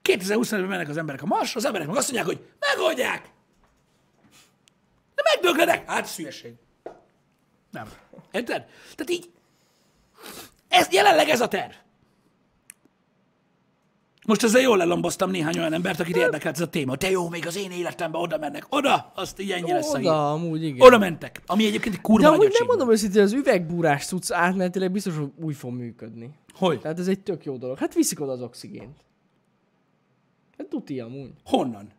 2025-ben 0.05 0.61
mennek 0.61 0.89
az 0.89 0.97
emberek 0.97 1.23
a 1.23 1.27
Marsra, 1.27 1.59
az 1.59 1.65
emberek 1.65 1.87
meg 1.87 1.97
azt 1.97 2.13
mondják, 2.13 2.37
hogy 2.37 2.49
megoldják! 2.59 3.31
De 5.15 5.23
megdöglenek! 5.35 5.91
Hát 5.91 6.07
ez. 6.07 6.59
Nem. 7.71 7.93
Érted? 8.31 8.65
Tehát 8.95 9.11
így, 9.11 9.31
ez 10.69 10.93
jelenleg 10.93 11.29
ez 11.29 11.41
a 11.41 11.49
terv. 11.49 11.73
Most 14.31 14.43
ezzel 14.43 14.61
jól 14.61 14.77
lelomboztam 14.77 15.31
néhány 15.31 15.59
olyan 15.59 15.73
embert, 15.73 16.01
akit 16.01 16.17
érdekelt 16.17 16.55
ez 16.55 16.61
a 16.61 16.69
téma. 16.69 16.97
Te 16.97 17.11
jó, 17.11 17.29
még 17.29 17.47
az 17.47 17.57
én 17.57 17.71
életemben 17.71 18.21
oda 18.21 18.39
mennek. 18.39 18.67
Oda, 18.69 19.13
azt 19.15 19.41
így 19.41 19.51
ennyi 19.51 19.73
lesz. 19.73 19.95
Oda, 19.95 20.33
amúgy 20.33 20.63
igen. 20.63 20.87
Oda 20.87 20.99
mentek. 20.99 21.43
Ami 21.47 21.67
egyébként 21.67 21.95
egy 21.95 22.01
kurva 22.01 22.29
De 22.29 22.35
amúgy 22.35 22.55
nem 22.59 22.67
mondom 22.67 22.91
őszintén, 22.91 23.23
az 23.23 23.33
üvegbúrás 23.33 24.07
cucc 24.07 24.33
átmenetileg 24.33 24.91
biztos, 24.91 25.17
hogy 25.17 25.31
úgy 25.37 25.57
fog 25.57 25.73
működni. 25.73 26.31
Hogy? 26.55 26.81
Tehát 26.81 26.99
ez 26.99 27.09
egy 27.09 27.21
tök 27.21 27.45
jó 27.45 27.57
dolog. 27.57 27.79
Hát 27.79 27.95
viszik 27.95 28.21
oda 28.21 28.33
az 28.33 28.43
oxigént. 28.43 29.05
Hát 30.59 30.67
tuti 30.67 31.01
amúgy. 31.01 31.33
Honnan? 31.45 31.93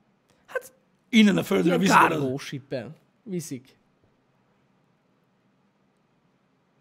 Hát 0.45 0.71
Innen 1.09 1.37
a 1.37 1.43
földről 1.43 1.81
ilyen 1.81 2.09
viszik 2.09 2.39
shippen 2.39 2.95
viszik. 3.23 3.77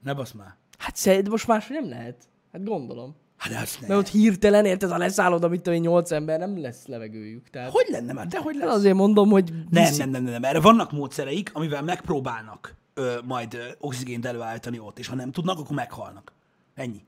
Ne 0.02 0.14
basz 0.14 0.32
már. 0.32 0.56
Hát 0.78 0.96
szerint 0.96 1.28
most 1.28 1.46
máshogy 1.46 1.76
nem 1.76 1.88
lehet. 1.88 2.28
Hát 2.52 2.64
gondolom. 2.64 3.14
Hát 3.40 3.62
azt 3.62 3.80
ne. 3.80 3.86
Mert 3.86 4.00
ott 4.00 4.08
hirtelen 4.08 4.64
érted, 4.64 4.90
ha 4.90 4.96
leszállod, 4.98 5.44
amit 5.44 5.66
én, 5.66 5.80
nyolc 5.80 6.10
ember, 6.10 6.38
nem 6.38 6.60
lesz 6.60 6.86
levegőjük. 6.86 7.50
Tehát 7.50 7.70
Hogy 7.70 7.86
lenne 7.88 8.12
már? 8.12 8.26
De 8.26 8.38
hogy 8.38 8.54
Hát 8.58 8.64
lesz? 8.64 8.74
azért 8.74 8.94
mondom, 8.94 9.30
hogy 9.30 9.52
Nem, 9.70 9.94
nem, 9.96 10.10
nem, 10.10 10.22
nem, 10.22 10.32
nem. 10.32 10.44
Erre 10.44 10.60
vannak 10.60 10.92
módszereik, 10.92 11.50
amivel 11.52 11.82
megpróbálnak 11.82 12.74
ö, 12.94 13.18
majd 13.24 13.54
ö, 13.54 13.64
oxigént 13.78 14.26
előállítani 14.26 14.78
ott, 14.78 14.98
és 14.98 15.06
ha 15.06 15.14
nem 15.14 15.32
tudnak, 15.32 15.58
akkor 15.58 15.76
meghalnak. 15.76 16.32
Ennyi. 16.74 17.04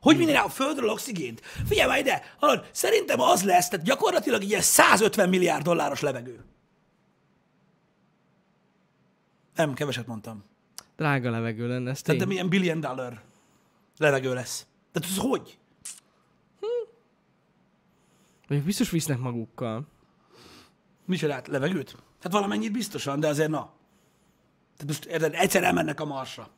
Hogy 0.00 0.30
rá 0.30 0.42
a 0.42 0.48
földről 0.48 0.90
oxigént? 0.90 1.40
Figyelj 1.66 1.88
már 1.88 1.98
ide, 1.98 2.22
hallod, 2.38 2.68
szerintem 2.72 3.20
az 3.20 3.42
lesz, 3.42 3.68
tehát 3.68 3.86
gyakorlatilag 3.86 4.42
ilyen 4.42 4.60
150 4.60 5.28
milliárd 5.28 5.64
dolláros 5.64 6.00
levegő. 6.00 6.44
Nem, 9.54 9.74
keveset 9.74 10.06
mondtam. 10.06 10.44
Drága 10.96 11.30
levegő 11.30 11.68
lenne, 11.68 11.90
ez. 11.90 12.02
Tehát 12.02 12.20
de 12.20 12.26
milyen 12.26 12.48
billion 12.48 12.80
dollar 12.80 13.20
levegő 13.98 14.34
lesz. 14.34 14.66
Tehát 14.92 15.10
ez 15.10 15.16
hogy? 15.16 15.58
Mondjuk 18.50 18.70
biztos 18.70 18.90
visznek 18.90 19.18
magukkal. 19.18 19.86
Micsodát? 21.04 21.46
Levegőt? 21.46 21.96
Hát 22.22 22.32
valamennyit 22.32 22.72
biztosan, 22.72 23.20
de 23.20 23.28
azért 23.28 23.48
na. 23.50 23.72
Tehát 24.76 24.86
most 24.86 25.04
érted, 25.04 25.34
egyszer 25.34 25.64
elmennek 25.64 26.00
a 26.00 26.04
Marsra. 26.04 26.50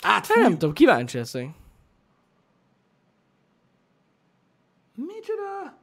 Hát 0.00 0.28
nem 0.34 0.52
tudom, 0.52 0.72
kíváncsi 0.72 1.16
leszek. 1.16 1.48
Micsoda? 4.94 5.78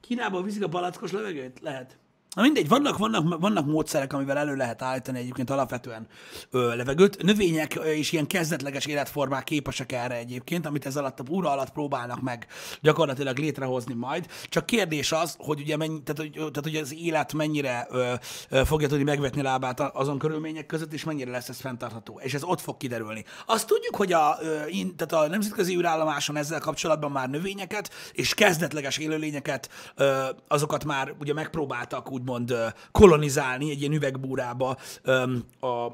Kínából 0.00 0.42
viszik 0.42 0.64
a 0.64 0.68
palackos 0.68 1.12
levegőt? 1.12 1.60
Lehet. 1.60 1.98
Na 2.36 2.42
mindegy, 2.42 2.68
vannak, 2.68 2.98
vannak, 2.98 3.40
vannak 3.40 3.66
módszerek, 3.66 4.12
amivel 4.12 4.38
elő 4.38 4.54
lehet 4.54 4.82
állítani 4.82 5.18
egyébként 5.18 5.50
alapvetően 5.50 6.06
ö, 6.50 6.76
levegőt. 6.76 7.22
Növények 7.22 7.74
ö, 7.76 7.82
és 7.82 8.12
ilyen 8.12 8.26
kezdetleges 8.26 8.86
életformák 8.86 9.44
képesek 9.44 9.92
erre 9.92 10.16
egyébként, 10.16 10.66
amit 10.66 10.86
ez 10.86 10.96
alatt 10.96 11.20
a 11.20 11.22
búra 11.22 11.50
alatt 11.50 11.70
próbálnak 11.70 12.20
meg 12.20 12.46
gyakorlatilag 12.80 13.38
létrehozni 13.38 13.94
majd. 13.94 14.26
Csak 14.48 14.66
kérdés 14.66 15.12
az, 15.12 15.34
hogy 15.38 15.60
ugye 15.60 15.76
mennyi, 15.76 16.02
tehát, 16.02 16.20
hogy, 16.20 16.30
tehát, 16.32 16.60
hogy 16.62 16.76
az 16.76 16.94
élet 16.94 17.32
mennyire 17.32 17.86
ö, 17.90 18.12
ö, 18.48 18.64
fogja 18.64 18.88
tudni 18.88 19.04
megvetni 19.04 19.42
lábát 19.42 19.80
azon 19.80 20.18
körülmények 20.18 20.66
között, 20.66 20.92
és 20.92 21.04
mennyire 21.04 21.30
lesz 21.30 21.48
ez 21.48 21.60
fenntartható. 21.60 22.20
És 22.22 22.34
ez 22.34 22.42
ott 22.42 22.60
fog 22.60 22.76
kiderülni. 22.76 23.24
Azt 23.46 23.66
tudjuk, 23.66 23.96
hogy 23.96 24.12
a, 24.12 24.38
ö, 24.40 24.66
in, 24.66 24.96
tehát 24.96 25.24
a 25.24 25.28
nemzetközi 25.28 25.76
űrállomáson 25.76 26.36
ezzel 26.36 26.60
kapcsolatban 26.60 27.10
már 27.10 27.30
növényeket 27.30 27.90
és 28.12 28.34
kezdetleges 28.34 28.98
élőlényeket, 28.98 29.70
ö, 29.94 30.24
azokat 30.48 30.84
már 30.84 31.14
ugye 31.20 31.32
megpróbáltak 31.32 32.10
úgymond 32.26 32.74
kolonizálni 32.92 33.70
egy 33.70 33.80
ilyen 33.80 33.92
üvegbúrába 33.92 34.76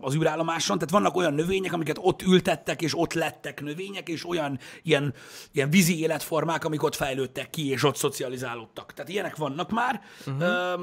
az 0.00 0.14
űrállomáson. 0.14 0.78
Tehát 0.78 0.92
vannak 0.92 1.16
olyan 1.16 1.34
növények, 1.34 1.72
amiket 1.72 1.98
ott 2.00 2.22
ültettek, 2.22 2.82
és 2.82 2.98
ott 2.98 3.12
lettek 3.12 3.60
növények, 3.60 4.08
és 4.08 4.28
olyan 4.28 4.58
ilyen, 4.82 5.14
ilyen 5.52 5.70
vízi 5.70 6.00
életformák, 6.00 6.64
amik 6.64 6.82
ott 6.82 6.94
fejlődtek 6.94 7.50
ki, 7.50 7.68
és 7.68 7.84
ott 7.84 7.96
szocializálódtak. 7.96 8.92
Tehát 8.92 9.10
ilyenek 9.10 9.36
vannak 9.36 9.70
már. 9.70 10.00
Uh-huh. 10.26 10.80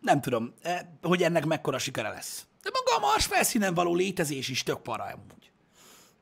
Nem 0.00 0.20
tudom, 0.20 0.52
eh, 0.62 0.80
hogy 1.02 1.22
ennek 1.22 1.46
mekkora 1.46 1.78
sikere 1.78 2.08
lesz. 2.08 2.46
De 2.62 2.70
maga 2.72 3.06
a 3.06 3.10
Mars 3.10 3.26
felszínen 3.26 3.74
való 3.74 3.94
létezés 3.94 4.48
is 4.48 4.62
tök 4.62 4.82
para 4.82 5.04
amúgy. 5.04 5.50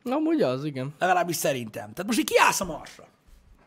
Na, 0.03 0.15
amúgy 0.15 0.43
az, 0.43 0.65
igen. 0.65 0.95
Legalábbis 0.99 1.37
szerintem. 1.37 1.93
Tehát 1.93 2.07
most 2.07 2.19
így 2.19 2.25
kiállsz 2.25 2.61
a 2.61 2.65
Marsra. 2.65 3.07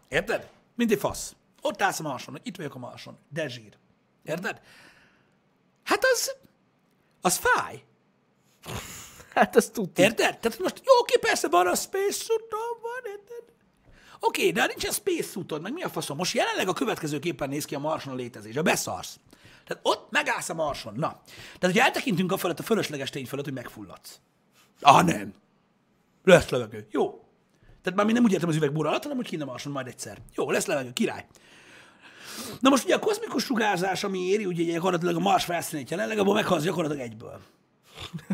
Érted? 0.07 0.49
Mint 0.75 0.91
egy 0.91 0.99
fasz. 0.99 1.36
Ott 1.67 1.81
állsz 1.81 1.99
a 1.99 2.03
Marson, 2.03 2.39
itt 2.43 2.55
vagyok 2.55 2.75
a 2.75 2.79
Marson. 2.79 3.17
De 3.29 3.47
zsír. 3.47 3.77
Érted? 4.23 4.61
Hát 5.83 6.03
az, 6.13 6.35
az 7.21 7.37
fáj. 7.37 7.83
Hát 9.33 9.55
azt 9.55 9.73
tudti. 9.73 10.01
Érted? 10.01 10.39
Tehát 10.39 10.59
most 10.59 10.81
jó, 10.83 11.03
ki 11.05 11.17
persze 11.19 11.47
van 11.47 11.67
a 11.67 11.75
space 11.75 12.23
suit 12.23 12.45
van, 12.81 13.11
érted? 13.11 13.55
Oké, 14.19 14.51
de 14.51 14.61
ha 14.61 14.67
nincsen 14.67 14.91
space 14.91 15.31
suitod, 15.31 15.61
meg 15.61 15.73
mi 15.73 15.81
a 15.81 15.89
faszom? 15.89 16.17
Most 16.17 16.33
jelenleg 16.33 16.67
a 16.67 16.73
következőképpen 16.73 17.49
néz 17.49 17.65
ki 17.65 17.75
a 17.75 17.79
Marson 17.79 18.13
a 18.13 18.15
létezés. 18.15 18.55
A 18.55 18.61
beszarsz. 18.61 19.19
Tehát 19.65 19.85
ott 19.85 20.11
megállsz 20.11 20.49
a 20.49 20.53
Marson. 20.53 20.93
Na. 20.95 21.21
Tehát, 21.59 21.75
hogy 21.75 21.77
eltekintünk 21.77 22.31
a 22.31 22.37
felett, 22.37 22.59
a 22.59 22.63
fölösleges 22.63 23.09
tény 23.09 23.25
felett, 23.25 23.45
hogy 23.45 23.53
megfulladsz. 23.53 24.19
Ah, 24.81 25.03
nem. 25.03 25.33
Lesz 26.23 26.49
levegő. 26.49 26.87
Jó. 26.91 27.23
Tehát 27.81 27.97
már 27.97 28.05
mi 28.05 28.11
nem 28.11 28.23
úgy 28.23 28.31
értem 28.31 28.49
az 28.49 28.55
üvegbúra 28.55 28.89
alatt, 28.89 29.03
hanem 29.03 29.17
hogy 29.17 29.27
kint 29.27 29.41
a 29.41 29.45
Marson 29.45 29.71
majd 29.71 29.87
egyszer. 29.87 30.17
Jó, 30.35 30.51
lesz 30.51 30.65
levegő, 30.65 30.93
király. 30.93 31.25
Na 32.59 32.69
most 32.69 32.83
ugye 32.83 32.95
a 32.95 32.99
kozmikus 32.99 33.43
sugárzás, 33.43 34.03
ami 34.03 34.19
éri 34.19 34.45
ugye 34.45 34.71
gyakorlatilag 34.71 35.15
a 35.15 35.19
Mars 35.19 35.43
felszínét 35.43 35.89
jelenleg, 35.89 36.17
abból 36.17 36.33
meghalsz 36.33 36.63
gyakorlatilag 36.63 37.03
egyből. 37.03 37.41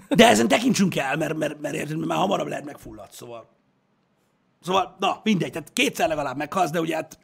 De 0.10 0.28
ezen 0.28 0.47
tekintsünk 0.47 0.95
el, 0.95 1.18
mert, 1.18 1.38
mert, 1.38 1.62
mert, 1.62 1.76
érted, 1.76 1.95
mert 1.95 2.08
már 2.08 2.18
hamarabb 2.18 2.47
lehet 2.47 2.66
megfullad, 2.66 3.12
szóval. 3.12 3.49
Szóval, 4.62 4.95
na, 4.99 5.20
mindegy, 5.24 5.51
tehát 5.51 5.74
kétszer 5.74 6.08
legalább 6.08 6.38
meghalsz, 6.38 6.70
de 6.70 6.80
ugye 6.80 6.95
hát 6.95 7.20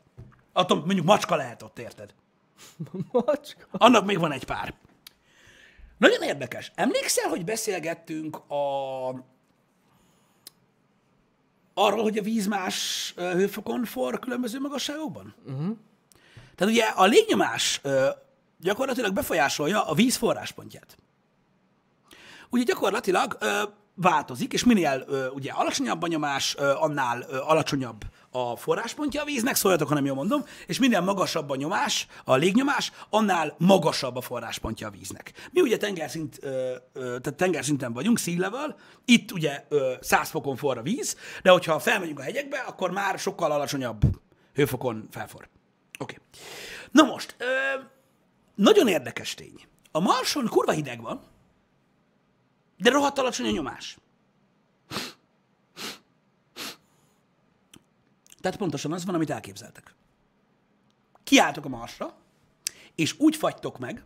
attól 0.54 0.78
mondjuk 0.78 1.06
macska 1.06 1.36
lehet 1.36 1.62
ott, 1.62 1.80
érted? 1.80 2.14
Macska. 3.12 3.66
Annak 3.72 4.06
még 4.06 4.20
van 4.20 4.32
egy 4.32 4.44
pár. 4.44 4.74
Nagyon 5.98 6.22
érdekes. 6.22 6.72
Emlékszel, 6.76 7.30
hogy 7.30 7.46
beszélgettünk 7.46 8.36
a... 8.36 9.08
arról, 11.74 12.04
hogy 12.04 12.18
a 12.18 12.22
víz 12.22 12.48
más 12.48 13.14
hőfokon 13.16 13.86
for 13.86 14.20
különböző 14.20 14.60
magasságokban? 14.60 15.36
Uh-huh. 15.46 15.78
Tehát 16.60 16.74
ugye 16.74 16.84
a 16.84 17.06
légnyomás 17.06 17.80
ö, 17.84 18.10
gyakorlatilag 18.60 19.14
befolyásolja 19.14 19.86
a 19.86 19.94
víz 19.94 20.16
forráspontját. 20.16 20.98
Ugye 22.50 22.64
gyakorlatilag 22.64 23.38
ö, 23.40 23.62
változik, 23.96 24.54
és 24.54 24.64
minél 24.64 25.04
ö, 25.08 25.28
ugye 25.28 25.52
alacsonyabb 25.52 26.02
a 26.02 26.08
nyomás, 26.08 26.56
ö, 26.58 26.74
annál 26.76 27.26
ö, 27.30 27.38
alacsonyabb 27.38 28.04
a 28.32 28.56
forráspontja 28.56 29.22
a 29.22 29.26
víznek, 29.26 29.56
szóljatok, 29.56 29.88
ha 29.88 29.94
nem 29.94 30.06
jól 30.06 30.16
mondom, 30.16 30.46
és 30.66 30.80
minél 30.80 31.02
magasabb 31.02 31.50
a 31.50 31.56
nyomás, 31.56 32.08
a 32.24 32.36
légnyomás, 32.36 32.92
annál 33.10 33.56
magasabb 33.58 34.16
a 34.16 34.22
forráspontja 34.22 34.88
a 34.88 34.92
víznek. 34.92 35.34
Mi 35.52 35.62
ugye 35.62 35.78
tengerszint, 35.78 36.38
ö, 36.42 36.76
ö, 36.94 37.00
tehát 37.02 37.36
tengerszinten 37.36 37.94
vagyunk, 37.94 38.18
sea 38.18 38.40
level, 38.40 38.76
itt 39.06 39.32
ugye 39.32 39.66
ö, 39.70 39.94
100 40.02 40.30
fokon 40.30 40.56
forr 40.56 40.78
a 40.78 40.82
víz, 40.82 41.16
de 41.44 41.50
hogyha 41.50 41.80
felmegyünk 41.80 42.20
a 42.20 42.24
hegyekbe, 42.24 42.58
akkor 42.58 42.92
már 42.92 43.20
sokkal 43.20 43.52
alacsonyabb 43.52 44.02
hőfokon 44.54 45.08
felfor. 45.12 45.50
Oké. 46.00 46.16
Okay. 46.16 46.42
Na 46.92 47.04
most, 47.04 47.36
ö, 47.38 47.46
nagyon 48.56 48.88
érdekes 48.88 49.34
tény. 49.34 49.68
A 49.92 50.00
Marson 50.00 50.48
kurva 50.48 50.72
hideg 50.72 51.02
van, 51.02 51.24
de 52.78 52.90
rohadt 52.90 53.18
alacsony 53.18 53.48
a 53.48 53.52
nyomás. 53.52 53.98
Tehát 58.42 58.58
pontosan 58.58 58.92
az 58.92 59.06
van, 59.06 59.16
amit 59.16 59.30
elképzeltek. 59.30 59.96
Kiálltok 61.24 61.66
a 61.66 61.70
marsra, 61.70 62.16
és 62.96 63.20
úgy 63.20 63.36
fagytok 63.36 63.78
meg, 63.78 64.04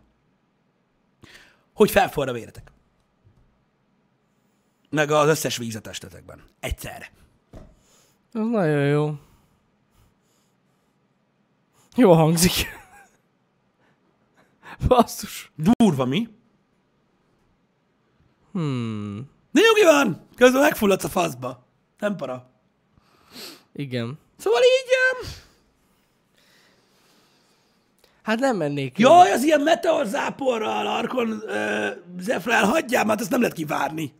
hogy 1.72 1.90
felforra 1.90 2.32
véretek. 2.32 2.72
Meg 4.90 5.10
az 5.10 5.28
összes 5.28 5.56
víz 5.56 5.74
a 5.74 5.80
testetekben. 5.80 6.42
Egyszerre. 6.60 7.12
Ez 8.32 8.46
nagyon 8.46 8.86
jó. 8.86 9.18
Jó 11.94 12.12
hangzik. 12.12 12.52
Basszus. 14.88 15.52
Durva 15.56 16.04
mi? 16.04 16.28
Hmm. 18.52 19.30
De 19.52 19.60
nyugi 19.60 19.84
van! 19.84 20.26
Közben 20.36 20.60
megfulladsz 20.60 21.04
a 21.04 21.08
faszba. 21.08 21.66
Nem 21.98 22.16
para. 22.16 22.50
Igen. 23.72 24.18
Szóval 24.36 24.60
így... 24.60 24.90
öm, 25.22 25.30
Hát 28.22 28.38
nem 28.38 28.56
mennék. 28.56 28.98
Jaj, 28.98 29.30
az 29.32 29.42
ilyen 29.42 29.60
meteorzáporral, 29.60 30.86
Arkon, 30.86 31.30
uh, 31.30 31.86
Zefrel, 32.18 32.64
hagyjál, 32.64 33.04
mert 33.04 33.20
ezt 33.20 33.30
nem 33.30 33.40
lehet 33.40 33.56
kivárni. 33.56 34.12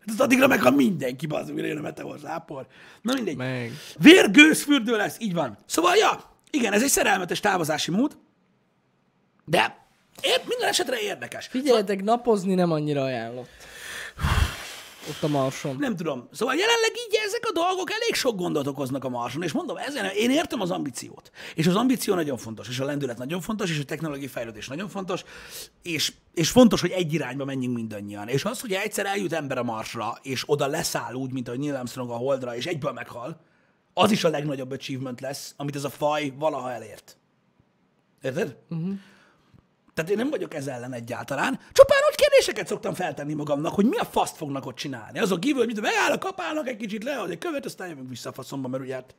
Hát 0.00 0.14
az 0.14 0.20
addigra 0.20 0.46
meghal 0.46 0.70
mindenki, 0.70 1.26
bazd, 1.26 1.52
mire 1.52 1.66
jön 1.66 1.78
a 1.78 1.80
meteorzápor. 1.80 2.66
Na 3.02 3.14
mindegy. 3.14 3.36
Meg. 3.36 3.72
Vérgőzfürdő 3.98 4.96
lesz, 4.96 5.16
így 5.20 5.34
van. 5.34 5.58
Szóval, 5.66 5.96
ja, 5.96 6.33
igen, 6.54 6.72
ez 6.72 6.82
egy 6.82 6.88
szerelmetes 6.88 7.40
távozási 7.40 7.90
mód, 7.90 8.16
de 9.44 9.86
ér, 10.20 10.40
minden 10.46 10.68
esetre 10.68 11.00
érdekes. 11.00 11.46
Figyeljetek, 11.46 12.02
napozni 12.02 12.54
nem 12.54 12.72
annyira 12.72 13.02
ajánlott. 13.02 13.48
Ott 15.08 15.22
a 15.22 15.28
marson. 15.28 15.76
Nem 15.78 15.96
tudom. 15.96 16.28
Szóval 16.32 16.54
jelenleg 16.54 16.90
így 17.08 17.18
ezek 17.26 17.42
a 17.48 17.52
dolgok 17.52 17.90
elég 17.90 18.14
sok 18.14 18.36
gondot 18.36 18.66
okoznak 18.66 19.04
a 19.04 19.08
Marson, 19.08 19.42
és 19.42 19.52
mondom, 19.52 19.76
ezen 19.76 20.04
én 20.04 20.30
értem 20.30 20.60
az 20.60 20.70
ambíciót. 20.70 21.30
És 21.54 21.66
az 21.66 21.76
ambíció 21.76 22.14
nagyon 22.14 22.36
fontos, 22.36 22.68
és 22.68 22.78
a 22.78 22.84
lendület 22.84 23.18
nagyon 23.18 23.40
fontos, 23.40 23.70
és 23.70 23.78
a 23.78 23.84
technológiai 23.84 24.26
fejlődés 24.26 24.68
nagyon 24.68 24.88
fontos, 24.88 25.24
és, 25.82 26.12
és 26.34 26.50
fontos, 26.50 26.80
hogy 26.80 26.90
egy 26.90 27.12
irányba 27.12 27.44
menjünk 27.44 27.74
mindannyian. 27.74 28.28
És 28.28 28.44
az, 28.44 28.60
hogy 28.60 28.72
egyszer 28.72 29.06
eljut 29.06 29.32
ember 29.32 29.58
a 29.58 29.62
Marsra, 29.62 30.18
és 30.22 30.42
oda 30.46 30.66
leszáll 30.66 31.14
úgy, 31.14 31.32
mint 31.32 31.48
a 31.48 31.56
Neil 31.56 31.76
Armstrong 31.76 32.10
a 32.10 32.16
Holdra, 32.16 32.56
és 32.56 32.66
egyből 32.66 32.92
meghal, 32.92 33.40
az 33.94 34.10
is 34.10 34.24
a 34.24 34.28
legnagyobb 34.28 34.70
achievement 34.70 35.20
lesz, 35.20 35.54
amit 35.56 35.76
ez 35.76 35.84
a 35.84 35.90
faj 35.90 36.32
valaha 36.38 36.72
elért. 36.72 37.16
Érted? 38.22 38.56
Uh-huh. 38.70 38.94
Tehát 39.94 40.10
én 40.10 40.16
nem 40.16 40.30
vagyok 40.30 40.54
ez 40.54 40.66
ellen 40.66 40.92
egyáltalán. 40.92 41.58
Csupán 41.72 41.98
úgy 42.10 42.14
kérdéseket 42.14 42.66
szoktam 42.66 42.94
feltenni 42.94 43.34
magamnak, 43.34 43.74
hogy 43.74 43.84
mi 43.84 43.96
a 43.96 44.04
faszt 44.04 44.36
fognak 44.36 44.66
ott 44.66 44.76
csinálni. 44.76 45.18
Azon 45.18 45.40
kívül, 45.40 45.58
hogy 45.58 45.66
mit 45.66 45.80
megáll, 45.80 46.18
kapálnak 46.18 46.68
egy 46.68 46.76
kicsit 46.76 47.04
le, 47.04 47.24
egy 47.28 47.38
követ, 47.38 47.64
aztán 47.64 47.88
jövünk 47.88 48.08
vissza 48.08 48.28
a 48.28 48.32
faszomba, 48.32 48.68
mert 48.68 48.82
ugye 48.82 48.94
hát 48.94 49.14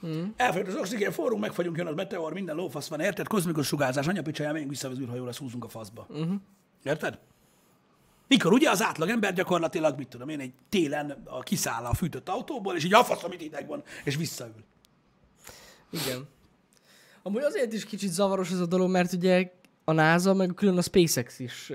Hmm. 0.00 0.34
Elfogyott 0.36 0.68
az 0.68 0.74
oxigén, 0.74 1.12
forrunk, 1.12 1.40
megfagyunk, 1.40 1.76
jön 1.76 1.86
az 1.86 1.94
meteor, 1.94 2.32
minden 2.32 2.56
lófasz 2.56 2.88
van, 2.88 3.00
érted? 3.00 3.26
Kozmikus 3.26 3.66
sugárzás, 3.66 4.06
anya 4.06 4.22
picsája, 4.22 4.50
menjünk 4.50 4.70
vissza 4.70 4.88
az 4.88 4.98
űrhajóra, 4.98 5.30
húzunk 5.38 5.64
a 5.64 5.68
faszba. 5.68 6.06
Uh-huh. 6.08 6.34
Érted? 6.82 7.18
Mikor 8.28 8.52
ugye 8.52 8.70
az 8.70 8.82
átlag 8.82 9.08
ember 9.08 9.32
gyakorlatilag, 9.32 9.98
mit 9.98 10.08
tudom 10.08 10.28
én, 10.28 10.40
egy 10.40 10.52
télen 10.68 11.22
a 11.24 11.40
kiszáll 11.40 11.84
a 11.84 11.94
fűtött 11.94 12.28
autóból, 12.28 12.76
és 12.76 12.84
így 12.84 12.94
a 12.94 13.04
fasz, 13.04 13.24
amit 13.24 13.40
ideg 13.40 13.66
van, 13.66 13.82
és 14.04 14.16
visszaül. 14.16 14.64
Igen. 15.90 16.28
Amúgy 17.22 17.42
azért 17.42 17.72
is 17.72 17.84
kicsit 17.84 18.10
zavaros 18.10 18.50
ez 18.50 18.60
a 18.60 18.66
dolog, 18.66 18.90
mert 18.90 19.12
ugye 19.12 19.50
a 19.84 19.92
NASA, 19.92 20.34
meg 20.34 20.52
külön 20.54 20.76
a 20.76 20.82
SpaceX 20.82 21.38
is 21.38 21.72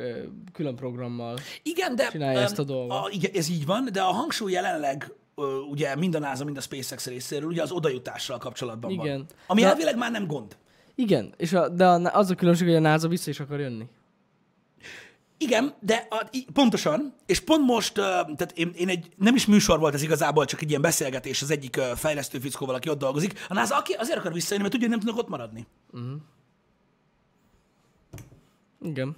külön 0.53 0.75
programmal. 0.75 1.37
Igen, 1.63 1.95
de 1.95 2.07
Csinálja 2.07 2.39
ezt 2.39 2.59
a 2.59 2.63
dolgot. 2.63 2.97
A, 2.97 3.09
igen, 3.11 3.31
ez 3.33 3.49
így 3.49 3.65
van, 3.65 3.89
de 3.91 4.01
a 4.01 4.11
hangsúly 4.11 4.51
jelenleg 4.51 5.13
ugye 5.69 5.95
mind 5.95 6.15
a 6.15 6.19
NASA, 6.19 6.43
mind 6.43 6.57
a 6.57 6.61
SpaceX 6.61 7.05
részéről 7.05 7.49
ugye 7.49 7.61
az 7.61 7.71
odajutással 7.71 8.37
kapcsolatban 8.37 8.91
Igen. 8.91 9.17
van. 9.17 9.25
Ami 9.47 9.61
De- 9.61 9.67
elvileg 9.67 9.97
már 9.97 10.11
nem 10.11 10.27
gond. 10.27 10.57
Igen, 10.95 11.33
és 11.37 11.53
a, 11.53 11.69
de 11.69 11.87
az 11.87 12.29
a 12.29 12.35
különbség, 12.35 12.67
hogy 12.67 12.75
a 12.75 12.79
NASA 12.79 13.07
vissza 13.07 13.29
is 13.29 13.39
akar 13.39 13.59
jönni. 13.59 13.85
Igen, 15.37 15.73
de 15.79 16.07
a, 16.09 16.29
pontosan, 16.53 17.15
és 17.25 17.39
pont 17.39 17.65
most, 17.65 17.93
tehát 17.93 18.51
én, 18.55 18.71
én 18.75 18.89
egy, 18.89 19.13
nem 19.17 19.35
is 19.35 19.45
műsor 19.45 19.79
volt 19.79 19.93
ez 19.93 20.01
igazából, 20.01 20.45
csak 20.45 20.61
egy 20.61 20.69
ilyen 20.69 20.81
beszélgetés 20.81 21.41
az 21.41 21.51
egyik 21.51 21.75
fejlesztő 21.95 22.39
fickóval, 22.39 22.75
aki 22.75 22.89
ott 22.89 22.99
dolgozik. 22.99 23.45
A 23.49 23.53
NASA 23.53 23.77
aki 23.77 23.93
azért 23.93 24.17
akar 24.17 24.33
visszajönni, 24.33 24.69
mert 24.69 24.73
tudja, 24.73 24.87
hogy 24.87 24.97
nem 24.97 25.05
tudnak 25.05 25.23
ott 25.23 25.29
maradni. 25.29 25.67
Igen. 28.81 29.15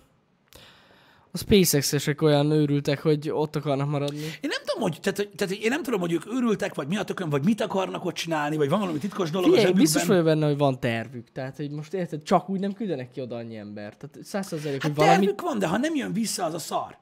A 1.35 1.37
SpaceX-esek 1.37 2.21
olyan 2.21 2.51
őrültek, 2.51 3.01
hogy 3.01 3.29
ott 3.29 3.55
akarnak 3.55 3.89
maradni. 3.89 4.19
Én 4.19 4.49
nem 4.49 4.61
tudom, 4.65 4.81
hogy, 4.81 4.99
tehát, 5.01 5.29
tehát 5.35 5.53
én 5.53 5.69
nem 5.69 5.83
tudom, 5.83 5.99
hogy 5.99 6.11
ők 6.11 6.25
őrültek, 6.27 6.75
vagy 6.75 6.87
mi 6.87 6.97
a 6.97 7.03
tökön, 7.03 7.29
vagy 7.29 7.43
mit 7.45 7.61
akarnak 7.61 8.05
ott 8.05 8.13
csinálni, 8.13 8.55
vagy 8.57 8.69
van 8.69 8.79
valami 8.79 8.97
titkos 8.97 9.29
dolog 9.29 9.47
a 9.47 9.49
Figyelj, 9.49 9.65
zsebükben. 9.65 9.83
biztos 9.91 10.07
vagyok 10.07 10.23
benne, 10.23 10.45
hogy 10.45 10.57
van 10.57 10.79
tervük. 10.79 11.31
Tehát, 11.31 11.55
hogy 11.57 11.71
most 11.71 11.93
érted, 11.93 12.23
csak 12.23 12.49
úgy 12.49 12.59
nem 12.59 12.73
küldenek 12.73 13.11
ki 13.11 13.21
oda 13.21 13.35
annyi 13.35 13.57
embert. 13.57 13.97
Tehát 13.97 14.27
százszerzelék, 14.27 14.81
Hát 14.81 14.91
hogy 14.91 14.95
valami... 15.05 15.17
tervük 15.17 15.41
van, 15.41 15.59
de 15.59 15.67
ha 15.67 15.77
nem 15.77 15.95
jön 15.95 16.13
vissza, 16.13 16.43
az 16.45 16.53
a 16.53 16.59
szar. 16.59 16.97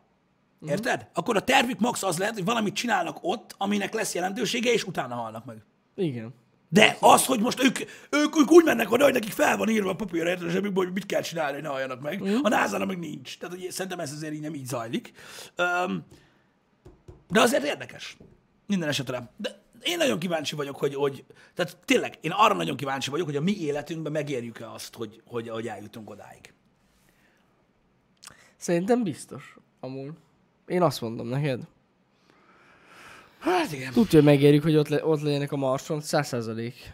Érted? 0.67 1.07
Akkor 1.13 1.35
a 1.35 1.41
tervük 1.41 1.79
max 1.79 2.03
az 2.03 2.17
lehet, 2.17 2.33
hogy 2.33 2.45
valamit 2.45 2.73
csinálnak 2.73 3.17
ott, 3.21 3.55
aminek 3.57 3.93
lesz 3.93 4.13
jelentősége, 4.15 4.71
és 4.73 4.83
utána 4.83 5.15
halnak 5.15 5.45
meg. 5.45 5.57
Igen. 5.95 6.33
De 6.73 6.97
az, 6.99 7.25
hogy 7.25 7.39
most 7.39 7.63
ők, 7.63 7.79
ők, 8.09 8.37
ők 8.39 8.51
úgy 8.51 8.63
mennek 8.63 8.91
oda, 8.91 9.03
hogy 9.03 9.13
nekik 9.13 9.31
fel 9.31 9.57
van 9.57 9.69
írva 9.69 9.89
a 9.89 9.95
papírra, 9.95 10.29
érted, 10.29 10.49
zsebükből, 10.49 10.83
hogy 10.83 10.93
mit 10.93 11.05
kell 11.05 11.21
csinálni, 11.21 11.53
hogy 11.53 11.61
ne 11.61 11.67
halljanak 11.67 12.01
meg. 12.01 12.21
A 12.41 12.49
nasa 12.49 12.85
meg 12.85 12.99
nincs. 12.99 13.37
Tehát 13.37 13.55
hogy 13.55 13.71
szerintem 13.71 13.99
ez 13.99 14.11
azért 14.11 14.33
így 14.33 14.41
nem 14.41 14.53
így 14.53 14.65
zajlik. 14.65 15.11
Um, 15.57 16.05
de 17.29 17.41
azért 17.41 17.63
érdekes. 17.63 18.17
Minden 18.67 18.89
esetre. 18.89 19.31
De 19.37 19.61
én 19.83 19.97
nagyon 19.97 20.19
kíváncsi 20.19 20.55
vagyok, 20.55 20.75
hogy, 20.75 20.95
hogy 20.95 21.23
tehát 21.53 21.77
tényleg, 21.85 22.17
én 22.21 22.31
arra 22.31 22.53
nagyon 22.53 22.75
kíváncsi 22.75 23.09
vagyok, 23.09 23.25
hogy 23.25 23.35
a 23.35 23.41
mi 23.41 23.57
életünkben 23.57 24.11
megérjük-e 24.11 24.71
azt, 24.71 24.95
hogy, 24.95 25.21
hogy, 25.25 25.49
hogy 25.49 25.67
eljutunk 25.67 26.09
odáig. 26.09 26.53
Szerintem 28.57 29.03
biztos. 29.03 29.57
Amúgy. 29.79 30.11
Én 30.67 30.81
azt 30.81 31.01
mondom 31.01 31.27
neked. 31.27 31.61
Hát 33.43 33.71
igen. 33.71 33.93
Tudja, 33.93 34.19
hogy 34.19 34.23
megérjük, 34.23 34.63
hogy 34.63 34.75
ott, 34.75 34.87
le, 34.87 35.05
ott 35.05 35.21
legyenek 35.21 35.51
a 35.51 35.55
Marson, 35.55 36.01
száz 36.01 36.27
százalék. 36.27 36.93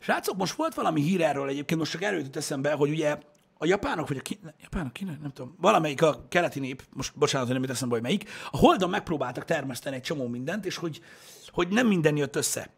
Srácok, 0.00 0.36
most 0.36 0.54
volt 0.54 0.74
valami 0.74 1.00
hír 1.02 1.20
erről 1.20 1.48
egyébként, 1.48 1.80
most 1.80 1.92
csak 1.92 2.02
erről 2.02 2.20
jut 2.20 2.36
eszembe, 2.36 2.72
hogy 2.72 2.90
ugye 2.90 3.18
a 3.58 3.66
japánok, 3.66 4.08
vagy 4.08 4.16
a 4.16 4.20
ki, 4.20 4.38
ne, 4.42 4.50
japánok, 4.62 4.92
ki, 4.92 5.04
nem 5.04 5.32
tudom, 5.34 5.56
valamelyik 5.60 6.02
a 6.02 6.24
keleti 6.28 6.60
nép, 6.60 6.82
most 6.92 7.12
bocsánat, 7.16 7.46
hogy 7.46 7.56
nem 7.56 7.64
jut 7.64 7.74
eszembe, 7.74 7.94
hogy 7.94 8.04
melyik, 8.04 8.28
a 8.50 8.56
Holdon 8.56 8.90
megpróbáltak 8.90 9.44
termeszteni 9.44 9.96
egy 9.96 10.02
csomó 10.02 10.26
mindent, 10.26 10.66
és 10.66 10.76
hogy, 10.76 11.00
hogy 11.48 11.68
nem 11.68 11.86
minden 11.86 12.16
jött 12.16 12.36
össze. 12.36 12.70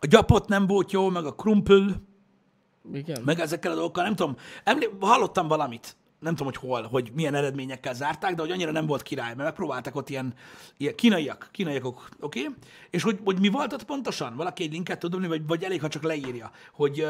A 0.00 0.06
gyapot 0.06 0.48
nem 0.48 0.66
volt 0.66 0.92
jó, 0.92 1.08
meg 1.08 1.24
a 1.24 1.34
krumpel, 1.34 2.02
Igen. 2.92 3.22
meg 3.24 3.40
ezekkel 3.40 3.72
a 3.72 3.74
dolgokkal, 3.74 4.04
nem 4.04 4.14
tudom, 4.14 4.36
emlé- 4.64 4.90
hallottam 5.00 5.48
valamit, 5.48 5.96
nem 6.22 6.34
tudom, 6.34 6.52
hogy 6.52 6.68
hol, 6.70 6.82
hogy 6.82 7.10
milyen 7.14 7.34
eredményekkel 7.34 7.94
zárták, 7.94 8.34
de 8.34 8.40
hogy 8.40 8.50
annyira 8.50 8.70
nem 8.70 8.86
volt 8.86 9.02
király, 9.02 9.34
mert 9.34 9.48
megpróbáltak 9.48 9.96
ott 9.96 10.08
ilyen, 10.08 10.34
ilyen 10.76 10.94
kínaiak, 10.94 11.48
kínaiak, 11.52 11.86
oké? 11.86 12.06
Okay? 12.20 12.54
És 12.90 13.02
hogy, 13.02 13.20
hogy 13.24 13.40
mi 13.40 13.48
volt 13.48 13.72
ott 13.72 13.84
pontosan? 13.84 14.36
Valaki 14.36 14.62
egy 14.62 14.72
linket 14.72 14.98
tud 14.98 15.10
dobni, 15.10 15.26
vagy, 15.26 15.46
vagy 15.46 15.64
elég, 15.64 15.80
ha 15.80 15.88
csak 15.88 16.02
leírja, 16.02 16.50
hogy, 16.72 17.06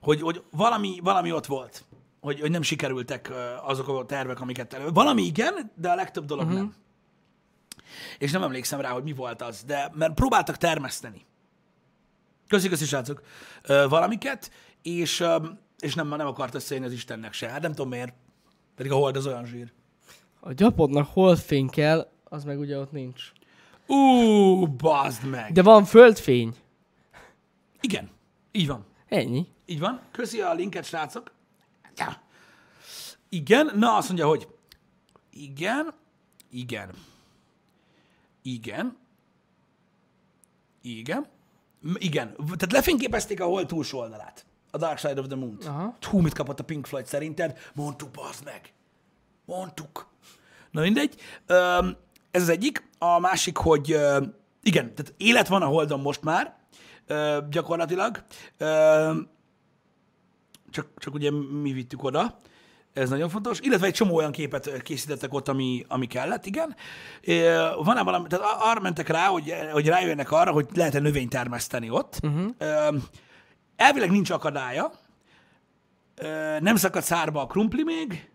hogy, 0.00 0.20
hogy 0.20 0.42
valami, 0.50 1.00
valami 1.02 1.32
ott 1.32 1.46
volt, 1.46 1.84
hogy, 2.20 2.40
hogy 2.40 2.50
nem 2.50 2.62
sikerültek 2.62 3.32
azok 3.62 3.88
a 3.88 4.04
tervek, 4.04 4.40
amiket 4.40 4.72
elő. 4.72 4.90
Valami 4.90 5.22
igen, 5.22 5.72
de 5.74 5.90
a 5.90 5.94
legtöbb 5.94 6.24
dolog 6.24 6.44
uh-huh. 6.44 6.60
nem. 6.60 6.74
És 8.18 8.32
nem 8.32 8.42
emlékszem 8.42 8.80
rá, 8.80 8.90
hogy 8.90 9.02
mi 9.02 9.12
volt 9.12 9.42
az, 9.42 9.62
de 9.62 9.90
mert 9.94 10.14
próbáltak 10.14 10.56
termeszteni. 10.56 11.26
Köszi, 12.48 12.68
köszi, 12.68 12.84
srácok. 12.84 13.22
Valamiket, 13.88 14.50
és, 14.82 15.24
és 15.78 15.94
nem, 15.94 16.08
nem 16.08 16.26
akart 16.26 16.54
összejönni 16.54 16.86
az 16.86 16.92
Istennek 16.92 17.32
se. 17.32 17.48
Hát 17.48 17.62
nem 17.62 17.70
tudom 17.70 17.88
miért. 17.88 18.14
Pedig 18.74 18.92
a 18.92 18.94
hold 18.94 19.16
az 19.16 19.26
olyan 19.26 19.46
zsír. 19.46 19.72
A 20.40 20.52
gyapodnak 20.52 21.08
holdfény 21.12 21.68
kell, 21.68 22.10
az 22.24 22.44
meg 22.44 22.58
ugye 22.58 22.78
ott 22.78 22.92
nincs. 22.92 23.32
Ú, 23.86 24.66
bazd 24.66 25.24
meg. 25.24 25.52
De 25.52 25.62
van 25.62 25.84
földfény. 25.84 26.54
Igen, 27.80 28.10
így 28.52 28.66
van. 28.66 28.86
Ennyi. 29.08 29.46
Így 29.66 29.78
van. 29.78 30.00
Köszi 30.10 30.40
a 30.40 30.54
linket, 30.54 30.84
srácok. 30.84 31.32
Ja. 31.96 32.22
Igen, 33.28 33.70
na 33.74 33.96
azt 33.96 34.08
mondja, 34.08 34.26
hogy 34.26 34.48
igen, 35.30 35.94
igen, 36.50 36.90
igen, 38.42 38.96
igen, 40.82 41.26
igen. 41.94 42.34
Tehát 42.36 42.72
lefényképezték 42.72 43.40
a 43.40 43.44
hold 43.44 43.66
túlsó 43.66 43.98
oldalát. 43.98 44.46
A 44.70 44.78
Dark 44.78 44.98
Side 44.98 45.20
of 45.20 45.26
the 45.26 45.36
Moon-t. 45.36 45.64
Aha. 45.64 45.96
Hú, 46.00 46.18
mit 46.20 46.32
kapott 46.32 46.60
a 46.60 46.64
Pink 46.64 46.86
Floyd 46.86 47.06
szerinted? 47.06 47.58
Mondtuk, 47.74 48.10
bazd 48.10 48.44
meg. 48.44 48.72
Mondtuk. 49.44 50.06
Na 50.70 50.80
mindegy. 50.80 51.14
Ez 52.30 52.42
az 52.42 52.48
egyik. 52.48 52.88
A 52.98 53.18
másik, 53.18 53.56
hogy 53.56 53.88
igen, 54.62 54.94
tehát 54.94 55.14
élet 55.16 55.48
van 55.48 55.62
a 55.62 55.66
Holdon 55.66 56.00
most 56.00 56.22
már, 56.22 56.56
gyakorlatilag. 57.50 58.24
Csak, 60.70 60.86
csak 60.96 61.14
ugye 61.14 61.30
mi 61.62 61.72
vittük 61.72 62.04
oda. 62.04 62.38
Ez 62.92 63.08
nagyon 63.08 63.28
fontos. 63.28 63.60
Illetve 63.60 63.86
egy 63.86 63.92
csomó 63.92 64.16
olyan 64.16 64.32
képet 64.32 64.82
készítettek 64.82 65.34
ott, 65.34 65.48
ami, 65.48 65.84
ami 65.88 66.06
kellett, 66.06 66.46
igen. 66.46 66.76
Van-e 67.82 68.02
valami, 68.02 68.26
tehát 68.28 68.56
arra 68.60 68.80
mentek 68.80 69.08
rá, 69.08 69.26
hogy, 69.26 69.54
hogy 69.72 69.86
rájönnek 69.86 70.30
arra, 70.30 70.52
hogy 70.52 70.68
lehet-e 70.74 70.98
növényt 70.98 71.30
termeszteni 71.30 71.90
ott. 71.90 72.20
Uh-huh. 72.22 73.02
Elvileg 73.78 74.10
nincs 74.10 74.30
akadálya. 74.30 74.92
Nem 76.60 76.76
szakad 76.76 77.02
szárba 77.02 77.40
a 77.42 77.46
krumpli 77.46 77.82
még. 77.82 78.30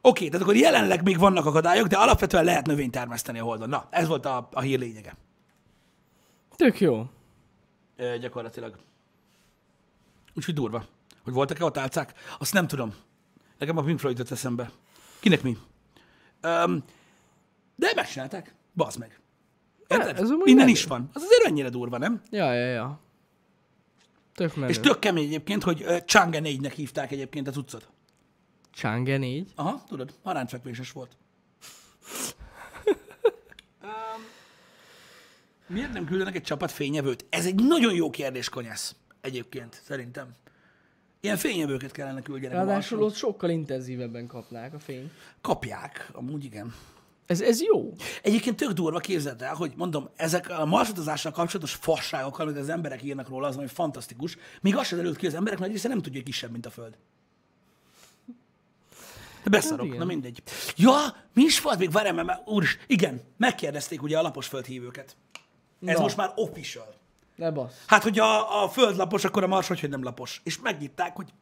Oké, 0.00 0.28
tehát 0.28 0.42
akkor 0.42 0.56
jelenleg 0.56 1.02
még 1.02 1.18
vannak 1.18 1.46
akadályok, 1.46 1.86
de 1.86 1.96
alapvetően 1.96 2.44
lehet 2.44 2.66
növényt 2.66 2.92
termeszteni 2.92 3.38
a 3.38 3.42
holdon. 3.42 3.68
Na, 3.68 3.86
ez 3.90 4.08
volt 4.08 4.26
a, 4.26 4.48
a 4.52 4.60
hír 4.60 4.78
lényege. 4.78 5.14
Tök 6.56 6.80
jó. 6.80 7.06
Ö, 7.96 8.18
gyakorlatilag. 8.18 8.76
Úgyhogy 10.34 10.54
durva. 10.54 10.84
Hogy 11.24 11.32
voltak-e 11.32 11.64
ott 11.64 11.76
álcák? 11.76 12.12
Azt 12.38 12.52
nem 12.52 12.66
tudom. 12.66 12.94
Nekem 13.58 13.76
a 13.76 13.82
Pink 13.82 13.98
Floyd 13.98 14.18
jött 14.18 14.30
eszembe. 14.30 14.70
Kinek 15.20 15.42
mi? 15.42 15.56
Öm, 16.40 16.84
de 17.76 17.92
megcsinálták. 17.94 18.54
Bazd 18.74 18.98
meg. 18.98 19.20
Érted? 19.86 20.18
ez 20.18 20.30
Innen 20.44 20.68
is 20.68 20.84
van. 20.84 21.10
Az 21.12 21.22
azért 21.22 21.44
annyira 21.46 21.70
durva, 21.70 21.98
nem? 21.98 22.22
Ja, 22.30 22.52
ja, 22.52 22.66
ja. 22.66 23.00
Tök 24.42 24.56
menő. 24.56 24.70
És 24.70 24.80
tök 24.80 24.98
kemény 24.98 25.24
egyébként, 25.24 25.62
hogy 25.62 25.82
ö, 25.82 25.96
Chang'e 26.06 26.40
4-nek 26.60 26.72
hívták 26.74 27.10
egyébként 27.10 27.48
a 27.48 27.50
cuccot. 27.50 27.88
Chang'e 28.76 29.18
4. 29.18 29.52
Aha, 29.54 29.84
tudod, 29.88 30.14
haráncfekvéses 30.22 30.92
volt. 30.92 31.16
um, 33.82 33.88
miért 35.66 35.92
nem 35.92 36.04
küldenek 36.04 36.34
egy 36.34 36.42
csapat 36.42 36.70
fényevőt? 36.70 37.26
Ez 37.28 37.46
egy 37.46 37.54
nagyon 37.54 37.94
jó 37.94 38.10
kérdés, 38.10 38.48
Konyász. 38.48 38.96
Egyébként, 39.20 39.80
szerintem. 39.84 40.34
Ilyen 41.20 41.36
fényevőket 41.36 41.92
kellene 41.92 42.22
küldjenek. 42.22 42.56
Ráadásul 42.56 43.02
ott 43.02 43.14
sokkal 43.14 43.50
intenzívebben 43.50 44.26
kapnák 44.26 44.74
a 44.74 44.78
fényt. 44.78 45.10
Kapják, 45.40 46.10
amúgy 46.12 46.44
igen. 46.44 46.74
Ez, 47.26 47.40
ez 47.40 47.62
jó. 47.62 47.92
Egyébként 48.22 48.56
tök 48.56 48.72
durva, 48.72 48.98
képzeld 48.98 49.42
el, 49.42 49.54
hogy 49.54 49.72
mondom, 49.76 50.08
ezek 50.16 50.50
a 50.50 50.64
marsutazással 50.64 51.32
kapcsolatos 51.32 51.74
fasságokkal, 51.74 52.46
amit 52.46 52.60
az 52.60 52.68
emberek 52.68 53.02
írnak 53.02 53.28
róla, 53.28 53.46
az 53.46 53.54
valami 53.54 53.72
fantasztikus. 53.72 54.36
Még 54.60 54.76
azt 54.76 54.88
sem 54.88 54.98
derült 54.98 55.16
ki, 55.16 55.26
az 55.26 55.34
emberek 55.34 55.58
nagy 55.58 55.70
része 55.70 55.88
nem 55.88 56.00
tudja, 56.02 56.12
hogy 56.12 56.30
kisebb, 56.30 56.50
mint 56.50 56.66
a 56.66 56.70
Föld. 56.70 56.96
Beszarok, 59.50 59.88
Hát 59.88 59.98
na 59.98 60.04
mindegy. 60.04 60.42
Ja, 60.76 61.16
mi 61.34 61.42
is 61.42 61.60
volt 61.60 61.78
még, 61.78 61.90
várjál, 61.90 62.24
mert, 62.24 62.48
úr, 62.48 62.64
igen, 62.86 63.20
megkérdezték 63.36 64.02
ugye 64.02 64.18
a 64.18 64.22
lapos 64.22 64.46
földhívőket. 64.46 65.16
Ez 65.84 65.96
Na. 65.96 66.02
most 66.02 66.16
már 66.16 66.32
official. 66.34 66.94
Ne 67.36 67.50
bassz. 67.50 67.74
Hát, 67.86 68.02
hogy 68.02 68.18
a, 68.18 68.62
a 68.62 68.68
föld 68.68 68.96
lapos, 68.96 69.24
akkor 69.24 69.42
a 69.42 69.46
mars 69.46 69.68
hogy, 69.68 69.80
hogy 69.80 69.88
nem 69.88 70.02
lapos. 70.02 70.40
És 70.44 70.60
megnyitták, 70.60 71.16
hogy 71.16 71.32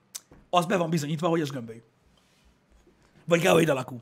az 0.51 0.66
be 0.66 0.76
van 0.76 0.91
bizonyítva, 0.91 1.28
hogy 1.28 1.41
az 1.41 1.51
gömbölyű. 1.51 1.83
Vagy 3.24 3.41
geoid 3.41 3.68
alakú. 3.68 4.01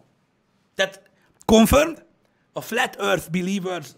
Tehát 0.75 1.08
confirmed, 1.53 2.05
a 2.53 2.61
Flat 2.61 2.97
Earth 2.97 3.31
Believers 3.31 3.89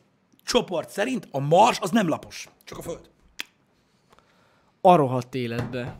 csoport 0.45 0.91
szerint 0.91 1.29
a 1.31 1.39
mars 1.39 1.79
az 1.81 1.91
nem 1.91 2.09
lapos, 2.09 2.49
csak 2.65 2.79
a 2.79 2.83
föld. 2.83 3.11
A 4.81 4.95
rohadt 4.95 5.35
életbe. 5.35 5.97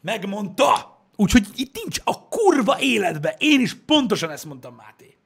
Megmondta! 0.00 0.98
Úgyhogy 1.16 1.46
itt 1.54 1.74
nincs 1.74 2.00
a 2.04 2.28
kurva 2.28 2.80
életbe. 2.80 3.34
Én 3.38 3.60
is 3.60 3.74
pontosan 3.74 4.30
ezt 4.30 4.44
mondtam, 4.44 4.74
Máté. 4.74 5.16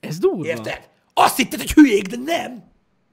Ez 0.00 0.18
durva. 0.18 0.46
Érted? 0.46 0.90
Azt 1.14 1.36
hitted, 1.36 1.58
hogy 1.58 1.72
hülyék, 1.72 2.06
de 2.06 2.16
nem. 2.16 2.64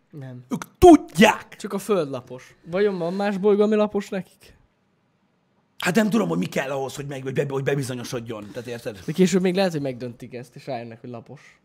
Nem. 0.10 0.46
Ők 0.50 0.64
tudják. 0.78 1.56
Csak 1.56 1.74
a 1.74 1.80
föld 1.80 2.10
lapos. 2.10 2.56
Vajon 2.66 2.98
van 2.98 3.14
más 3.14 3.38
bolygó, 3.38 3.64
ami 3.64 3.76
lapos 3.76 4.10
nekik? 4.10 4.58
Hát 5.84 5.96
nem 5.96 6.10
tudom, 6.10 6.28
hogy 6.28 6.38
mi 6.38 6.46
kell 6.46 6.72
ahhoz, 6.72 6.96
hogy, 6.96 7.06
meg, 7.06 7.24
hogy, 7.24 7.34
be, 7.34 7.46
hogy 7.50 7.64
bebizonyosodjon. 7.64 8.48
Tehát 8.52 8.68
érted? 8.68 9.00
De 9.06 9.12
később 9.12 9.42
még 9.42 9.56
lehet, 9.56 9.72
hogy 9.72 9.82
megdöntik 9.82 10.34
ezt, 10.34 10.56
és 10.56 10.66
rájönnek, 10.66 11.02
hogy 11.02 11.10
lapos. 11.10 11.60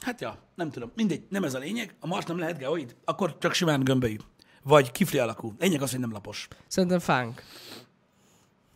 Hát 0.00 0.20
ja, 0.20 0.38
nem 0.54 0.70
tudom. 0.70 0.92
Mindegy, 0.94 1.22
nem 1.28 1.44
ez 1.44 1.54
a 1.54 1.58
lényeg. 1.58 1.94
A 2.00 2.06
Mars 2.06 2.24
nem 2.24 2.38
lehet 2.38 2.58
geoid, 2.58 2.96
akkor 3.04 3.38
csak 3.38 3.52
simán 3.52 3.84
gömbölyű. 3.84 4.16
Vagy 4.62 4.90
kifli 4.90 5.18
alakú. 5.18 5.54
Lényeg 5.58 5.82
az, 5.82 5.90
hogy 5.90 6.00
nem 6.00 6.12
lapos. 6.12 6.48
Szerintem 6.66 6.98
fánk. 6.98 7.42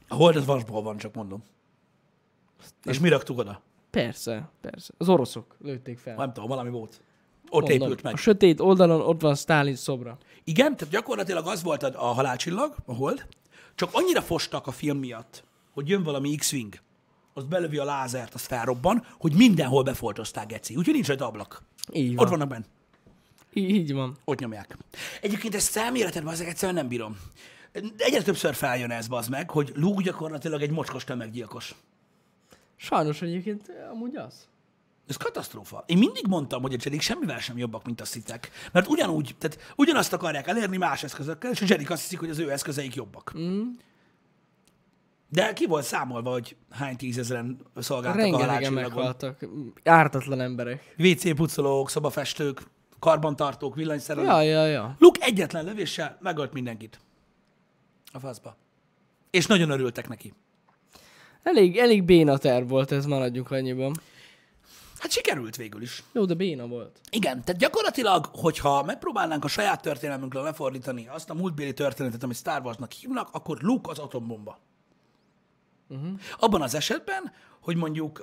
A 0.09 0.15
hold 0.15 0.37
az 0.37 0.47
vasból 0.47 0.83
van, 0.83 0.97
csak 0.97 1.15
mondom. 1.15 1.43
És 2.85 2.99
mi 2.99 3.09
raktuk 3.09 3.39
oda? 3.39 3.63
Persze, 3.91 4.51
persze. 4.61 4.93
Az 4.99 5.09
oroszok 5.09 5.57
lőtték 5.61 5.99
fel. 5.99 6.15
Nem 6.15 6.33
tudom, 6.33 6.49
valami 6.49 6.71
volt. 6.71 7.01
Ott 7.51 7.69
Mondom, 7.69 7.81
épült 7.81 8.03
meg. 8.03 8.13
A 8.13 8.17
sötét 8.17 8.61
oldalon 8.61 9.01
ott 9.01 9.21
van 9.21 9.35
Stalin 9.35 9.77
szobra. 9.77 10.19
Igen, 10.45 10.77
tehát 10.77 10.95
gyakorlatilag 10.95 11.47
az 11.47 11.63
volt 11.63 11.83
a, 11.83 12.11
a 12.11 12.13
halálcsillag, 12.13 12.75
a 12.85 12.95
hold, 12.95 13.27
csak 13.83 13.95
annyira 13.95 14.23
fostak 14.23 14.67
a 14.67 14.71
film 14.71 14.99
miatt, 14.99 15.45
hogy 15.73 15.89
jön 15.89 16.03
valami 16.03 16.35
X-Wing, 16.35 16.75
az 17.35 17.45
belövi 17.45 17.77
a 17.77 17.85
lázert, 17.85 18.35
az 18.35 18.45
felrobban, 18.45 19.07
hogy 19.19 19.35
mindenhol 19.35 19.83
befoltozták, 19.83 20.47
geci. 20.47 20.77
Úgyhogy 20.77 20.95
nincs 20.95 21.07
rajta 21.07 21.27
ablak. 21.27 21.63
Így 21.93 22.11
Ott 22.11 22.17
van. 22.17 22.29
vannak 22.29 22.49
benne. 22.49 22.65
Így 23.53 23.93
van. 23.93 24.17
Ott 24.25 24.39
nyomják. 24.39 24.77
Egyébként 25.21 25.55
ezt 25.55 25.71
személetedben 25.71 26.33
ezek 26.33 26.49
egyszerűen 26.49 26.75
nem 26.75 26.89
bírom. 26.89 27.19
Egyre 27.97 28.23
többször 28.23 28.55
feljön 28.55 28.91
ez, 28.91 29.07
az 29.11 29.29
meg, 29.29 29.51
hogy 29.51 29.73
Luke 29.75 30.03
gyakorlatilag 30.03 30.63
egy 30.63 30.71
mocskos 30.71 31.05
tömeggyilkos. 31.05 31.75
Sajnos 32.77 33.23
egyébként 33.23 33.71
amúgy 33.93 34.17
az. 34.17 34.49
Ez 35.09 35.17
katasztrófa. 35.17 35.85
Én 35.87 35.99
mindig 35.99 36.27
mondtam, 36.29 36.63
hogy 36.63 36.73
a 36.73 36.77
Jedik 36.83 37.01
semmivel 37.01 37.39
sem 37.39 37.59
jobbak, 37.59 37.85
mint 37.85 38.01
azt 38.01 38.13
hittek. 38.13 38.51
Mert 38.73 38.89
ugyanúgy, 38.89 39.35
tehát 39.39 39.59
ugyanazt 39.77 40.13
akarják 40.13 40.47
elérni 40.47 40.77
más 40.77 41.03
eszközökkel, 41.03 41.51
és 41.51 41.61
a 41.61 41.65
Jedik 41.69 41.91
azt 41.91 42.03
hiszik, 42.03 42.19
hogy 42.19 42.31
az 42.31 42.39
ő 42.39 42.51
eszközeik 42.51 42.95
jobbak. 42.95 43.33
Mm. 43.39 43.63
De 45.29 45.53
ki 45.53 45.67
volt 45.67 45.85
számolva, 45.85 46.31
hogy 46.31 46.57
hány 46.71 46.97
tízezeren 46.97 47.59
szolgáltak 47.77 48.19
a 48.19 48.23
Rengetegen 48.23 48.49
halálcsillagon? 48.49 48.93
meghaltak. 48.93 49.47
Ártatlan 49.85 50.41
emberek. 50.41 50.95
WC 50.99 51.35
pucolók, 51.35 51.91
szobafestők, 51.91 52.63
karbantartók, 52.99 53.75
villanyszerelők. 53.75 54.31
Ja, 54.31 54.43
ja, 54.43 54.67
ja. 54.67 54.97
Luke 54.99 55.25
egyetlen 55.25 55.65
lövéssel 55.65 56.19
megölt 56.21 56.53
mindenkit. 56.53 57.01
A 58.13 58.19
faszba. 58.19 58.57
És 59.31 59.47
nagyon 59.47 59.71
örültek 59.71 60.09
neki. 60.09 60.33
Elég, 61.43 61.79
elég 61.79 62.05
béna 62.05 62.39
terv 62.39 62.69
volt 62.69 62.93
ez, 62.93 63.07
maradjunk 63.07 63.51
annyiban. 63.51 63.95
Hát 65.03 65.11
sikerült 65.11 65.57
végül 65.57 65.83
is. 65.83 66.03
Jó, 66.13 66.25
de 66.25 66.35
béna 66.35 66.67
volt. 66.67 67.01
Igen, 67.11 67.45
tehát 67.45 67.61
gyakorlatilag, 67.61 68.27
hogyha 68.33 68.83
megpróbálnánk 68.83 69.45
a 69.45 69.49
saját 69.49 69.83
történelmünkről 69.83 70.43
lefordítani 70.43 71.09
azt 71.09 71.31
a 71.31 71.35
múltbéli 71.35 71.73
történetet, 71.75 72.23
amit 72.23 72.37
Star 72.37 72.63
Warsnak 72.65 72.93
hívnak, 72.93 73.29
akkor 73.33 73.59
Luke 73.61 73.91
az 73.91 73.99
atombomba. 73.99 74.59
Uh-huh. 75.89 76.11
Abban 76.39 76.63
az 76.63 76.75
esetben, 76.75 77.33
hogy 77.61 77.77
mondjuk, 77.77 78.23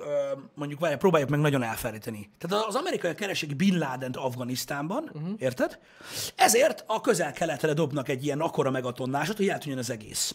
mondjuk 0.54 0.80
várjál, 0.80 0.98
próbáljuk 0.98 1.30
meg 1.30 1.40
nagyon 1.40 1.62
elfelejteni. 1.62 2.30
Tehát 2.38 2.66
az 2.66 2.74
amerikaiak 2.74 3.16
keresik 3.16 3.56
Bin 3.56 3.78
Laden 3.78 4.12
Afganisztánban, 4.12 5.10
uh-huh. 5.12 5.30
érted? 5.38 5.78
Ezért 6.36 6.84
a 6.86 7.00
közel-keletre 7.00 7.72
dobnak 7.72 8.08
egy 8.08 8.24
ilyen 8.24 8.40
akkora 8.40 8.70
megatonnásot, 8.70 9.36
hogy 9.36 9.48
eltűnjön 9.48 9.78
az 9.78 9.90
egész. 9.90 10.34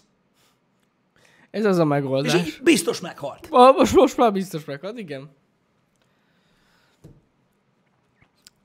Ez 1.52 1.66
az 1.66 1.78
a 1.78 1.82
És 1.82 1.88
megoldás. 1.88 2.34
így 2.34 2.60
biztos 2.64 3.00
meghalt. 3.00 3.48
Ah, 3.50 3.76
most, 3.76 3.94
most 3.94 4.18
már 4.18 4.32
biztos 4.32 4.66
meghalt, 4.66 4.98
igen. 4.98 5.30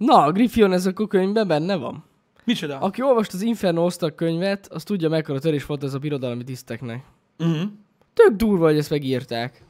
Na, 0.00 0.22
a 0.22 0.32
Griffion 0.32 0.72
ez 0.72 0.86
a 0.86 0.92
könyvben 0.92 1.46
benne 1.46 1.76
van. 1.76 2.04
Micsoda? 2.44 2.78
Aki 2.78 3.02
olvast 3.02 3.32
az 3.32 3.42
Inferno 3.42 3.84
Osztag 3.84 4.14
könyvet, 4.14 4.66
az 4.66 4.82
tudja 4.82 5.08
mekkora 5.08 5.38
törés 5.38 5.66
volt 5.66 5.82
ez 5.82 5.94
a 5.94 5.98
birodalmi 5.98 6.44
tiszteknek. 6.44 7.04
Uh-huh. 7.38 7.70
Tök 8.14 8.36
durva, 8.36 8.64
hogy 8.64 8.78
ezt 8.78 8.90
megírták. 8.90 9.62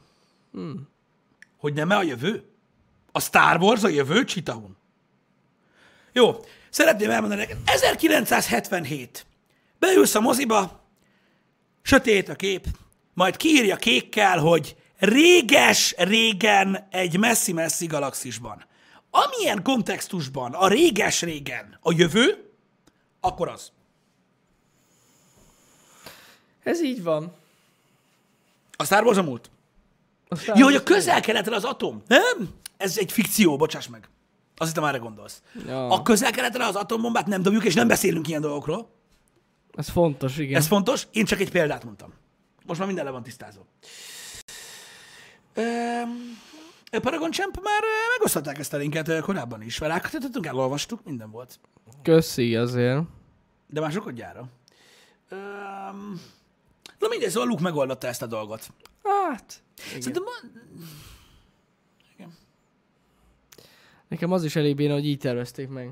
Hogy 1.57 1.73
nem-e 1.73 1.95
a 1.95 2.03
jövő? 2.03 2.43
A 3.11 3.19
Star 3.19 3.61
Wars 3.61 3.83
a 3.83 3.87
jövő, 3.87 4.23
Csitahun? 4.23 4.77
Jó, 6.11 6.35
szeretném 6.69 7.09
elmondani 7.09 7.41
neked. 7.41 7.57
1977. 7.65 9.25
Beülsz 9.79 10.15
a 10.15 10.19
moziba, 10.19 10.85
sötét 11.81 12.29
a 12.29 12.35
kép, 12.35 12.65
majd 13.13 13.37
kiírja 13.37 13.75
kékkel, 13.75 14.39
hogy 14.39 14.75
réges 14.97 15.95
régen 15.97 16.87
egy 16.89 17.19
messzi-messzi 17.19 17.85
galaxisban. 17.85 18.69
Amilyen 19.11 19.63
kontextusban 19.63 20.53
a 20.53 20.67
réges 20.67 21.21
régen 21.21 21.77
a 21.81 21.93
jövő, 21.93 22.51
akkor 23.19 23.49
az. 23.49 23.71
Ez 26.63 26.83
így 26.83 27.03
van. 27.03 27.33
A 28.71 28.83
Star 28.83 29.03
Wars 29.03 29.17
a 29.17 29.23
múlt. 29.23 29.49
Aztán 30.27 30.57
Jó, 30.57 30.65
hogy 30.65 30.75
a 30.75 30.83
közel-keleten 30.83 31.53
az 31.53 31.63
atom. 31.63 32.03
Nem? 32.07 32.49
Ez 32.77 32.97
egy 32.97 33.11
fikció, 33.11 33.57
bocsáss 33.57 33.87
meg. 33.87 34.09
Azt 34.57 34.69
hittem, 34.69 34.89
erre 34.89 34.97
gondolsz. 34.97 35.41
Ja. 35.67 35.87
A 35.87 36.01
közel-keletre 36.01 36.65
az 36.65 36.75
atombombát 36.75 37.27
nem 37.27 37.41
dobjuk, 37.41 37.63
és 37.63 37.73
nem 37.73 37.87
beszélünk 37.87 38.27
ilyen 38.27 38.41
dolgokról. 38.41 38.89
Ez 39.71 39.89
fontos, 39.89 40.37
igen. 40.37 40.57
Ez 40.57 40.67
fontos. 40.67 41.07
Én 41.11 41.25
csak 41.25 41.39
egy 41.39 41.51
példát 41.51 41.83
mondtam. 41.83 42.13
Most 42.65 42.79
már 42.79 42.87
minden 42.87 43.05
le 43.05 43.11
van 43.11 43.23
tisztázva. 43.23 43.65
A 45.55 45.61
Paragon 46.99 47.31
Champ 47.31 47.59
már 47.63 47.81
megosztották 48.17 48.57
ezt 48.57 48.73
a 48.73 48.77
linket 48.77 49.21
korábban 49.21 49.61
is. 49.61 49.79
Rákatítottunk, 49.79 50.45
elolvastuk, 50.45 51.03
minden 51.03 51.31
volt. 51.31 51.59
Köszi 52.01 52.55
azért. 52.55 53.03
De 53.67 53.79
már 53.79 54.13
gyára. 54.13 54.49
Öm, 55.29 56.21
na 56.99 57.07
mindegy, 57.07 57.29
szóval 57.29 57.47
Luke 57.47 57.61
megoldotta 57.61 58.07
ezt 58.07 58.21
a 58.21 58.25
dolgot. 58.27 58.67
Hát, 59.03 59.63
Szerintem 59.75 60.23
ma- 60.23 60.59
nekem 64.07 64.31
az 64.31 64.43
is 64.43 64.55
elég 64.55 64.75
béna, 64.75 64.93
hogy 64.93 65.05
így 65.05 65.17
tervezték 65.17 65.69
meg. 65.69 65.91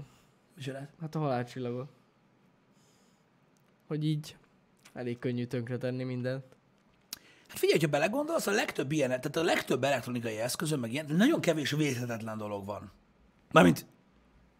Micsoda? 0.56 0.88
Hát 1.02 1.16
a 1.16 1.20
halálcsillagot. 1.20 1.90
Hogy 3.88 4.06
így 4.06 4.36
elég 4.94 5.20
könnyű 5.20 5.46
tönkre 5.46 5.78
tenni 5.78 6.04
mindent. 6.04 6.46
Hát 7.50 7.60
figyelj, 7.60 7.80
ha 7.80 7.88
belegondolsz, 7.88 8.48
a 8.48 8.52
legtöbb 8.52 8.92
ilyen, 8.92 9.10
tehát 9.10 9.36
a 9.36 9.44
legtöbb 9.44 9.84
elektronikai 9.84 10.38
eszközön, 10.38 10.80
meg 10.80 10.92
ilyen, 10.92 11.06
nagyon 11.18 11.42
kevés 11.42 11.72
védhetetlen 11.72 12.38
dolog 12.38 12.66
van. 12.66 12.92
Mármint 13.52 13.86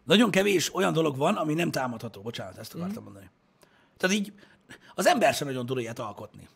nagyon 0.04 0.30
kevés 0.30 0.74
olyan 0.74 0.92
dolog 0.92 1.16
van, 1.16 1.36
ami 1.36 1.54
nem 1.54 1.70
támadható. 1.70 2.20
Bocsánat, 2.20 2.58
ezt 2.58 2.74
akartam 2.74 3.02
mondani. 3.02 3.30
Tehát 3.96 4.16
így 4.16 4.32
az 4.94 5.06
ember 5.06 5.34
sem 5.34 5.46
nagyon 5.46 5.66
tud 5.66 5.78
ilyet 5.78 5.98
alkotni. 5.98 6.48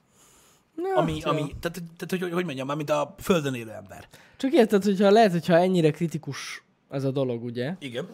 Ja, 0.76 0.96
Ami, 0.96 1.22
ami 1.22 1.40
tehát, 1.40 1.82
tehát 1.96 2.06
hogy, 2.08 2.20
hogy, 2.20 2.32
hogy 2.32 2.44
mondjam, 2.44 2.66
már 2.66 2.76
mint 2.76 2.90
a 2.90 3.14
földön 3.18 3.54
élő 3.54 3.70
ember. 3.70 4.08
Csak 4.36 4.52
érted, 4.52 4.84
hogyha 4.84 5.10
lehet, 5.10 5.32
hogyha 5.32 5.56
ennyire 5.56 5.90
kritikus 5.90 6.62
ez 6.90 7.04
a 7.04 7.10
dolog, 7.10 7.44
ugye, 7.44 7.74
Igen. 7.78 8.06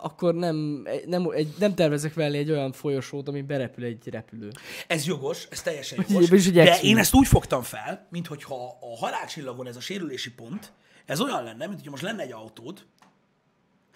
Akkor 0.00 0.34
nem, 0.34 0.86
nem, 1.06 1.30
egy, 1.30 1.54
nem 1.58 1.74
tervezek 1.74 2.14
vele 2.14 2.36
egy 2.36 2.50
olyan 2.50 2.72
folyosót, 2.72 3.28
ami 3.28 3.42
berepül 3.42 3.84
egy 3.84 4.08
repülő. 4.08 4.50
Ez 4.86 5.06
jogos, 5.06 5.46
ez 5.50 5.62
teljesen 5.62 5.98
Hogy 5.98 6.10
jogos. 6.10 6.46
így 6.46 6.52
De 6.52 6.80
én 6.80 6.98
ezt 6.98 7.14
úgy 7.14 7.26
fogtam 7.26 7.62
fel, 7.62 8.06
mint 8.10 8.26
hogyha 8.26 8.78
a 8.80 8.96
halálcsillagon 8.96 9.66
ez 9.66 9.76
a 9.76 9.80
sérülési 9.80 10.32
pont, 10.32 10.72
ez 11.06 11.20
olyan 11.20 11.44
lenne, 11.44 11.66
mint 11.66 11.74
hogyha 11.74 11.90
most 11.90 12.02
lenne 12.02 12.22
egy 12.22 12.32
autód, 12.32 12.86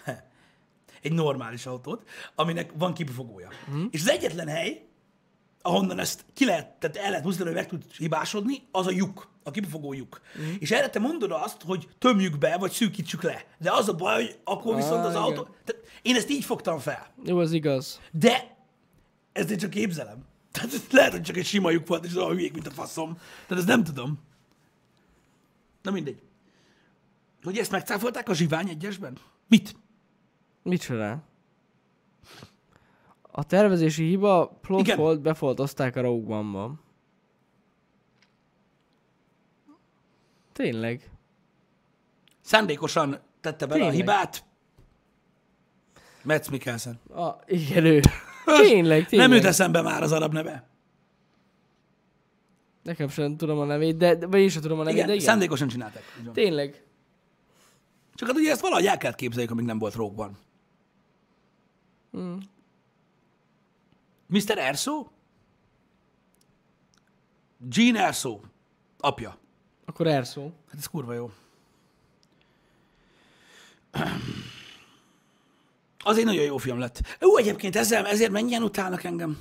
egy 1.02 1.12
normális 1.12 1.66
autód, 1.66 2.02
aminek 2.34 2.70
van 2.78 2.94
kipufogója. 2.94 3.48
Mhm. 3.68 3.84
És 3.90 4.00
az 4.00 4.08
egyetlen 4.08 4.48
hely, 4.48 4.84
ahonnan 5.66 5.98
ezt 5.98 6.24
ki 6.34 6.44
lehet, 6.44 6.66
tehát 6.66 6.96
el 6.96 7.10
lehet 7.10 7.24
mozdítani, 7.24 7.54
hogy 7.54 7.60
meg 7.60 7.68
tud 7.68 7.92
hibásodni, 7.92 8.62
az 8.70 8.86
a 8.86 8.90
lyuk, 8.90 9.28
a 9.42 9.50
kipufogó 9.50 9.92
lyuk. 9.92 10.20
Mhm. 10.34 10.54
És 10.58 10.70
erre 10.70 10.88
te 10.88 10.98
mondod 10.98 11.30
azt, 11.30 11.62
hogy 11.62 11.88
tömjük 11.98 12.38
be, 12.38 12.56
vagy 12.56 12.70
szűkítsük 12.70 13.22
le. 13.22 13.44
De 13.58 13.72
az 13.72 13.88
a 13.88 13.94
baj, 13.94 14.14
hogy 14.14 14.38
akkor 14.44 14.74
viszont 14.74 15.04
az 15.04 15.10
igen. 15.10 15.22
autó... 15.22 15.42
Tehát 15.42 15.82
én 16.02 16.16
ezt 16.16 16.30
így 16.30 16.44
fogtam 16.44 16.78
fel. 16.78 17.06
Jó, 17.24 17.38
az 17.38 17.52
igaz. 17.52 18.00
De 18.12 18.56
ezt 19.32 19.50
én 19.50 19.58
csak 19.58 19.70
képzelem. 19.70 20.24
Tehát 20.52 20.72
ez 20.72 20.82
lehet, 20.90 21.12
hogy 21.12 21.22
csak 21.22 21.36
egy 21.36 21.46
sima 21.46 21.70
lyuk 21.70 21.86
volt, 21.86 22.04
és 22.04 22.16
olyan 22.16 22.30
hülyék, 22.30 22.52
mint 22.52 22.66
a 22.66 22.70
faszom. 22.70 23.14
Tehát 23.46 23.62
ezt 23.62 23.66
nem 23.66 23.84
tudom. 23.84 24.18
Na 25.82 25.90
mindegy. 25.90 26.22
Hogy 27.42 27.58
ezt 27.58 27.70
megcáfolták 27.70 28.28
a 28.28 28.34
zsivány 28.34 28.68
egyesben? 28.68 29.18
Mit? 29.48 29.76
Micsoda? 30.62 31.22
A 33.38 33.44
tervezési 33.44 34.04
hiba 34.04 34.58
plot 34.60 34.80
Igen. 34.80 34.96
volt, 34.96 35.20
befoltozták 35.20 35.96
a 35.96 36.00
Rogue 36.00 36.36
One-ban. 36.36 36.80
Tényleg. 40.52 41.10
Szándékosan 42.40 43.20
tette 43.40 43.66
bele 43.66 43.80
Tényleg? 43.80 43.94
a 43.94 43.96
hibát. 43.96 44.44
Metz 46.22 46.48
Mikkelsen. 46.48 47.00
A, 47.14 47.30
igen, 47.46 47.84
ő. 47.84 48.00
Tényleg, 48.62 49.06
tényleg. 49.06 49.28
Nem 49.28 49.36
jut 49.36 49.46
eszembe 49.46 49.82
már 49.82 50.02
az 50.02 50.12
arab 50.12 50.32
neve. 50.32 50.68
Nekem 52.82 53.08
sem 53.08 53.36
tudom 53.36 53.58
a 53.58 53.64
nevét, 53.64 53.96
de, 53.96 54.26
vagy 54.26 54.40
én 54.40 54.48
sem 54.48 54.62
tudom 54.62 54.78
a 54.78 54.82
nevét, 54.82 54.96
Igen, 54.96 55.06
de 55.08 55.14
igen. 55.14 55.26
szándékosan 55.26 55.68
csinálták. 55.68 56.02
Tényleg. 56.32 56.84
Csak 58.14 58.28
hát 58.28 58.36
ugye 58.36 58.50
ezt 58.50 58.60
valahogy 58.60 58.86
el 58.86 58.98
kellett 58.98 59.16
képzeljük, 59.16 59.50
amíg 59.50 59.64
nem 59.64 59.78
volt 59.78 59.94
rókban. 59.94 60.38
Hmm. 62.10 62.54
Mr. 64.26 64.58
Erso? 64.58 65.06
Gene 67.58 68.06
Erso. 68.06 68.40
Apja. 68.98 69.38
Akkor 69.84 70.06
Erszó. 70.06 70.42
Hát 70.42 70.78
ez 70.78 70.86
kurva 70.86 71.12
jó. 71.12 71.30
Az 76.04 76.18
egy 76.18 76.24
nagyon 76.24 76.44
jó 76.44 76.56
film 76.56 76.78
lett. 76.78 77.00
Ó, 77.22 77.36
egyébként 77.36 77.76
ezzel, 77.76 78.06
ezért 78.06 78.30
mennyien 78.30 78.62
utálnak 78.62 79.04
engem. 79.04 79.38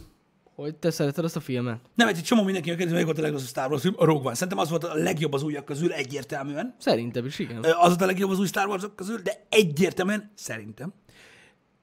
Hogy 0.55 0.75
te 0.75 0.91
szereted 0.91 1.23
azt 1.23 1.35
a 1.35 1.39
filmet? 1.39 1.79
Nem, 1.95 2.07
egy 2.07 2.23
csomó 2.23 2.43
mindenki 2.43 2.69
kérdezi, 2.69 2.91
melyik 2.91 3.05
volt 3.05 3.17
a 3.17 3.21
legrosszabb 3.21 3.47
Star 3.47 3.69
Wars 3.69 3.81
film. 3.81 3.93
A 3.97 4.05
Rogue 4.05 4.25
One. 4.25 4.33
Szerintem 4.33 4.57
az 4.57 4.69
volt 4.69 4.83
a 4.83 4.93
legjobb 4.93 5.33
az 5.33 5.43
újak 5.43 5.65
közül, 5.65 5.93
egyértelműen. 5.93 6.75
Szerintem 6.79 7.25
is, 7.25 7.39
igen. 7.39 7.63
Az 7.63 7.87
volt 7.87 8.01
a 8.01 8.05
legjobb 8.05 8.29
az 8.29 8.39
új 8.39 8.47
Star 8.47 8.67
wars 8.67 8.83
közül, 8.95 9.17
de 9.17 9.45
egyértelműen 9.49 10.31
szerintem. 10.35 10.93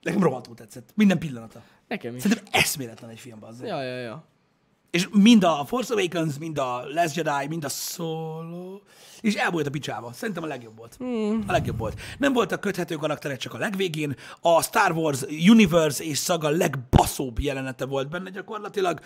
Nekem 0.02 0.22
rohadtul 0.22 0.54
tetszett. 0.54 0.90
Minden 0.94 1.18
pillanata. 1.18 1.62
Nekem 1.88 2.16
is. 2.16 2.22
Szerintem 2.22 2.46
eszméletlen 2.50 3.10
egy 3.10 3.20
film, 3.20 3.44
az. 3.44 3.60
Ja, 3.62 3.82
ja, 3.82 3.96
ja. 3.98 4.24
És 4.90 5.08
mind 5.12 5.44
a 5.44 5.64
Force 5.66 5.94
Awakens, 5.94 6.38
mind 6.38 6.58
a 6.58 6.82
Last 6.94 7.16
Jedi, 7.16 7.46
mind 7.48 7.64
a 7.64 7.68
Solo, 7.68 8.80
és 9.20 9.34
elbújt 9.34 9.66
a 9.66 9.70
picsába. 9.70 10.12
Szerintem 10.12 10.42
a 10.42 10.46
legjobb 10.46 10.76
volt. 10.76 10.94
Hmm. 10.98 11.44
A 11.46 11.52
legjobb 11.52 11.78
volt. 11.78 12.00
Nem 12.18 12.32
voltak 12.32 12.60
köthető 12.60 12.94
karakterek 12.94 13.38
csak 13.38 13.54
a 13.54 13.58
legvégén. 13.58 14.16
A 14.40 14.62
Star 14.62 14.92
Wars 14.92 15.22
Universe 15.48 16.04
és 16.04 16.18
szaga 16.18 16.48
legbaszóbb 16.48 17.40
jelenete 17.40 17.84
volt 17.86 18.08
benne 18.08 18.30
gyakorlatilag. 18.30 19.00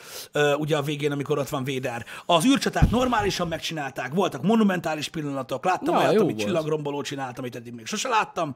Ugye 0.58 0.76
a 0.76 0.82
végén, 0.82 1.12
amikor 1.12 1.38
ott 1.38 1.48
van 1.48 1.64
Véder. 1.64 2.04
Az 2.26 2.44
űrcsatát 2.44 2.90
normálisan 2.90 3.48
megcsinálták, 3.48 4.14
voltak 4.14 4.42
monumentális 4.42 5.08
pillanatok. 5.08 5.64
Láttam 5.64 5.94
Na, 5.94 6.00
olyat, 6.00 6.20
amit 6.20 6.34
volt. 6.34 6.46
csillagromboló 6.46 7.02
csinált, 7.02 7.38
amit 7.38 7.56
eddig 7.56 7.72
még 7.72 7.86
sose 7.86 8.08
láttam 8.08 8.54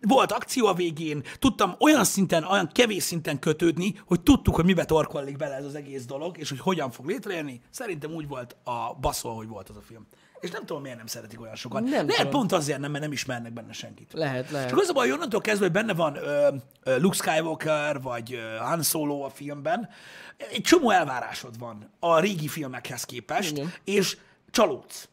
volt 0.00 0.32
akció 0.32 0.66
a 0.66 0.74
végén, 0.74 1.22
tudtam 1.38 1.74
olyan 1.78 2.04
szinten, 2.04 2.44
olyan 2.44 2.70
kevés 2.72 3.02
szinten 3.02 3.38
kötődni, 3.38 4.00
hogy 4.06 4.20
tudtuk, 4.20 4.54
hogy 4.54 4.64
mibe 4.64 4.84
torkollik 4.84 5.36
bele 5.36 5.54
ez 5.54 5.64
az 5.64 5.74
egész 5.74 6.04
dolog, 6.04 6.38
és 6.38 6.48
hogy 6.48 6.60
hogyan 6.60 6.90
fog 6.90 7.06
létrejönni. 7.06 7.60
Szerintem 7.70 8.10
úgy 8.12 8.28
volt 8.28 8.56
a 8.64 8.94
baszó, 9.00 9.36
hogy 9.36 9.48
volt 9.48 9.68
az 9.68 9.76
a 9.76 9.80
film. 9.80 10.06
És 10.40 10.50
nem 10.50 10.66
tudom, 10.66 10.82
miért 10.82 10.96
nem 10.96 11.06
szeretik 11.06 11.40
olyan 11.40 11.54
sokan. 11.54 11.82
Nem 11.82 11.92
Lehet 11.92 12.16
tudom. 12.16 12.30
pont 12.30 12.52
azért 12.52 12.78
nem, 12.78 12.90
mert 12.90 13.02
nem 13.02 13.12
ismernek 13.12 13.52
benne 13.52 13.72
senkit. 13.72 14.12
Lehet, 14.12 14.50
lehet. 14.50 14.68
Csak 14.68 14.78
az 14.78 14.88
a 14.88 14.92
baj, 14.92 15.12
onnantól 15.12 15.40
kezdve, 15.40 15.64
hogy 15.64 15.74
benne 15.74 15.94
van 15.94 16.16
ö, 16.16 16.48
ö, 16.82 16.98
Luke 16.98 17.16
Skywalker, 17.16 18.00
vagy 18.00 18.34
ö, 18.34 18.56
Han 18.56 18.82
Solo 18.82 19.20
a 19.20 19.30
filmben, 19.30 19.88
egy 20.36 20.62
csomó 20.62 20.90
elvárásod 20.90 21.58
van 21.58 21.90
a 21.98 22.18
régi 22.20 22.48
filmekhez 22.48 23.04
képest, 23.04 23.50
Igen. 23.50 23.72
és 23.84 24.16
csalódsz. 24.50 25.08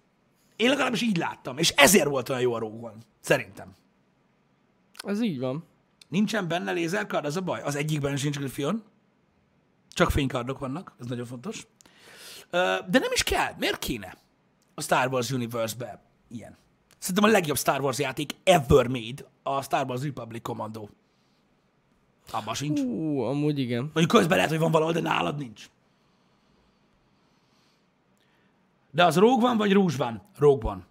Én 0.56 0.70
legalábbis 0.70 1.02
így 1.02 1.18
láttam, 1.18 1.58
és 1.58 1.70
ezért 1.70 2.08
volt 2.08 2.30
olyan 2.30 2.42
jó 2.42 2.54
a 2.54 2.60
Rogue 2.60 2.90
One. 2.90 2.98
Szerintem. 3.22 3.74
Ez 5.06 5.22
így 5.22 5.40
van. 5.40 5.64
Nincsen 6.08 6.48
benne 6.48 6.72
lézerkard, 6.72 7.26
az 7.26 7.38
a 7.38 7.42
baj. 7.42 7.62
Az 7.62 7.76
egyikben 7.76 8.16
sincs 8.16 8.38
Griffon. 8.38 8.84
Csak 9.90 10.12
fénykardok 10.12 10.60
vannak, 10.60 10.96
ez 11.00 11.06
nagyon 11.06 11.26
fontos. 11.26 11.68
De 12.52 13.00
nem 13.00 13.12
is 13.14 13.24
kell. 13.24 13.54
Miért 13.58 13.80
kéne 13.80 14.18
a 14.74 14.82
Star 14.82 15.08
Wars 15.08 15.32
Universe-be 15.32 16.02
ilyen? 16.28 16.58
Szerintem 16.98 17.24
a 17.24 17.34
legjobb 17.34 17.58
Star 17.58 17.82
Wars 17.82 18.00
játék 18.00 18.36
ever 18.44 18.88
made 18.88 19.26
a 19.44 19.62
Star 19.62 19.86
Wars 19.86 20.02
Republic 20.02 20.42
Commando. 20.42 20.88
Abban 22.32 22.54
sincs. 22.54 22.80
Ú, 22.80 23.20
amúgy 23.20 23.60
igen. 23.60 23.82
Mondjuk 23.82 24.08
közben 24.08 24.36
lehet, 24.36 24.52
hogy 24.52 24.60
van 24.60 24.72
valahol, 24.72 24.94
de 24.94 25.02
nálad 25.02 25.38
nincs. 25.38 25.70
De 28.92 29.06
az 29.06 29.18
Rogue 29.18 29.48
van, 29.48 29.58
vagy 29.58 29.74
Rouge 29.74 29.98
van? 29.98 30.22
Rogue 30.38 30.70
van. 30.70 30.86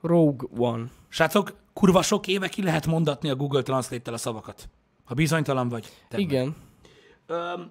Rogue 0.00 0.48
One. 0.68 0.90
Srácok, 1.08 1.52
kurva 1.72 2.02
sok 2.02 2.26
éve 2.26 2.48
ki 2.48 2.62
lehet 2.62 2.86
mondatni 2.86 3.30
a 3.30 3.36
Google 3.36 3.62
Translate-tel 3.62 4.14
a 4.14 4.18
szavakat. 4.18 4.68
Ha 5.04 5.14
bizonytalan 5.14 5.68
vagy. 5.68 5.92
Te 6.08 6.18
Igen. 6.18 6.56
Öm, 7.26 7.70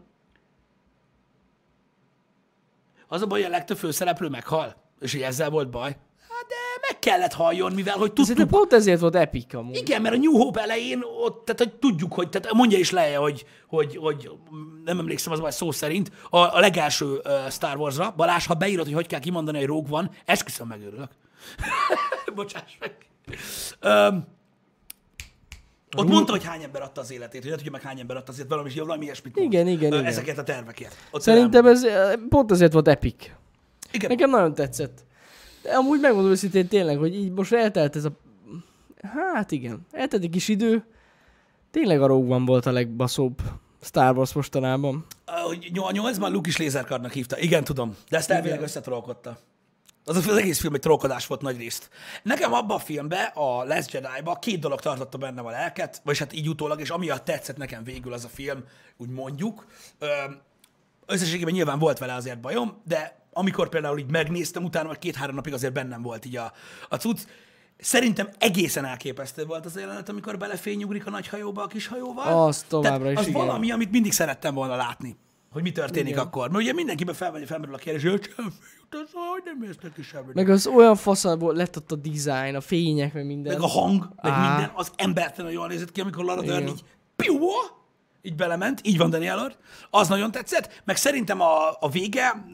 az 3.08 3.22
a 3.22 3.26
baj, 3.26 3.42
hogy 3.42 3.50
a 3.50 3.54
legtöbb 3.54 3.78
főszereplő 3.78 4.28
meghal, 4.28 4.76
és 5.00 5.12
hogy 5.12 5.22
ezzel 5.22 5.50
volt 5.50 5.70
baj. 5.70 5.98
Hát 6.20 6.48
de 6.48 6.56
meg 6.90 7.00
kellett 7.00 7.34
halljon, 7.34 7.74
mivel 7.74 7.98
hogy 7.98 8.08
tudtuk. 8.08 8.26
Szerintem 8.26 8.60
pont 8.60 8.74
ezért 8.74 9.00
volt 9.00 9.16
epic 9.16 9.54
amúgy. 9.54 9.76
Igen, 9.76 10.02
mert 10.02 10.16
a 10.16 10.18
New 10.18 10.38
Hope 10.38 10.62
elején 10.62 11.02
ott, 11.24 11.46
tehát 11.46 11.60
hogy 11.60 11.74
tudjuk, 11.74 12.14
hogy 12.14 12.30
tehát 12.30 12.54
mondja 12.54 12.78
is 12.78 12.92
leje, 12.92 13.18
hogy, 13.18 13.46
hogy, 13.68 13.98
hogy 13.98 14.32
nem 14.86 15.00
emlékszem 15.00 15.34
az 15.34 15.40
vagy 15.40 15.52
szó 15.52 15.72
szerint, 15.72 16.12
a, 16.30 16.38
a 16.38 16.60
legelső 16.60 17.06
uh, 17.06 17.50
Star 17.50 17.78
Wars-ra, 17.78 18.14
Balázs, 18.16 18.46
ha 18.46 18.54
beírod, 18.54 18.86
hogy 18.86 18.94
hogy 18.94 19.08
kell 19.08 19.20
kimondani, 19.20 19.58
hogy 19.58 19.68
Rogue 19.68 19.90
van, 19.90 20.12
esküszöm 20.26 20.68
megőrülök. 20.68 21.10
Bocsáss 22.36 22.78
meg. 22.80 23.09
Um, 23.84 24.28
ott 25.98 26.08
mondta, 26.08 26.32
hogy 26.32 26.44
hány 26.44 26.64
ember 26.64 26.82
adta 26.82 27.02
az 27.02 27.12
életét, 27.12 27.42
hogy 27.42 27.50
ne 27.50 27.56
tudja 27.56 27.72
meg 27.72 27.82
hány 27.82 28.00
ember 28.00 28.18
adta 28.18 28.32
azért 28.32 28.50
valami, 28.50 28.72
valami 28.76 29.04
ilyesmit 29.04 29.36
mond. 29.36 29.54
Igen, 29.54 29.68
igen, 29.68 29.92
igen. 29.94 30.06
Ezeket 30.06 30.38
a 30.38 30.44
tervekért. 30.44 30.96
Ott 31.12 31.22
Szerintem 31.22 31.66
ez 31.66 31.86
pont 32.30 32.52
ezért 32.52 32.74
volt 32.74 32.88
epic. 32.88 33.32
Igen. 33.92 34.10
Nekem 34.10 34.30
nagyon 34.30 34.54
tetszett. 34.54 35.06
De 35.62 35.72
amúgy 35.72 36.00
megmondom 36.00 36.32
őszintén 36.32 36.68
tényleg, 36.68 36.98
hogy 36.98 37.16
így 37.16 37.32
most 37.32 37.54
eltelt 37.54 37.96
ez 37.96 38.06
a... 38.06 38.12
Hát 39.02 39.52
igen, 39.52 39.86
eltelt 39.92 40.24
egy 40.24 40.30
kis 40.30 40.48
idő. 40.48 40.84
Tényleg 41.72 42.02
a 42.02 42.08
Rogue 42.08 42.36
One 42.36 42.46
volt 42.46 42.66
a 42.66 42.72
legbaszóbb 42.72 43.42
Star 43.82 44.18
Wars 44.18 44.34
mostanában. 44.34 45.06
a 45.76 45.92
nyolcban 45.92 46.32
Luke 46.32 46.50
is 46.50 46.58
lézerkarnak 46.58 47.12
hívta. 47.12 47.40
Igen, 47.40 47.64
tudom. 47.64 47.96
De 48.10 48.18
ezt 48.18 48.30
elvileg 48.30 48.62
összetrolkodta. 48.62 49.38
Az 50.10 50.28
az 50.28 50.38
egész 50.38 50.60
film 50.60 50.74
egy 50.74 50.80
trollkodás 50.80 51.28
volt 51.28 51.42
nagy 51.42 51.58
részt. 51.58 51.90
Nekem 52.24 52.54
abban 52.54 52.78
a 52.78 52.80
filmben, 52.80 53.26
a 53.34 53.64
Last 53.64 53.92
Jedi-ba 53.92 54.36
két 54.36 54.60
dolog 54.60 54.80
tartotta 54.80 55.18
bennem 55.18 55.46
a 55.46 55.50
lelket, 55.50 56.02
vagy 56.04 56.18
hát 56.18 56.34
így 56.34 56.50
utólag, 56.50 56.80
és 56.80 56.90
amiatt 56.90 57.26
tetszett 57.26 57.58
nekem 57.58 57.84
végül 57.84 58.14
az 58.14 58.24
a 58.24 58.28
film, 58.28 58.64
úgy 58.98 59.10
mondjuk. 59.10 59.66
Összességében 61.06 61.54
nyilván 61.54 61.80
volt 61.80 61.98
vele 61.98 62.14
azért 62.14 62.40
bajom, 62.40 62.82
de 62.86 63.20
amikor 63.34 63.70
például 63.70 64.00
így 64.00 64.12
megnéztem, 64.12 64.64
utána 64.64 64.88
vagy 64.88 65.00
két-három 65.00 65.36
napig 65.36 65.54
azért 65.54 65.74
bennem 65.74 66.02
volt 66.02 66.26
így 66.26 66.36
a, 66.36 66.54
a 66.90 66.96
cucc. 66.96 67.20
Szerintem 67.78 68.30
egészen 68.38 68.86
elképesztő 68.86 69.46
volt 69.46 69.66
az 69.66 69.76
jelenet, 69.76 70.10
amikor 70.10 70.38
belefényugrik 70.38 71.08
a 71.08 71.10
nagy 71.10 71.28
hajóba 71.28 71.64
a 71.64 71.68
kis 71.68 71.88
hajóval. 71.88 72.46
Az 72.48 72.66
továbbra 72.68 72.98
Tehát 72.98 73.12
is, 73.12 73.20
Az 73.20 73.28
igen. 73.28 73.46
valami, 73.46 73.72
amit 73.72 73.92
mindig 73.92 74.12
szerettem 74.12 74.54
volna 74.54 74.76
látni, 74.76 75.18
hogy 75.52 75.62
mi 75.62 75.72
történik 75.72 76.12
Igen. 76.12 76.24
akkor. 76.24 76.50
Mert 76.50 76.64
ugye 76.64 76.74
mindenkiben 76.74 77.14
felmegy, 77.14 77.48
felmerül 77.48 77.76
a 77.76 77.78
kérdés, 77.78 78.12
hogy 78.12 78.34
sem 78.36 78.46
jut 78.46 79.04
az, 79.04 79.12
hogy 79.12 79.42
nem 79.46 79.64
érsz 79.64 79.78
neki 79.82 80.02
semmit. 80.02 80.34
Meg 80.34 80.50
az 80.50 80.68
olyan 80.68 80.96
faszalból 80.96 81.54
lett 81.54 81.78
ott 81.78 81.92
a 81.92 81.96
design, 81.96 82.56
a 82.56 82.62
fények, 82.62 83.14
meg 83.14 83.26
minden. 83.26 83.54
meg 83.54 83.62
a 83.62 83.68
hang, 83.68 84.10
meg 84.22 84.32
Á. 84.32 84.50
minden, 84.50 84.72
az 84.76 84.92
embertelenül 84.96 85.58
jól 85.58 85.68
nézett 85.68 85.92
ki, 85.92 86.02
amikor 86.02 86.24
Lara 86.24 86.42
Dern 86.42 86.68
így 86.68 86.84
piu, 87.16 87.38
így 88.22 88.36
belement, 88.36 88.82
így 88.84 88.98
van 88.98 89.10
Daniel 89.10 89.38
Lord. 89.38 89.58
Az 89.90 90.08
nagyon 90.08 90.32
tetszett, 90.32 90.82
meg 90.86 90.96
szerintem 90.96 91.42
a, 91.42 91.70
a 91.80 91.90
vége, 91.90 92.46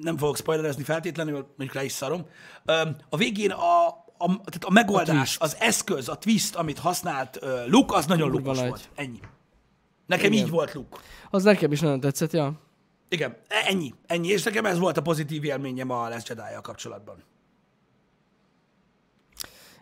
nem 0.00 0.16
fogok 0.16 0.36
spoilerezni 0.36 0.82
feltétlenül, 0.82 1.34
mondjuk 1.34 1.72
le 1.72 1.84
is 1.84 1.92
szarom, 1.92 2.26
a 3.08 3.16
végén 3.16 3.50
a, 3.50 3.86
a, 4.18 4.26
tehát 4.26 4.64
a 4.64 4.70
megoldás, 4.70 5.38
A 5.38 5.44
az 5.44 5.56
eszköz, 5.60 6.08
a 6.08 6.14
twist, 6.14 6.54
amit 6.54 6.78
használt 6.78 7.38
Luke, 7.66 7.96
az 7.96 8.06
nagyon 8.06 8.30
lukos 8.30 8.58
volt. 8.58 8.88
Ennyi. 8.94 9.20
Nekem 10.06 10.32
Igen. 10.32 10.44
így 10.44 10.50
volt 10.50 10.74
Luke. 10.74 10.96
Az 11.34 11.42
nekem 11.42 11.72
is 11.72 11.80
nagyon 11.80 12.00
tetszett, 12.00 12.32
ja. 12.32 12.60
Igen, 13.08 13.36
e- 13.48 13.64
ennyi. 13.66 13.94
Ennyi, 14.06 14.28
és 14.28 14.42
nekem 14.42 14.64
ez 14.66 14.78
volt 14.78 14.96
a 14.96 15.02
pozitív 15.02 15.44
élményem 15.44 15.90
a 15.90 16.08
Last 16.08 16.28
jedi 16.28 16.40
kapcsolatban. 16.62 17.22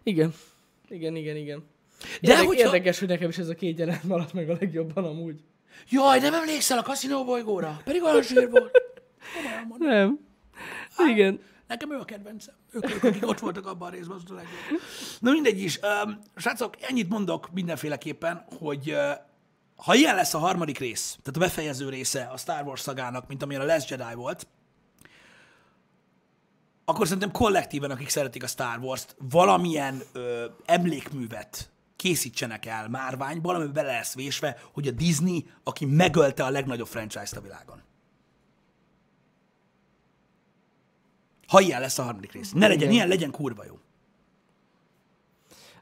Igen. 0.02 0.34
Igen, 0.88 1.16
igen, 1.16 1.36
igen. 1.36 1.64
De 2.20 2.30
Érdek, 2.32 2.46
hogyha- 2.46 2.64
Érdekes, 2.64 2.98
hogy 2.98 3.08
nekem 3.08 3.28
is 3.28 3.38
ez 3.38 3.48
a 3.48 3.54
két 3.54 3.78
jelenet 3.78 4.02
maradt 4.02 4.32
meg 4.32 4.50
a 4.50 4.56
legjobban 4.60 5.04
amúgy. 5.04 5.40
Jaj, 5.90 6.20
nem 6.20 6.34
emlékszel 6.34 6.78
a 6.78 6.82
kaszinó 6.82 7.24
bolygóra? 7.24 7.80
Pedig 7.84 8.02
olyan 8.02 8.22
zsír 8.22 8.50
volt. 8.50 8.70
Nem. 9.78 10.18
Igen. 11.08 11.40
Nekem 11.66 11.92
ő 11.92 11.96
a 11.96 12.04
kedvencem. 12.04 12.54
Ők, 12.70 12.94
ők 12.94 13.04
akik 13.04 13.26
ott 13.28 13.38
voltak 13.38 13.66
abban 13.66 13.88
a 13.88 13.90
részben, 13.90 14.16
az 14.16 14.30
a 14.30 14.34
legjobb. 14.34 14.80
Na 15.20 15.30
mindegy 15.30 15.60
is. 15.60 15.80
Um, 16.04 16.18
srácok, 16.36 16.74
ennyit 16.80 17.08
mondok 17.08 17.52
mindenféleképpen, 17.52 18.44
hogy 18.58 18.90
uh, 18.90 19.10
ha 19.84 19.94
ilyen 19.94 20.14
lesz 20.14 20.34
a 20.34 20.38
harmadik 20.38 20.78
rész, 20.78 21.18
tehát 21.22 21.36
a 21.36 21.40
befejező 21.40 21.88
része 21.88 22.22
a 22.22 22.36
Star 22.36 22.62
Wars 22.64 22.80
szagának, 22.80 23.28
mint 23.28 23.42
amilyen 23.42 23.62
a 23.62 23.64
Last 23.64 23.90
Jedi 23.90 24.14
volt, 24.14 24.46
akkor 26.84 27.06
szerintem 27.06 27.30
kollektíven, 27.30 27.90
akik 27.90 28.08
szeretik 28.08 28.42
a 28.42 28.46
Star 28.46 28.78
Wars-t, 28.78 29.16
valamilyen 29.18 30.02
ö, 30.12 30.46
emlékművet 30.64 31.70
készítsenek 31.96 32.66
el 32.66 32.88
márványból, 32.88 33.54
amiben 33.54 33.72
bele 33.72 33.92
lesz 33.92 34.14
vésve, 34.14 34.58
hogy 34.72 34.88
a 34.88 34.90
Disney, 34.90 35.46
aki 35.62 35.84
megölte 35.84 36.44
a 36.44 36.50
legnagyobb 36.50 36.86
franchise-t 36.86 37.36
a 37.36 37.40
világon. 37.40 37.82
Ha 41.46 41.60
ilyen 41.60 41.80
lesz 41.80 41.98
a 41.98 42.02
harmadik 42.02 42.32
rész. 42.32 42.52
Ne 42.52 42.66
legyen 42.66 42.80
Igen. 42.80 42.92
ilyen, 42.92 43.08
legyen 43.08 43.30
kurva 43.30 43.64
jó. 43.64 43.78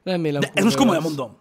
Remélem. 0.03 0.41
De 0.41 0.47
ez 0.47 0.53
kurva 0.53 0.65
most 0.65 0.77
komolyan 0.77 1.03
lesz. 1.03 1.13
mondom. 1.17 1.40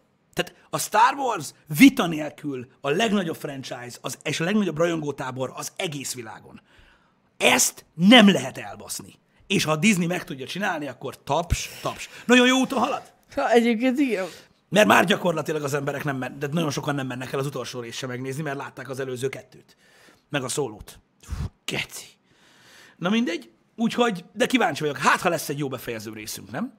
A 0.69 0.77
Star 0.77 1.13
Wars 1.15 1.51
vita 1.77 2.07
nélkül 2.07 2.67
a 2.81 2.89
legnagyobb 2.89 3.35
franchise 3.35 3.97
az, 4.01 4.17
és 4.23 4.39
a 4.39 4.43
legnagyobb 4.43 4.77
rajongótábor 4.77 5.51
az 5.55 5.71
egész 5.75 6.13
világon. 6.13 6.61
Ezt 7.37 7.85
nem 7.93 8.29
lehet 8.29 8.57
elbaszni. 8.57 9.13
És 9.47 9.63
ha 9.63 9.71
a 9.71 9.75
Disney 9.75 10.07
meg 10.07 10.23
tudja 10.23 10.45
csinálni, 10.45 10.87
akkor 10.87 11.23
taps, 11.23 11.69
taps. 11.81 12.09
Nagyon 12.25 12.47
jó 12.47 12.59
úton 12.59 12.79
halad. 12.79 13.13
Ha, 13.35 13.51
egyébként 13.51 13.99
igen. 13.99 14.25
Mert 14.69 14.87
már 14.87 15.05
gyakorlatilag 15.05 15.63
az 15.63 15.73
emberek 15.73 16.03
nem 16.03 16.17
men, 16.17 16.39
de 16.39 16.47
nagyon 16.51 16.71
sokan 16.71 16.95
nem 16.95 17.07
mennek 17.07 17.31
el 17.31 17.39
az 17.39 17.45
utolsó 17.45 17.79
részt 17.79 17.97
sem 17.97 18.09
megnézni, 18.09 18.43
mert 18.43 18.57
látták 18.57 18.89
az 18.89 18.99
előző 18.99 19.29
kettőt. 19.29 19.77
Meg 20.29 20.43
a 20.43 20.47
szólót. 20.47 20.99
Fú, 21.21 21.45
Geci. 21.65 22.05
Na 22.97 23.09
mindegy. 23.09 23.51
Úgyhogy, 23.75 24.25
de 24.33 24.45
kíváncsi 24.45 24.81
vagyok. 24.81 24.97
Hát, 24.97 25.21
ha 25.21 25.29
lesz 25.29 25.49
egy 25.49 25.59
jó 25.59 25.67
befejező 25.67 26.13
részünk, 26.13 26.51
nem? 26.51 26.73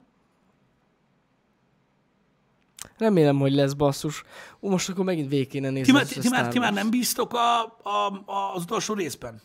Remélem, 3.01 3.37
hogy 3.37 3.53
lesz 3.53 3.73
basszus. 3.73 4.23
Ú, 4.59 4.69
most 4.69 4.89
akkor 4.89 5.05
megint 5.05 5.29
végig 5.29 5.47
kéne 5.47 5.69
nézni. 5.69 5.93
Ti, 5.93 5.99
a 5.99 6.21
ti, 6.21 6.29
már, 6.29 6.47
ti 6.47 6.59
már 6.59 6.73
nem 6.73 6.89
bíztok 6.89 7.33
a, 7.33 7.61
a, 7.83 8.23
a, 8.25 8.53
az 8.55 8.61
utolsó 8.63 8.93
részben? 8.93 9.41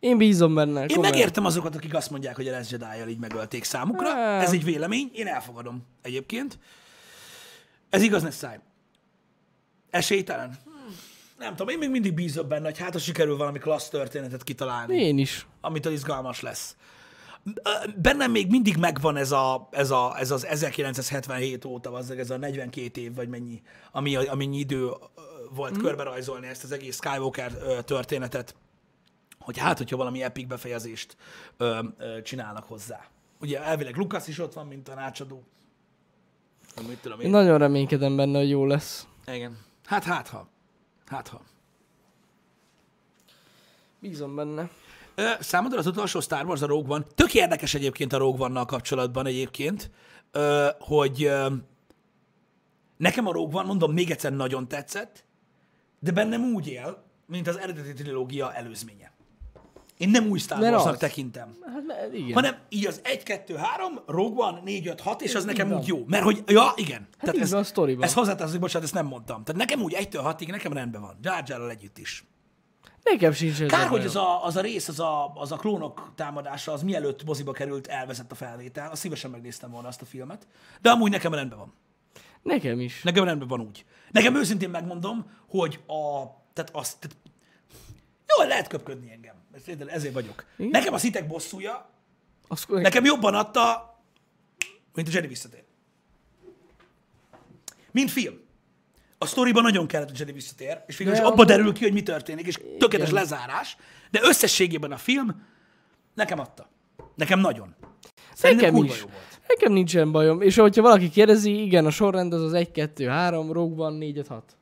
Én 0.00 0.18
bízom 0.18 0.54
benne. 0.54 0.80
Én 0.80 0.86
komolyan. 0.86 1.10
megértem 1.10 1.44
azokat, 1.44 1.74
akik 1.74 1.94
azt 1.94 2.10
mondják, 2.10 2.36
hogy 2.36 2.48
a 2.48 2.50
Last 2.50 2.70
jedi 2.70 3.10
így 3.10 3.18
megölték 3.18 3.64
számukra. 3.64 4.08
Á. 4.08 4.40
Ez 4.40 4.52
egy 4.52 4.64
vélemény, 4.64 5.10
én 5.14 5.26
elfogadom 5.26 5.82
egyébként. 6.02 6.58
Ez 7.90 8.02
igaz, 8.02 8.22
ne 8.22 8.30
száj. 8.30 8.58
Esélytelen? 9.90 10.58
Hmm, 10.64 10.96
Nem 11.38 11.50
tudom, 11.50 11.68
én 11.68 11.78
még 11.78 11.90
mindig 11.90 12.14
bízom 12.14 12.48
benne, 12.48 12.64
hogy 12.64 12.78
hát 12.78 12.92
ha 12.92 12.98
sikerül 12.98 13.36
valami 13.36 13.58
klassz 13.58 13.88
történetet 13.88 14.42
kitalálni, 14.42 14.96
Én 14.96 15.18
is. 15.18 15.46
amitől 15.60 15.92
izgalmas 15.92 16.40
lesz. 16.40 16.76
Bennem 17.96 18.30
még 18.30 18.50
mindig 18.50 18.76
megvan 18.76 19.16
ez, 19.16 19.32
a, 19.32 19.68
ez, 19.70 19.90
a, 19.90 20.14
ez 20.18 20.30
az 20.30 20.46
1977 20.46 21.64
óta, 21.64 21.92
az 21.92 22.10
ez 22.10 22.30
a 22.30 22.36
42 22.36 23.00
év, 23.00 23.14
vagy 23.14 23.28
mennyi, 23.28 23.62
ami, 23.92 24.16
amennyi 24.16 24.58
idő 24.58 24.90
volt 25.54 25.78
mm. 25.78 25.80
körbe 25.80 26.02
rajzolni 26.02 26.46
ezt 26.46 26.64
az 26.64 26.72
egész 26.72 26.96
Skywalker 26.96 27.52
történetet, 27.84 28.54
hogy 29.38 29.58
hát, 29.58 29.78
hogyha 29.78 29.96
valami 29.96 30.22
epic 30.22 30.46
befejezést 30.46 31.16
ö, 31.56 31.82
ö, 31.98 32.22
csinálnak 32.22 32.64
hozzá. 32.64 33.04
Ugye 33.40 33.62
elvileg 33.62 33.96
Lucas 33.96 34.28
is 34.28 34.38
ott 34.38 34.52
van, 34.52 34.66
mint 34.66 34.84
tanácsadó. 34.84 35.42
Mit 36.88 36.98
tudom 36.98 37.20
én. 37.20 37.30
nagyon 37.30 37.58
reménykedem 37.58 38.16
benne, 38.16 38.38
hogy 38.38 38.48
jó 38.48 38.66
lesz. 38.66 39.06
Igen. 39.26 39.58
Hát, 39.84 40.04
hát 40.04 40.28
ha. 40.28 40.48
Hát 41.06 41.28
ha. 41.28 41.40
Bízom 43.98 44.34
benne. 44.34 44.70
Számodra 45.40 45.78
az 45.78 45.86
utolsó 45.86 46.20
Star 46.20 46.44
Wars 46.46 46.62
a 46.62 46.66
Rogue 46.66 46.94
One. 46.94 47.04
Tök 47.14 47.34
érdekes 47.34 47.74
egyébként 47.74 48.12
a 48.12 48.18
Rogue 48.18 48.44
One-nal 48.44 48.64
kapcsolatban 48.64 49.26
egyébként, 49.26 49.90
hogy 50.78 51.30
nekem 52.96 53.26
a 53.26 53.32
Rogue 53.32 53.58
One, 53.58 53.66
mondom, 53.66 53.92
még 53.92 54.10
egyszer 54.10 54.32
nagyon 54.32 54.68
tetszett, 54.68 55.24
de 56.00 56.10
bennem 56.12 56.42
úgy 56.54 56.68
él, 56.68 57.04
mint 57.26 57.48
az 57.48 57.56
eredeti 57.58 57.92
trilógia 57.92 58.54
előzménye. 58.54 59.14
Én 59.96 60.08
nem 60.08 60.26
új 60.28 60.38
Star 60.38 60.60
Warsnak 60.60 60.96
tekintem, 60.96 61.56
Hát 61.66 62.12
igen. 62.14 62.32
hanem 62.34 62.56
így 62.68 62.86
az 62.86 63.00
1, 63.04 63.22
2, 63.22 63.54
3, 63.54 64.00
Rogue 64.06 64.46
One, 64.46 64.60
4, 64.64 64.86
5, 64.86 65.00
6, 65.00 65.22
és 65.22 65.34
az 65.34 65.44
nekem 65.44 65.68
van. 65.68 65.78
úgy 65.78 65.86
jó. 65.86 66.04
Mert 66.06 66.22
hogy, 66.24 66.42
ja, 66.46 66.72
igen. 66.76 67.08
Hát 67.18 67.34
így 67.34 67.40
ez, 67.40 67.50
van 67.50 67.60
a 67.60 67.64
sztoriban. 67.64 68.04
ez 68.04 68.12
hozzátartozik, 68.14 68.60
bocsánat, 68.60 68.84
ezt 68.84 68.94
nem 68.94 69.06
mondtam. 69.06 69.44
Tehát 69.44 69.60
nekem 69.60 69.82
úgy 69.82 69.96
1-től 69.98 70.34
6-ig 70.38 70.50
nekem 70.50 70.72
rendben 70.72 71.00
van. 71.00 71.18
Jar 71.22 71.70
együtt 71.70 71.98
is. 71.98 72.24
Nekem 73.12 73.32
sincs 73.32 73.60
ez 73.60 73.68
Kár, 73.68 73.88
hogy 73.88 74.04
az 74.04 74.16
a, 74.16 74.44
az 74.44 74.56
a 74.56 74.60
rész, 74.60 74.88
az 74.88 75.00
a, 75.00 75.32
az 75.34 75.52
a 75.52 75.56
klónok 75.56 76.12
támadása, 76.14 76.72
az 76.72 76.82
mielőtt 76.82 77.24
moziba 77.24 77.52
került, 77.52 77.86
elveszett 77.86 78.32
a 78.32 78.34
felvétel. 78.34 78.90
Azt 78.90 79.00
szívesen 79.00 79.30
megnéztem 79.30 79.70
volna 79.70 79.88
azt 79.88 80.02
a 80.02 80.04
filmet. 80.04 80.46
De 80.80 80.90
amúgy 80.90 81.10
nekem 81.10 81.34
rendben 81.34 81.58
van. 81.58 81.74
Nekem 82.42 82.80
is. 82.80 83.02
Nekem 83.02 83.24
rendben 83.24 83.48
van 83.48 83.60
úgy. 83.60 83.84
Nekem 84.10 84.36
őszintén 84.36 84.70
megmondom, 84.70 85.30
hogy 85.48 85.80
a... 85.86 86.26
Tehát 86.52 86.70
azt... 86.74 86.98
Tehát, 86.98 87.16
jó, 88.36 88.48
lehet 88.48 88.66
köpködni 88.66 89.10
engem. 89.10 89.34
Ezért- 89.86 90.12
vagyok. 90.12 90.44
Igen? 90.56 90.70
Nekem 90.70 90.94
a 90.94 90.98
szitek 90.98 91.26
bosszúja, 91.26 91.90
Azt, 92.48 92.68
nekem 92.68 93.04
jobban 93.04 93.34
adta, 93.34 93.94
mint 94.94 95.08
a 95.08 95.10
Jedi 95.12 95.26
visszatér. 95.26 95.64
Mint 97.90 98.10
film. 98.10 98.44
A 99.18 99.26
sztoriban 99.26 99.62
nagyon 99.62 99.86
kellett 99.86 100.10
a 100.10 100.14
Jedi 100.18 100.32
visszatér, 100.32 100.80
és 100.86 100.96
végül 100.96 101.12
is 101.12 101.18
abba 101.18 101.44
derül 101.44 101.72
ki, 101.72 101.82
hogy 101.82 101.92
mi 101.92 102.02
történik, 102.02 102.46
és 102.46 102.54
tökéletes 102.78 103.12
Igen. 103.12 103.22
lezárás, 103.22 103.76
de 104.10 104.20
összességében 104.22 104.92
a 104.92 104.96
film 104.96 105.42
nekem 106.14 106.38
adta. 106.38 106.68
Nekem 107.14 107.40
nagyon. 107.40 107.74
Szerintem 108.34 108.72
Nekem 108.72 108.84
is. 108.90 109.00
jó 109.00 109.06
volt. 109.06 109.40
Nekem 109.48 109.72
nincsen 109.72 110.12
bajom. 110.12 110.40
És 110.40 110.56
hogyha 110.56 110.82
valaki 110.82 111.10
kérdezi, 111.10 111.62
igen, 111.62 111.86
a 111.86 111.90
sorrend 111.90 112.32
az 112.32 112.42
az 112.42 112.52
1, 112.52 112.70
2, 112.70 113.06
3, 113.06 113.52
Rogue 113.52 113.86
One, 113.86 113.98
4, 113.98 114.18
5, 114.18 114.26
6. 114.26 114.56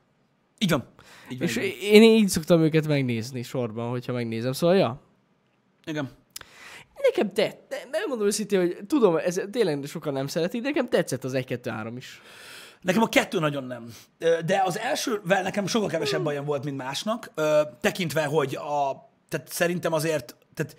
Így 0.57 0.69
van. 0.69 0.87
Így 1.29 1.37
van. 1.37 1.47
És 1.47 1.57
így 1.57 1.77
van. 1.81 1.91
én 1.91 2.01
így 2.03 2.29
szoktam 2.29 2.61
őket 2.61 2.87
megnézni 2.87 3.43
sorban, 3.43 3.89
hogyha 3.89 4.13
megnézem. 4.13 4.51
Szóval, 4.51 4.75
ja. 4.75 5.01
Igen. 5.85 6.09
Nekem 7.01 7.33
tett. 7.33 7.65
Nem, 7.69 7.89
nem 7.91 8.01
mondom 8.07 8.27
őszintén, 8.27 8.59
hogy 8.59 8.77
tudom, 8.87 9.15
ez 9.15 9.41
tényleg 9.51 9.85
sokan 9.85 10.13
nem 10.13 10.27
szeretik, 10.27 10.61
de 10.61 10.67
nekem 10.67 10.89
tetszett 10.89 11.23
az 11.23 11.33
1, 11.33 11.45
2, 11.45 11.69
3 11.69 11.97
is. 11.97 12.21
Nekem 12.85 13.01
a 13.01 13.09
kettő 13.09 13.39
nagyon 13.39 13.63
nem. 13.63 13.93
De 14.45 14.61
az 14.65 14.79
elsővel 14.79 15.41
nekem 15.41 15.67
sokkal 15.67 15.89
kevesebb 15.89 16.23
bajom 16.23 16.45
volt, 16.45 16.63
mint 16.63 16.77
másnak, 16.77 17.31
tekintve, 17.81 18.25
hogy 18.25 18.55
a, 18.55 19.09
tehát 19.29 19.47
szerintem 19.47 19.93
azért, 19.93 20.35
tehát, 20.53 20.77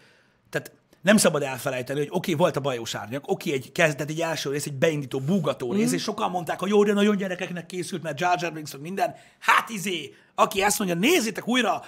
tehát 0.51 0.73
nem 1.03 1.17
szabad 1.17 1.43
elfelejteni, 1.43 1.99
hogy 1.99 2.09
oké, 2.09 2.17
okay, 2.17 2.35
volt 2.35 2.57
a 2.57 2.61
bajós 2.61 2.95
árnyak, 2.95 3.29
oké, 3.29 3.49
okay, 3.49 3.63
egy 3.63 3.73
kezdet, 3.73 4.11
egy 4.11 4.21
első 4.21 4.51
rész, 4.51 4.67
egy 4.67 4.73
beindító, 4.73 5.21
búgató 5.21 5.73
rész, 5.73 5.93
és 5.93 6.03
sokan 6.03 6.31
mondták, 6.31 6.59
hogy 6.59 6.69
jó, 6.69 6.85
de 6.85 6.93
nagyon 6.93 7.17
gyerekeknek 7.17 7.67
készült, 7.67 8.03
mert 8.03 8.21
Jar 8.21 8.37
Jar 8.41 8.53
Binks, 8.53 8.77
minden. 8.77 9.15
Hát 9.39 9.69
izé, 9.69 10.15
aki 10.35 10.63
ezt 10.63 10.79
mondja, 10.79 10.97
nézzétek 10.97 11.49
újra, 11.49 11.83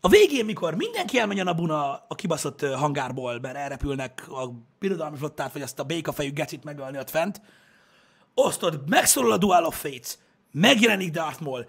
a 0.00 0.08
végén, 0.08 0.44
mikor 0.44 0.74
mindenki 0.74 1.18
elmegy 1.18 1.38
a 1.38 1.44
Nabuna 1.44 2.04
a 2.08 2.14
kibaszott 2.14 2.66
hangárból, 2.66 3.38
mert 3.40 3.56
elrepülnek 3.56 4.24
a 4.28 4.50
birodalmi 4.78 5.16
flottát, 5.16 5.52
vagy 5.52 5.62
azt 5.62 5.78
a 5.78 5.84
békafejű 5.84 6.32
gecit 6.32 6.64
megölni 6.64 6.98
ott 6.98 7.10
fent, 7.10 7.40
osztod, 8.38 8.80
megszólal 8.88 9.32
a 9.32 9.36
Dual 9.36 9.64
of 9.64 9.80
Fates, 9.80 10.18
megjelenik 10.52 11.10
Darth 11.10 11.42
Maul, 11.42 11.66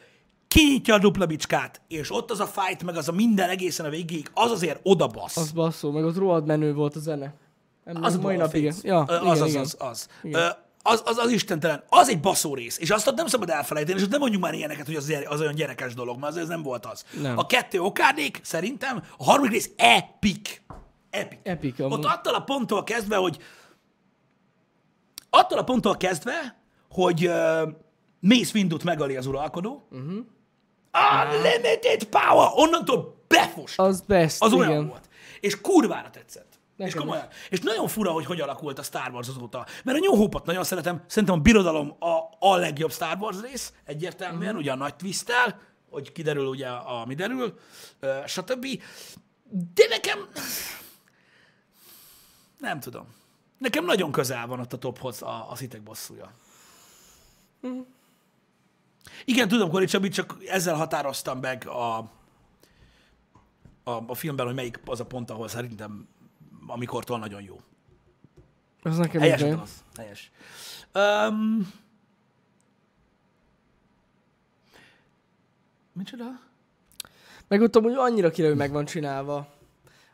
kinyitja 0.47 0.93
a 0.93 0.97
dupla 0.97 1.25
bicskát, 1.25 1.81
és 1.87 2.11
ott 2.11 2.31
az 2.31 2.39
a 2.39 2.45
fight, 2.45 2.83
meg 2.83 2.97
az 2.97 3.07
a 3.07 3.11
minden 3.11 3.49
egészen 3.49 3.85
a 3.85 3.89
végéig, 3.89 4.31
az 4.33 4.51
azért 4.51 4.79
oda 4.83 5.07
bassz. 5.07 5.37
Az 5.37 5.51
basszó, 5.51 5.91
meg 5.91 6.03
ott 6.03 6.17
rohadt 6.17 6.45
menő 6.45 6.73
volt 6.73 6.95
a 6.95 6.99
zene. 6.99 7.33
Nem, 7.83 8.03
az 8.03 8.15
mai 8.15 8.21
Dual 8.21 8.35
of 8.35 8.41
napig. 8.41 8.65
Fates. 8.65 8.83
Ja, 8.83 9.05
igen, 9.07 9.31
az, 9.31 9.41
az, 9.41 9.49
igen. 9.49 9.61
az, 9.61 9.75
az. 9.79 10.07
Az, 10.83 11.01
az, 11.05 11.17
az 11.17 11.31
istentelen. 11.31 11.83
Az 11.89 12.09
egy 12.09 12.19
baszó 12.19 12.55
rész. 12.55 12.77
És 12.77 12.89
azt 12.89 13.07
ott 13.07 13.15
nem 13.15 13.27
szabad 13.27 13.49
elfelejteni, 13.49 13.97
és 13.97 14.03
ott 14.03 14.11
nem 14.11 14.19
mondjuk 14.19 14.41
már 14.41 14.53
ilyeneket, 14.53 14.85
hogy 14.85 14.95
az, 14.95 15.13
az 15.25 15.39
olyan 15.39 15.55
gyerekes 15.55 15.93
dolog, 15.93 16.19
mert 16.19 16.33
az, 16.33 16.37
ez 16.37 16.47
nem 16.47 16.63
volt 16.63 16.85
az. 16.85 17.05
Nem. 17.21 17.37
A 17.37 17.45
kettő 17.45 17.81
okádék, 17.81 18.39
szerintem, 18.43 19.03
a 19.17 19.23
harmadik 19.23 19.51
rész 19.51 19.71
epic. 19.75 20.61
Epic. 21.09 21.39
Epic, 21.43 21.79
Ott 21.79 21.91
amúgy. 21.91 22.05
attól 22.05 22.33
a 22.33 22.41
ponttól 22.41 22.83
kezdve, 22.83 23.15
hogy 23.15 23.37
attól 25.29 25.57
a 25.57 25.63
ponttól 25.63 25.97
kezdve, 25.97 26.58
hogy 26.89 27.27
uh, 27.27 27.69
Mace 28.19 28.51
Windut 28.53 28.83
megöli 28.83 29.15
az 29.15 29.25
uralkodó, 29.25 29.87
uh-huh. 29.91 30.25
Unlimited 31.33 32.03
power! 32.03 32.49
Onnantól 32.55 33.23
befos. 33.27 33.77
Az 33.77 34.01
best, 34.01 34.41
Az 34.41 34.51
igen. 34.53 34.67
olyan 34.69 34.87
volt. 34.87 35.09
És 35.39 35.61
kurvára 35.61 36.09
tetszett. 36.09 36.59
Nekem 36.75 36.93
és 36.93 36.99
komolyan. 36.99 37.27
És 37.49 37.59
nagyon 37.59 37.87
fura, 37.87 38.11
hogy 38.11 38.25
hogy 38.25 38.41
alakult 38.41 38.79
a 38.79 38.83
Star 38.83 39.11
Wars 39.11 39.27
azóta. 39.27 39.65
Mert 39.83 39.97
a 39.97 40.01
New 40.01 40.15
Hope-ot 40.15 40.45
nagyon 40.45 40.63
szeretem. 40.63 41.03
Szerintem 41.07 41.37
a 41.37 41.41
Birodalom 41.41 41.95
a, 41.99 42.19
a 42.39 42.55
legjobb 42.55 42.91
Star 42.91 43.17
Wars 43.19 43.41
rész, 43.41 43.73
egyértelműen, 43.85 44.37
Mhm. 44.39 44.45
uh-huh. 44.47 44.59
ugye 44.61 44.71
a 44.71 44.75
nagy 44.75 44.95
twist 44.95 45.31
hogy 45.89 46.11
kiderül 46.11 46.45
ugye, 46.45 46.67
ami 46.67 47.15
derül, 47.15 47.59
ö, 47.99 48.17
stb. 48.25 48.65
De 49.73 49.83
nekem... 49.89 50.27
Nem 52.57 52.79
tudom. 52.79 53.07
Nekem 53.57 53.85
nagyon 53.85 54.11
közel 54.11 54.47
van 54.47 54.59
ott 54.59 54.73
a 54.73 54.77
tophoz 54.77 55.21
a, 55.21 55.51
a 55.51 55.55
szitek 55.55 55.81
bosszúja. 55.83 56.31
Mhm. 57.61 57.79
Igen, 59.25 59.47
tudom, 59.47 59.69
Kori 59.69 59.85
Csabi, 59.85 60.09
csak 60.09 60.37
ezzel 60.47 60.75
határoztam 60.75 61.39
meg 61.39 61.67
a, 61.67 61.97
a, 63.83 64.03
a 64.07 64.15
filmben, 64.15 64.45
hogy 64.45 64.55
melyik 64.55 64.79
az 64.85 64.99
a 64.99 65.05
pont, 65.05 65.29
ahol 65.29 65.47
szerintem 65.47 66.07
amikortól 66.67 67.19
nagyon 67.19 67.41
jó. 67.41 67.61
Az 68.81 68.97
nekem 68.97 69.21
Helyes 69.21 69.41
is 69.41 69.53
az. 69.53 69.83
Helyes. 69.95 70.31
Um, 70.93 71.73
micsoda? 75.93 76.25
Meg 77.47 77.61
ott 77.61 77.75
amúgy 77.75 77.93
annyira 77.93 78.29
kirő 78.29 78.53
meg 78.53 78.71
van 78.71 78.85
csinálva. 78.85 79.53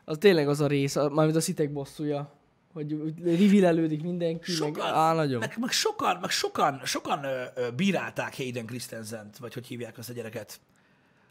Az 0.04 0.16
tényleg 0.20 0.48
az 0.48 0.60
a 0.60 0.66
rész, 0.66 0.94
mármint 0.94 1.36
a 1.36 1.40
szitek 1.40 1.72
bosszúja. 1.72 2.35
Hogy 2.76 2.92
úgy 2.92 3.22
rivilelődik 3.24 4.02
mindenki, 4.02 4.50
meg, 4.50 4.74
Sokan, 4.74 4.94
á, 4.94 5.14
nagyon. 5.14 5.38
meg, 5.38 5.56
meg 5.60 5.70
sokan, 5.70 6.18
meg 6.20 6.30
sokan, 6.30 6.80
sokan 6.84 7.24
ö, 7.24 7.42
ö, 7.54 7.70
bírálták 7.70 8.36
Hayden 8.36 8.66
Christensen-t, 8.66 9.38
vagy 9.38 9.54
hogy 9.54 9.66
hívják 9.66 9.98
azt 9.98 10.10
a 10.10 10.12
gyereket, 10.12 10.60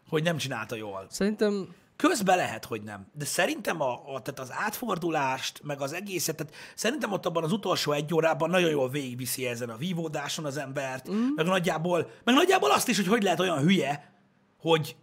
hogy 0.08 0.22
nem 0.22 0.36
csinálta 0.36 0.76
jól. 0.76 1.06
Szerintem 1.10 1.68
Közben 1.96 2.36
lehet, 2.36 2.64
hogy 2.64 2.82
nem. 2.82 3.06
De 3.12 3.24
szerintem 3.24 3.80
a, 3.80 3.92
a, 3.92 4.20
tehát 4.22 4.40
az 4.40 4.48
átfordulást, 4.52 5.60
meg 5.64 5.80
az 5.80 5.92
egészet, 5.92 6.36
tehát 6.36 6.54
szerintem 6.74 7.12
ott 7.12 7.26
abban 7.26 7.44
az 7.44 7.52
utolsó 7.52 7.92
egy 7.92 8.14
órában 8.14 8.50
nagyon 8.50 8.70
jól 8.70 8.88
végigviszi 8.88 9.46
ezen 9.46 9.68
a 9.68 9.76
vívódáson 9.76 10.44
az 10.44 10.56
embert, 10.56 11.10
mm. 11.10 11.26
meg, 11.34 11.46
nagyjából, 11.46 12.10
meg 12.24 12.34
nagyjából 12.34 12.70
azt 12.70 12.88
is, 12.88 12.96
hogy 12.96 13.06
hogy 13.06 13.22
lehet 13.22 13.40
olyan 13.40 13.58
hülye, 13.58 14.12
hogy, 14.60 14.96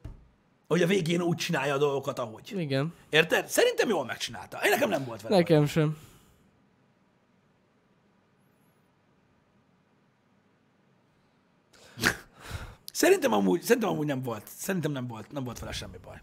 hogy 0.68 0.82
a 0.82 0.88
végén 0.88 1.22
úgy 1.22 1.38
csinálja 1.38 1.74
a 1.74 1.78
dolgokat, 1.78 2.20
ahogy. 2.20 2.54
igen. 2.58 2.94
Érted? 3.10 3.48
Szerintem 3.48 3.90
jól 3.90 4.06
megcsinálta. 4.06 4.60
Én 4.64 4.72
nekem 4.72 4.90
nem 4.90 5.06
volt 5.06 5.22
vele. 5.22 5.36
Nekem 5.36 5.66
sem. 5.66 5.98
Szerintem 13.04 13.34
amúgy, 13.34 13.62
szerintem 13.62 13.92
amúgy 13.92 14.06
nem 14.06 14.22
volt. 14.22 14.44
Szerintem 14.58 14.92
nem 14.92 15.08
volt, 15.08 15.32
nem 15.32 15.44
volt 15.44 15.60
vele 15.60 15.72
semmi 15.72 15.98
baj. 16.04 16.16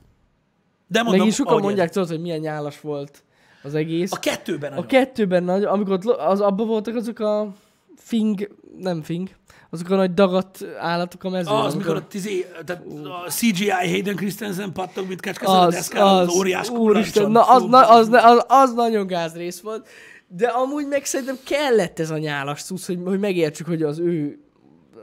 De 0.86 1.02
mondom, 1.02 1.26
Meg 1.26 1.34
sokan 1.34 1.60
mondják, 1.60 1.90
tudod, 1.90 2.08
hogy 2.08 2.20
milyen 2.20 2.38
nyálas 2.38 2.80
volt 2.80 3.22
az 3.62 3.74
egész. 3.74 4.12
A 4.12 4.18
kettőben 4.18 4.72
A 4.72 4.74
nagyon. 4.74 4.88
kettőben 4.88 5.44
nagy, 5.44 5.64
amikor 5.64 5.92
ott 5.92 6.04
az, 6.04 6.40
abban 6.40 6.66
voltak 6.66 6.94
azok 6.94 7.18
a 7.18 7.54
fing, 7.96 8.56
nem 8.78 9.02
fing, 9.02 9.28
azok 9.70 9.90
a 9.90 9.96
nagy 9.96 10.14
dagadt 10.14 10.64
állatok 10.78 11.24
a 11.24 11.28
mezőn. 11.28 11.54
Az, 11.54 11.74
mikor 11.74 11.96
a, 11.96 12.06
tizé, 12.06 12.46
tehát 12.66 12.84
a 13.26 13.30
CGI 13.30 13.70
Hayden 13.70 14.16
Christensen 14.16 14.72
pattog, 14.72 15.08
mint 15.08 15.20
kecske 15.20 15.46
a 15.46 15.60
az, 15.60 15.74
deszkán, 15.74 16.06
az, 16.06 16.28
az 16.28 16.34
óriás 16.34 16.68
úristen, 16.68 17.30
na 17.30 17.42
az, 17.42 17.64
na, 17.64 17.88
az, 17.88 18.08
az, 18.12 18.44
az, 18.48 18.74
nagyon 18.74 19.06
gáz 19.06 19.34
rész 19.34 19.60
volt. 19.60 19.88
De 20.28 20.46
amúgy 20.46 20.86
meg 20.86 21.04
szerintem 21.04 21.38
kellett 21.44 21.98
ez 21.98 22.10
a 22.10 22.18
nyálas 22.18 22.60
szusz, 22.60 22.86
hogy, 22.86 22.98
hogy 23.04 23.18
megértsük, 23.18 23.66
hogy 23.66 23.82
az 23.82 23.98
ő, 23.98 24.38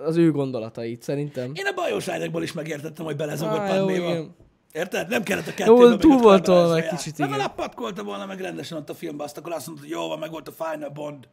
az 0.06 0.16
ő 0.16 0.32
gondolatait, 0.32 1.02
szerintem. 1.02 1.52
Én 1.54 1.66
a 1.66 1.74
bajos 1.74 2.08
ágyakból 2.08 2.43
is 2.43 2.52
megértettem, 2.54 3.06
hogy 3.06 3.16
belezogott 3.16 3.58
jó, 3.70 3.76
Padméba. 3.76 4.10
igen. 4.10 4.36
Érted? 4.72 5.10
Nem 5.10 5.24
kellett 5.24 5.48
a 5.48 5.50
Jó, 5.50 5.56
kettőbe. 5.56 5.89
meg 5.89 6.00
túl 6.00 6.18
volt 6.18 6.50
egy 6.78 6.88
kicsit, 6.88 7.18
igen. 7.18 7.30
Legalább 7.30 7.56
patkolta 7.56 8.04
volna 8.04 8.26
meg 8.26 8.39
rendesen 8.39 8.78
ott 8.78 8.89
a 8.89 8.93
filmbe, 8.93 9.24
azt 9.24 9.38
akkor 9.38 9.52
azt 9.52 9.68
mondta, 9.68 9.86
hogy 9.86 9.93
jó 9.93 10.08
van, 10.08 10.20
meg 10.20 10.32
volt 10.32 10.48
a 10.48 10.52
Final 10.64 10.89
Bond. 10.89 11.28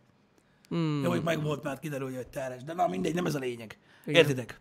Hmm. 0.69 1.01
Jó, 1.05 1.11
hogy 1.11 1.23
meg 1.23 1.43
volt, 1.43 1.63
mert 1.63 1.81
kiderül, 1.81 2.15
hogy 2.15 2.27
teres. 2.27 2.65
De 2.65 2.73
na 2.73 2.87
mindegy, 2.89 3.15
nem 3.15 3.27
ez 3.27 3.35
a 3.35 3.39
lényeg. 3.39 3.79
Igen. 4.07 4.21
Értitek? 4.21 4.61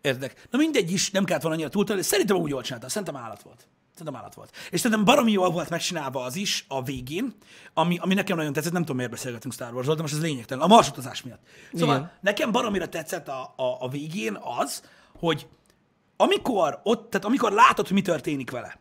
Értitek? 0.00 0.46
Na 0.50 0.58
mindegy 0.58 0.92
is, 0.92 1.10
nem 1.10 1.24
kellett 1.24 1.42
volna 1.42 1.56
annyira 1.56 1.72
túltolni, 1.72 2.02
szerintem 2.02 2.36
úgy 2.36 2.50
jól 2.50 2.62
csinálta, 2.62 2.88
szerintem 2.88 3.16
állat 3.16 3.42
volt. 3.42 3.66
Szerintem 3.96 4.20
állat 4.20 4.34
volt. 4.34 4.56
És 4.70 4.80
szerintem 4.80 5.04
baromi 5.04 5.32
jól 5.32 5.50
volt 5.50 5.68
megcsinálva 5.68 6.22
az 6.22 6.36
is 6.36 6.64
a 6.68 6.82
végén, 6.82 7.34
ami, 7.74 7.98
ami 7.98 8.14
nekem 8.14 8.36
nagyon 8.36 8.52
tetszett, 8.52 8.72
nem 8.72 8.80
tudom 8.80 8.96
miért 8.96 9.10
beszélgetünk 9.10 9.54
Star 9.54 9.74
Wars-ról, 9.74 9.94
de 9.94 10.02
most 10.02 10.14
ez 10.14 10.20
lényegtelen, 10.20 10.64
a 10.64 10.66
marsutazás 10.66 11.22
miatt. 11.22 11.40
Szóval 11.72 11.96
Igen. 11.96 12.12
nekem 12.20 12.52
baromira 12.52 12.88
tetszett 12.88 13.28
a, 13.28 13.54
a, 13.56 13.76
a 13.80 13.88
végén 13.88 14.38
az, 14.58 14.82
hogy 15.18 15.46
amikor 16.16 16.80
ott, 16.82 17.10
tehát 17.10 17.26
amikor 17.26 17.52
látod, 17.52 17.86
hogy 17.86 17.96
mi 17.96 18.02
történik 18.02 18.50
vele, 18.50 18.78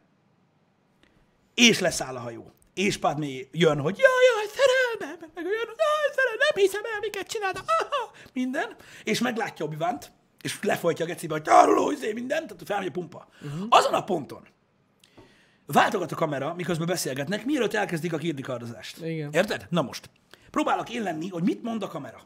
és 1.54 1.80
leszáll 1.80 2.16
a 2.16 2.20
hajó, 2.20 2.52
és 2.74 2.98
Padmé 2.98 3.50
jön, 3.52 3.80
hogy 3.80 3.98
jaj, 3.98 4.24
jaj, 4.36 4.46
szerelmem, 4.56 5.20
meg, 5.34 5.46
jön, 5.46 5.54
jaj, 5.54 6.16
szerelmem, 6.16 6.48
nem 6.54 6.64
hiszem 6.64 6.82
el, 6.94 7.00
miket 7.00 7.28
csinálta, 7.28 7.64
aha, 7.66 8.12
minden, 8.34 8.76
és 9.04 9.20
meglátja 9.20 9.66
obi 9.66 9.78
és 10.42 10.60
lefolytja 10.62 11.06
a 11.06 11.08
gecibe, 11.08 11.34
hogy 11.34 11.42
tároló, 11.42 11.92
izé, 11.92 12.14
minden, 12.14 12.48
tehát 12.48 12.64
felmegy 12.66 12.88
a 12.88 12.92
pumpa. 12.92 13.28
Uh-huh. 13.42 13.66
Azon 13.70 13.94
a 13.94 14.04
ponton 14.04 14.48
váltogat 15.72 16.12
a 16.12 16.16
kamera, 16.16 16.54
miközben 16.54 16.88
beszélgetnek, 16.88 17.46
mielőtt 17.46 17.74
elkezdik 17.74 18.14
a 18.14 18.18
kirdikardozást. 18.18 18.98
Igen. 18.98 19.34
Érted? 19.34 19.68
Na 19.70 19.82
most. 19.82 20.10
Próbálok 20.50 20.90
én 20.90 21.04
lenni, 21.04 21.30
hogy 21.30 21.44
mit 21.44 21.64
mond 21.64 21.84
a 21.84 21.88
kamera. 21.88 22.22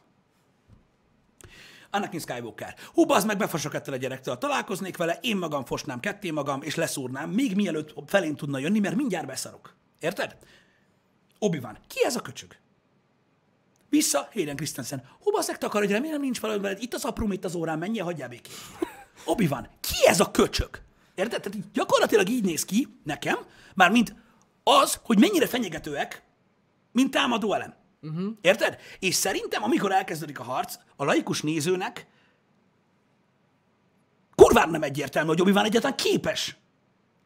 Anakin 1.89 2.19
Skywalker. 2.19 2.75
Hú, 2.93 3.11
az 3.11 3.25
meg 3.25 3.37
befosok 3.37 3.73
ettől 3.73 3.93
a 3.93 3.97
gyerektől, 3.97 4.37
találkoznék 4.37 4.97
vele, 4.97 5.19
én 5.21 5.37
magam 5.37 5.65
fosnám 5.65 5.99
ketté 5.99 6.31
magam, 6.31 6.61
és 6.61 6.75
leszúrnám, 6.75 7.29
még 7.29 7.55
mielőtt 7.55 7.93
felén 8.05 8.35
tudna 8.35 8.57
jönni, 8.57 8.79
mert 8.79 8.95
mindjárt 8.95 9.27
beszarok. 9.27 9.75
Érted? 9.99 10.37
obi 11.39 11.59
van. 11.59 11.77
Ki 11.87 12.05
ez 12.05 12.15
a 12.15 12.21
köcsög? 12.21 12.55
Vissza, 13.89 14.29
Hayden 14.33 14.55
Christensen. 14.55 15.03
Hú, 15.19 15.31
bazzek 15.31 15.57
takarodj, 15.57 15.91
remélem 15.91 16.21
nincs 16.21 16.39
valami 16.39 16.59
veled. 16.59 16.81
Itt 16.81 16.93
az 16.93 17.05
apróm, 17.05 17.31
itt 17.31 17.45
az 17.45 17.55
órán, 17.55 17.77
menjél, 17.77 18.03
hagyjál 18.03 18.29
békén. 18.29 18.53
obi 19.25 19.47
van. 19.47 19.69
Ki 19.79 20.07
ez 20.07 20.19
a 20.19 20.31
köcsög? 20.31 20.81
Érted? 21.15 21.41
Tehát 21.41 21.57
így 21.57 21.71
gyakorlatilag 21.73 22.29
így 22.29 22.43
néz 22.43 22.65
ki 22.65 22.87
nekem, 23.03 23.37
már 23.75 23.91
mint 23.91 24.15
az, 24.63 24.99
hogy 25.03 25.19
mennyire 25.19 25.47
fenyegetőek, 25.47 26.23
mint 26.91 27.11
támadó 27.11 27.53
elem. 27.53 27.75
Uh-huh. 28.01 28.33
Érted? 28.41 28.77
És 28.99 29.15
szerintem, 29.15 29.63
amikor 29.63 29.91
elkezdődik 29.91 30.39
a 30.39 30.43
harc, 30.43 30.75
a 30.95 31.03
laikus 31.03 31.41
nézőnek 31.41 32.07
kurván 34.35 34.69
nem 34.69 34.83
egyértelmű, 34.83 35.27
hogy 35.27 35.41
obi 35.41 35.49
egyáltalán 35.49 35.95
képes 35.95 36.55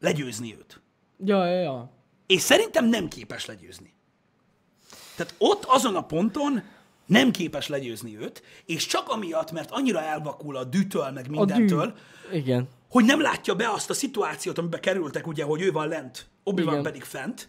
legyőzni 0.00 0.56
őt. 0.58 0.80
Ja, 1.24 1.46
ja, 1.46 1.60
ja. 1.60 1.90
És 2.26 2.40
szerintem 2.40 2.84
nem 2.84 3.08
képes 3.08 3.46
legyőzni. 3.46 3.94
Tehát 5.16 5.34
ott 5.38 5.64
azon 5.64 5.96
a 5.96 6.06
ponton 6.06 6.62
nem 7.06 7.30
képes 7.30 7.68
legyőzni 7.68 8.18
őt, 8.18 8.42
és 8.66 8.86
csak 8.86 9.08
amiatt, 9.08 9.52
mert 9.52 9.70
annyira 9.70 10.00
elvakul 10.00 10.56
a 10.56 10.64
dűtől, 10.64 11.10
meg 11.10 11.28
mindentől, 11.28 11.94
dű. 12.30 12.36
Igen. 12.36 12.68
Hogy 12.90 13.04
nem 13.04 13.20
látja 13.20 13.54
be 13.54 13.70
azt 13.70 13.90
a 13.90 13.94
szituációt, 13.94 14.58
amiben 14.58 14.80
kerültek, 14.80 15.26
ugye, 15.26 15.44
hogy 15.44 15.62
ő 15.62 15.72
van 15.72 15.88
lent, 15.88 16.28
obi 16.44 16.62
van 16.62 16.82
pedig 16.82 17.04
fent, 17.04 17.48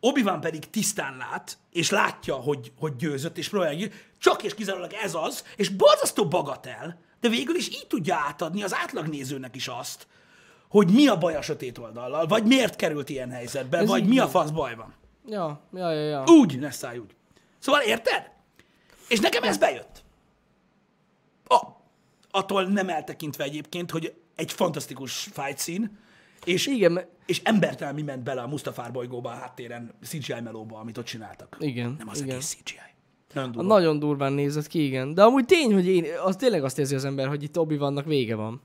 obi 0.00 0.22
van 0.22 0.40
pedig 0.40 0.70
tisztán 0.70 1.16
lát, 1.16 1.58
és 1.72 1.90
látja, 1.90 2.34
hogy, 2.34 2.72
hogy 2.78 2.96
győzött, 2.96 3.38
és 3.38 3.48
próbálja, 3.48 3.88
csak 4.18 4.42
és 4.42 4.54
kizárólag 4.54 4.92
ez 4.92 5.14
az, 5.14 5.44
és 5.56 5.68
borzasztó 5.68 6.28
bagatel, 6.28 7.00
de 7.20 7.28
végül 7.28 7.54
is 7.54 7.68
így 7.68 7.86
tudja 7.88 8.16
átadni 8.16 8.62
az 8.62 8.74
átlagnézőnek 8.74 9.56
is 9.56 9.68
azt, 9.68 10.06
hogy 10.68 10.90
mi 10.90 11.06
a 11.06 11.18
baj 11.18 11.36
a 11.36 11.42
sötét 11.42 11.78
oldallal, 11.78 12.26
vagy 12.26 12.44
miért 12.44 12.76
került 12.76 13.08
ilyen 13.08 13.30
helyzetbe, 13.30 13.78
ez 13.78 13.88
vagy 13.88 14.06
mi 14.06 14.18
a 14.18 14.28
fasz 14.28 14.50
baj 14.50 14.74
van. 14.74 14.94
Ja, 15.26 15.60
ja, 15.72 15.92
ja, 15.92 16.08
ja. 16.08 16.24
Úgy, 16.26 16.58
ne 16.58 16.70
szállj 16.70 16.98
úgy. 16.98 17.14
Szóval 17.58 17.80
érted? 17.80 18.30
És 19.08 19.20
nekem 19.20 19.42
ez 19.42 19.58
bejött. 19.58 20.02
A, 21.46 21.66
attól 22.30 22.64
nem 22.64 22.88
eltekintve 22.88 23.44
egyébként, 23.44 23.90
hogy 23.90 24.19
egy 24.40 24.52
fantasztikus 24.52 25.12
fight 25.32 25.58
scene, 25.58 25.90
és, 26.44 26.66
Igen, 26.66 27.00
és 27.26 27.40
embertelmi 27.44 28.02
ment 28.02 28.22
bele 28.22 28.40
a 28.42 28.46
Mustafár 28.46 28.92
bolygóba 28.92 29.30
a 29.30 29.34
háttéren, 29.34 29.94
CGI 30.04 30.40
melóba, 30.42 30.78
amit 30.78 30.98
ott 30.98 31.04
csináltak. 31.04 31.56
Igen, 31.60 31.94
Nem 31.98 32.08
az 32.08 32.20
igen. 32.20 32.30
egész 32.30 32.56
CGI. 32.62 32.74
Nagyon 33.34 33.48
A 33.50 33.52
durva. 33.52 33.74
nagyon 33.74 33.98
durván 33.98 34.32
nézett 34.32 34.66
ki, 34.66 34.84
igen. 34.84 35.14
De 35.14 35.22
amúgy 35.22 35.44
tény, 35.44 35.72
hogy 35.72 35.86
én, 35.86 36.04
az 36.24 36.36
tényleg 36.36 36.64
azt 36.64 36.78
érzi 36.78 36.94
az 36.94 37.04
ember, 37.04 37.28
hogy 37.28 37.42
itt 37.42 37.58
obi 37.58 37.76
vannak 37.76 38.04
vége 38.04 38.34
van. 38.34 38.62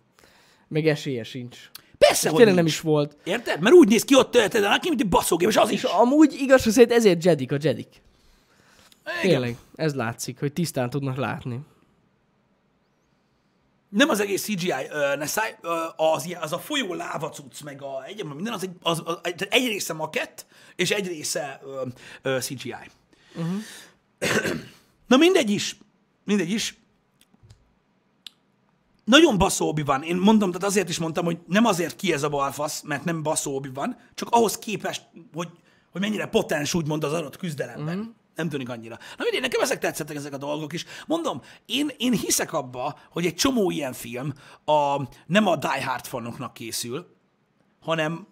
Meg 0.67 0.88
esélye 0.88 1.23
sincs. 1.23 1.69
Persze, 1.97 2.28
hogy 2.30 2.38
Tényleg 2.38 2.55
nem 2.55 2.65
is 2.65 2.80
volt. 2.80 3.17
Érted? 3.23 3.61
Mert 3.61 3.76
úgy 3.76 3.88
néz 3.88 4.03
ki 4.03 4.15
ott 4.15 4.32
tölted, 4.32 4.63
aki, 4.63 4.89
mint 4.89 5.01
egy 5.01 5.09
baszógép, 5.09 5.49
és 5.49 5.57
az 5.57 5.69
is. 5.69 5.84
Amúgy 5.84 6.34
igaz, 6.34 6.61
szerint 6.71 6.91
ezért 6.91 7.23
Jedik 7.23 7.51
a 7.51 7.57
Jedik. 7.61 7.88
Igen. 9.05 9.21
Tényleg, 9.21 9.57
ez 9.76 9.93
látszik, 9.95 10.39
hogy 10.39 10.53
tisztán 10.53 10.89
tudnak 10.89 11.17
látni. 11.17 11.59
Nem 13.95 14.09
az 14.09 14.19
egész 14.19 14.43
CGI, 14.43 14.73
ne 15.17 15.25
száj, 15.25 15.57
ö, 15.61 15.75
az, 15.95 16.35
az 16.39 16.53
a 16.53 16.59
folyó 16.59 16.93
láva 16.93 17.29
cucc, 17.29 17.61
meg 17.63 17.81
a 17.81 18.03
egy, 18.03 18.23
minden, 18.23 18.53
az 18.53 18.63
egy, 18.63 18.71
az, 18.81 19.01
az, 19.05 19.19
tehát 19.21 19.53
egy 19.53 19.67
része 19.67 19.93
makett, 19.93 20.45
és 20.75 20.91
egy 20.91 21.07
része 21.07 21.61
ö, 21.63 21.81
ö, 22.21 22.39
CGI. 22.39 22.73
Uh-huh. 23.35 23.61
Na 25.07 25.17
mindegy 25.17 25.49
is, 25.49 25.77
mindegy 26.23 26.49
is. 26.49 26.77
Nagyon 29.03 29.37
baszó 29.37 29.67
obi 29.67 29.81
van. 29.81 30.03
Én 30.03 30.15
mondom, 30.15 30.51
tehát 30.51 30.67
azért 30.67 30.89
is 30.89 30.97
mondtam, 30.97 31.25
hogy 31.25 31.37
nem 31.47 31.65
azért 31.65 31.95
ki 31.95 32.13
ez 32.13 32.23
a 32.23 32.29
balfasz, 32.29 32.81
mert 32.81 33.03
nem 33.03 33.23
baszó 33.23 33.55
obi 33.55 33.69
van, 33.73 33.97
csak 34.13 34.29
ahhoz 34.29 34.57
képest, 34.57 35.07
hogy, 35.33 35.49
hogy 35.91 36.01
mennyire 36.01 36.25
potens 36.25 36.73
úgymond 36.73 37.03
az 37.03 37.13
adott 37.13 37.37
küzdelemben. 37.37 37.97
Uh-huh. 37.97 38.13
Nem 38.36 38.49
tűnik 38.49 38.69
annyira. 38.69 38.97
Na 39.17 39.23
mindegy, 39.23 39.41
nekem 39.41 39.61
ezek 39.61 39.79
tetszettek 39.79 40.15
ezek 40.15 40.33
a 40.33 40.38
dolgok 40.38 40.73
is. 40.73 40.86
Mondom, 41.07 41.41
én, 41.65 41.91
én 41.97 42.13
hiszek 42.13 42.53
abba, 42.53 42.99
hogy 43.09 43.25
egy 43.25 43.36
csomó 43.36 43.71
ilyen 43.71 43.93
film 43.93 44.33
a, 44.65 45.01
nem 45.25 45.47
a 45.47 45.55
Die 45.55 45.86
Hard 45.86 46.05
fanoknak 46.05 46.53
készül, 46.53 47.15
hanem 47.79 48.27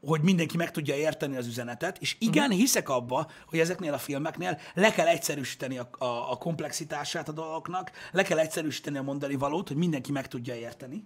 hogy 0.00 0.20
mindenki 0.20 0.56
meg 0.56 0.70
tudja 0.70 0.96
érteni 0.96 1.36
az 1.36 1.46
üzenetet, 1.46 1.98
és 1.98 2.16
igen, 2.18 2.50
hiszek 2.50 2.88
abba, 2.88 3.30
hogy 3.46 3.58
ezeknél 3.58 3.92
a 3.92 3.98
filmeknél 3.98 4.60
le 4.74 4.92
kell 4.92 5.06
egyszerűsíteni 5.06 5.78
a, 5.78 5.88
a, 5.98 6.30
a 6.30 6.36
komplexitását 6.36 7.28
a 7.28 7.32
dolgoknak, 7.32 7.90
le 8.12 8.22
kell 8.22 8.38
egyszerűsíteni 8.38 8.98
a 8.98 9.02
mondani 9.02 9.34
valót, 9.34 9.68
hogy 9.68 9.76
mindenki 9.76 10.12
meg 10.12 10.28
tudja 10.28 10.54
érteni, 10.54 11.04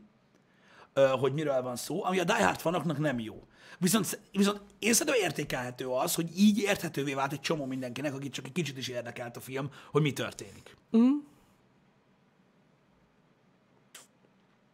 hogy 0.94 1.32
miről 1.32 1.62
van 1.62 1.76
szó, 1.76 2.04
ami 2.04 2.18
a 2.18 2.24
Die 2.24 2.44
Hard 2.44 2.60
fanoknak 2.60 2.98
nem 2.98 3.18
jó. 3.18 3.46
Viszont, 3.78 4.20
viszont 4.32 4.60
én 4.78 4.92
szerintem 4.92 5.22
értékelhető 5.22 5.86
az, 5.86 6.14
hogy 6.14 6.38
így 6.38 6.58
érthetővé 6.58 7.14
vált 7.14 7.32
egy 7.32 7.40
csomó 7.40 7.64
mindenkinek, 7.64 8.14
akit 8.14 8.32
csak 8.32 8.44
egy 8.44 8.52
kicsit 8.52 8.78
is 8.78 8.88
érdekelt 8.88 9.36
a 9.36 9.40
film, 9.40 9.70
hogy 9.90 10.02
mi 10.02 10.12
történik. 10.12 10.76
Mm. 10.96 11.10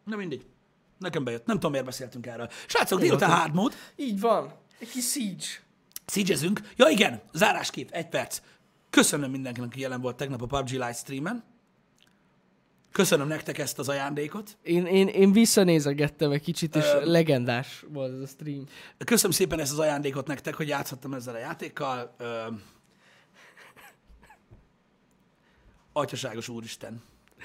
Na 0.03 0.15
mindegy. 0.15 0.45
Nekem 0.97 1.23
bejött. 1.23 1.45
Nem 1.45 1.55
tudom, 1.55 1.71
miért 1.71 1.85
beszéltünk 1.85 2.25
erről. 2.25 2.49
Srácok, 2.67 2.99
délután 2.99 3.31
hard 3.31 3.53
mode. 3.53 3.75
Így 3.95 4.19
van. 4.19 4.53
Egy 4.79 4.89
kis 4.89 5.11
siege. 5.11 5.45
Szígyezünk. 6.05 6.61
Ja 6.75 6.87
igen, 6.87 7.21
zárásképp, 7.33 7.89
egy 7.89 8.09
perc. 8.09 8.41
Köszönöm 8.89 9.31
mindenkinek, 9.31 9.69
aki 9.69 9.79
jelen 9.79 10.01
volt 10.01 10.15
tegnap 10.15 10.41
a 10.41 10.45
PUBG 10.45 10.69
livestreamen. 10.69 11.43
Köszönöm 12.91 13.27
nektek 13.27 13.57
ezt 13.57 13.79
az 13.79 13.89
ajándékot. 13.89 14.57
Én, 14.63 14.85
én, 14.85 15.07
én 15.07 15.31
visszanézegettem 15.31 16.31
egy 16.31 16.41
kicsit, 16.41 16.75
és 16.75 16.85
legendás 17.03 17.85
volt 17.87 18.13
ez 18.13 18.19
a 18.19 18.25
stream. 18.25 18.63
Köszönöm 18.97 19.31
szépen 19.31 19.59
ezt 19.59 19.71
az 19.71 19.79
ajándékot 19.79 20.27
nektek, 20.27 20.55
hogy 20.55 20.67
játszhattam 20.67 21.13
ezzel 21.13 21.35
a 21.35 21.37
játékkal. 21.37 22.15
Ö... 22.17 22.41
Atyaságos 25.93 26.49
úristen 26.49 27.01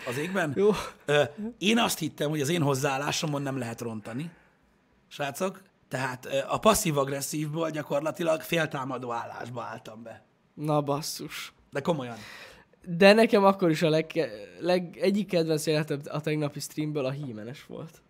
az 0.06 0.18
égben. 0.18 0.52
Jó. 0.56 0.70
Ö, 1.04 1.22
én 1.58 1.78
azt 1.78 1.98
hittem, 1.98 2.30
hogy 2.30 2.40
az 2.40 2.48
én 2.48 2.62
hozzáállásomon 2.62 3.42
nem 3.42 3.58
lehet 3.58 3.80
rontani, 3.80 4.30
srácok. 5.08 5.62
Tehát 5.88 6.26
ö, 6.26 6.38
a 6.48 6.58
passzív-agresszívból 6.58 7.70
gyakorlatilag 7.70 8.40
féltámadó 8.40 9.12
állásba 9.12 9.62
álltam 9.62 10.02
be. 10.02 10.24
Na 10.54 10.80
basszus. 10.80 11.52
De 11.70 11.80
komolyan. 11.80 12.16
De 12.86 13.12
nekem 13.12 13.44
akkor 13.44 13.70
is 13.70 13.82
a 13.82 13.88
leg, 13.88 14.28
leg, 14.60 14.98
egyik 15.00 15.26
kedvenc 15.26 15.66
jelenetem 15.66 16.00
a 16.10 16.20
tegnapi 16.20 16.60
streamből 16.60 17.04
a 17.04 17.10
hímenes 17.10 17.64
volt. 17.66 18.02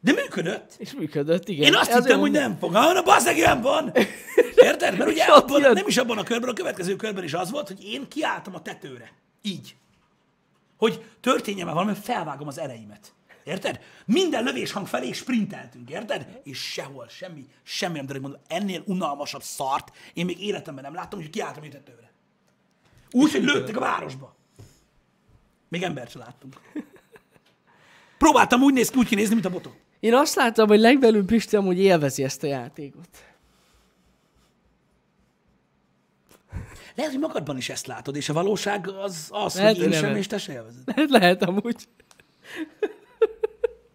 De 0.00 0.12
működött. 0.12 0.74
És 0.78 0.94
működött, 0.94 1.48
igen. 1.48 1.66
Én 1.66 1.74
azt 1.74 1.88
Azért 1.88 2.04
hittem, 2.04 2.20
hogy 2.20 2.30
nem 2.30 2.56
fog. 2.58 2.74
Ah, 2.74 2.94
na 2.94 3.02
bazzeg, 3.02 3.36
ilyen 3.36 3.60
van. 3.60 3.92
Érted? 4.68 4.98
Mert 4.98 5.10
ugye 5.10 5.24
abban, 5.24 5.60
nem 5.60 5.86
is 5.86 5.96
abban 5.96 6.18
a 6.18 6.22
körben, 6.22 6.48
a 6.48 6.52
következő 6.52 6.96
körben 6.96 7.24
is 7.24 7.34
az 7.34 7.50
volt, 7.50 7.66
hogy 7.68 7.84
én 7.84 8.08
kiálltam 8.08 8.54
a 8.54 8.62
tetőre. 8.62 9.12
Így. 9.42 9.76
Hogy 10.76 11.04
történjen 11.20 11.66
már 11.66 11.74
valami, 11.74 11.96
felvágom 12.02 12.48
az 12.48 12.58
ereimet. 12.58 13.12
Érted? 13.44 13.80
Minden 14.04 14.44
lövéshang 14.44 14.86
felé 14.86 15.12
sprinteltünk, 15.12 15.90
érted? 15.90 16.40
És 16.42 16.58
sehol, 16.58 17.08
semmi, 17.08 17.46
semmi 17.62 17.96
nem 17.96 18.06
történt. 18.06 18.22
Mondom, 18.22 18.42
ennél 18.48 18.82
unalmasabb 18.86 19.42
szart 19.42 19.96
én 20.14 20.24
még 20.24 20.42
életemben 20.42 20.84
nem 20.84 20.94
láttam, 20.94 21.20
hogy 21.20 21.30
kiálltam 21.30 21.62
a 21.62 21.68
tetőre. 21.68 22.07
Úgy, 23.10 23.32
hogy 23.32 23.42
lőttek 23.42 23.76
a 23.76 23.80
városba. 23.80 24.36
Még 25.68 25.82
embert 25.82 26.10
sem 26.10 26.20
láttunk. 26.20 26.60
Próbáltam 28.18 28.62
úgy 28.62 28.72
néz 28.72 28.92
úgy 28.96 29.06
kinézni, 29.06 29.34
mint 29.34 29.46
a 29.46 29.50
botok. 29.50 29.74
Én 30.00 30.14
azt 30.14 30.34
láttam, 30.34 30.68
hogy 30.68 30.80
legbelül 30.80 31.24
Pisti 31.24 31.56
amúgy 31.56 31.78
élvezi 31.78 32.24
ezt 32.24 32.42
a 32.42 32.46
játékot. 32.46 33.08
Lehet, 36.94 37.12
hogy 37.12 37.20
magadban 37.20 37.56
is 37.56 37.68
ezt 37.68 37.86
látod, 37.86 38.16
és 38.16 38.28
a 38.28 38.32
valóság 38.32 38.88
az, 38.88 39.28
az 39.30 39.54
Lehet, 39.54 39.76
hogy 39.76 39.84
én 39.84 39.92
sem, 39.92 40.16
és 40.16 40.26
te 40.26 40.38
se 40.38 40.52
élvezed. 40.52 40.82
Lehet, 40.84 41.10
lehet 41.10 41.42
amúgy. 41.42 41.88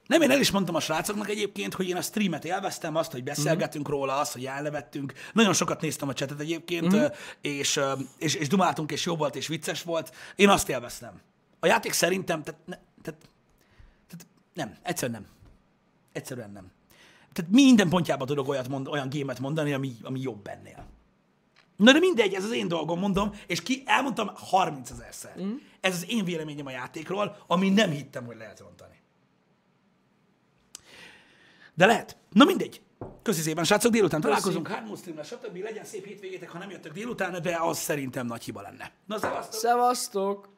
Nem, 0.07 0.21
én 0.21 0.31
el 0.31 0.39
is 0.39 0.51
mondtam 0.51 0.75
a 0.75 0.79
srácoknak 0.79 1.29
egyébként, 1.29 1.73
hogy 1.73 1.87
én 1.87 1.95
a 1.95 2.01
streamet 2.01 2.45
élveztem, 2.45 2.95
azt, 2.95 3.11
hogy 3.11 3.23
beszélgetünk 3.23 3.87
Mhm. 3.87 3.93
róla, 3.95 4.17
azt, 4.19 4.33
hogy 4.33 4.45
elnevettünk. 4.45 5.13
Nagyon 5.33 5.53
sokat 5.53 5.81
néztem 5.81 6.07
a 6.09 6.13
csetet 6.13 6.39
egyébként, 6.39 6.93
ö, 6.93 7.07
és, 7.41 7.79
és, 8.17 8.35
és 8.35 8.47
dumáltunk, 8.47 8.91
és 8.91 9.05
jó 9.05 9.15
volt, 9.15 9.35
és 9.35 9.47
vicces 9.47 9.83
volt. 9.83 10.15
Én 10.35 10.49
azt 10.49 10.69
élveztem. 10.69 11.21
A 11.59 11.65
játék 11.65 11.91
szerintem, 11.91 12.43
tehát, 12.43 12.59
ne, 12.65 12.75
tehát, 13.01 13.19
tehát 14.07 14.25
nem, 14.53 14.75
egyszerűen 14.81 15.21
nem. 15.21 15.29
Egyszerűen 16.11 16.51
nem. 16.51 16.71
Tehát 17.33 17.51
minden 17.51 17.89
pontjában 17.89 18.27
tudok 18.27 18.47
olyat 18.47 18.67
mond, 18.67 18.87
olyan 18.87 19.09
gémet 19.09 19.39
mondani, 19.39 19.73
ami, 19.73 19.95
ami 20.03 20.19
jobb 20.19 20.47
ennél. 20.47 20.85
Na 21.75 21.91
de 21.91 21.99
mindegy, 21.99 22.33
ez 22.33 22.43
az 22.43 22.51
én 22.51 22.67
dolgom, 22.67 22.99
mondom, 22.99 23.31
és 23.47 23.61
ki 23.61 23.83
elmondtam 23.85 24.31
30 24.35 24.89
ezerszer. 24.89 25.35
Mm. 25.41 25.53
Ez 25.81 25.95
az 25.95 26.05
én 26.09 26.25
véleményem 26.25 26.65
a 26.65 26.71
játékról, 26.71 27.37
ami 27.47 27.69
nem 27.69 27.89
hittem, 27.89 28.25
hogy 28.25 28.37
lehet 28.37 28.59
rontani. 28.59 28.92
De 31.73 31.85
lehet. 31.85 32.17
Na 32.31 32.45
mindegy. 32.45 32.81
Köszi 33.21 33.41
szépen, 33.41 33.63
srácok, 33.63 33.91
délután 33.91 34.21
találkozunk, 34.21 34.67
hármó 34.67 34.95
streamre, 34.95 35.23
stb. 35.23 35.57
Legyen 35.57 35.85
szép 35.85 36.05
hétvégétek, 36.05 36.49
ha 36.49 36.57
nem 36.57 36.69
jöttök 36.69 36.93
délután, 36.93 37.41
de 37.41 37.57
az 37.61 37.77
szerintem 37.77 38.25
nagy 38.25 38.43
hiba 38.43 38.61
lenne. 38.61 38.91
Na, 39.05 39.17
szevasztok! 39.17 39.59
Szevasztok! 39.59 40.52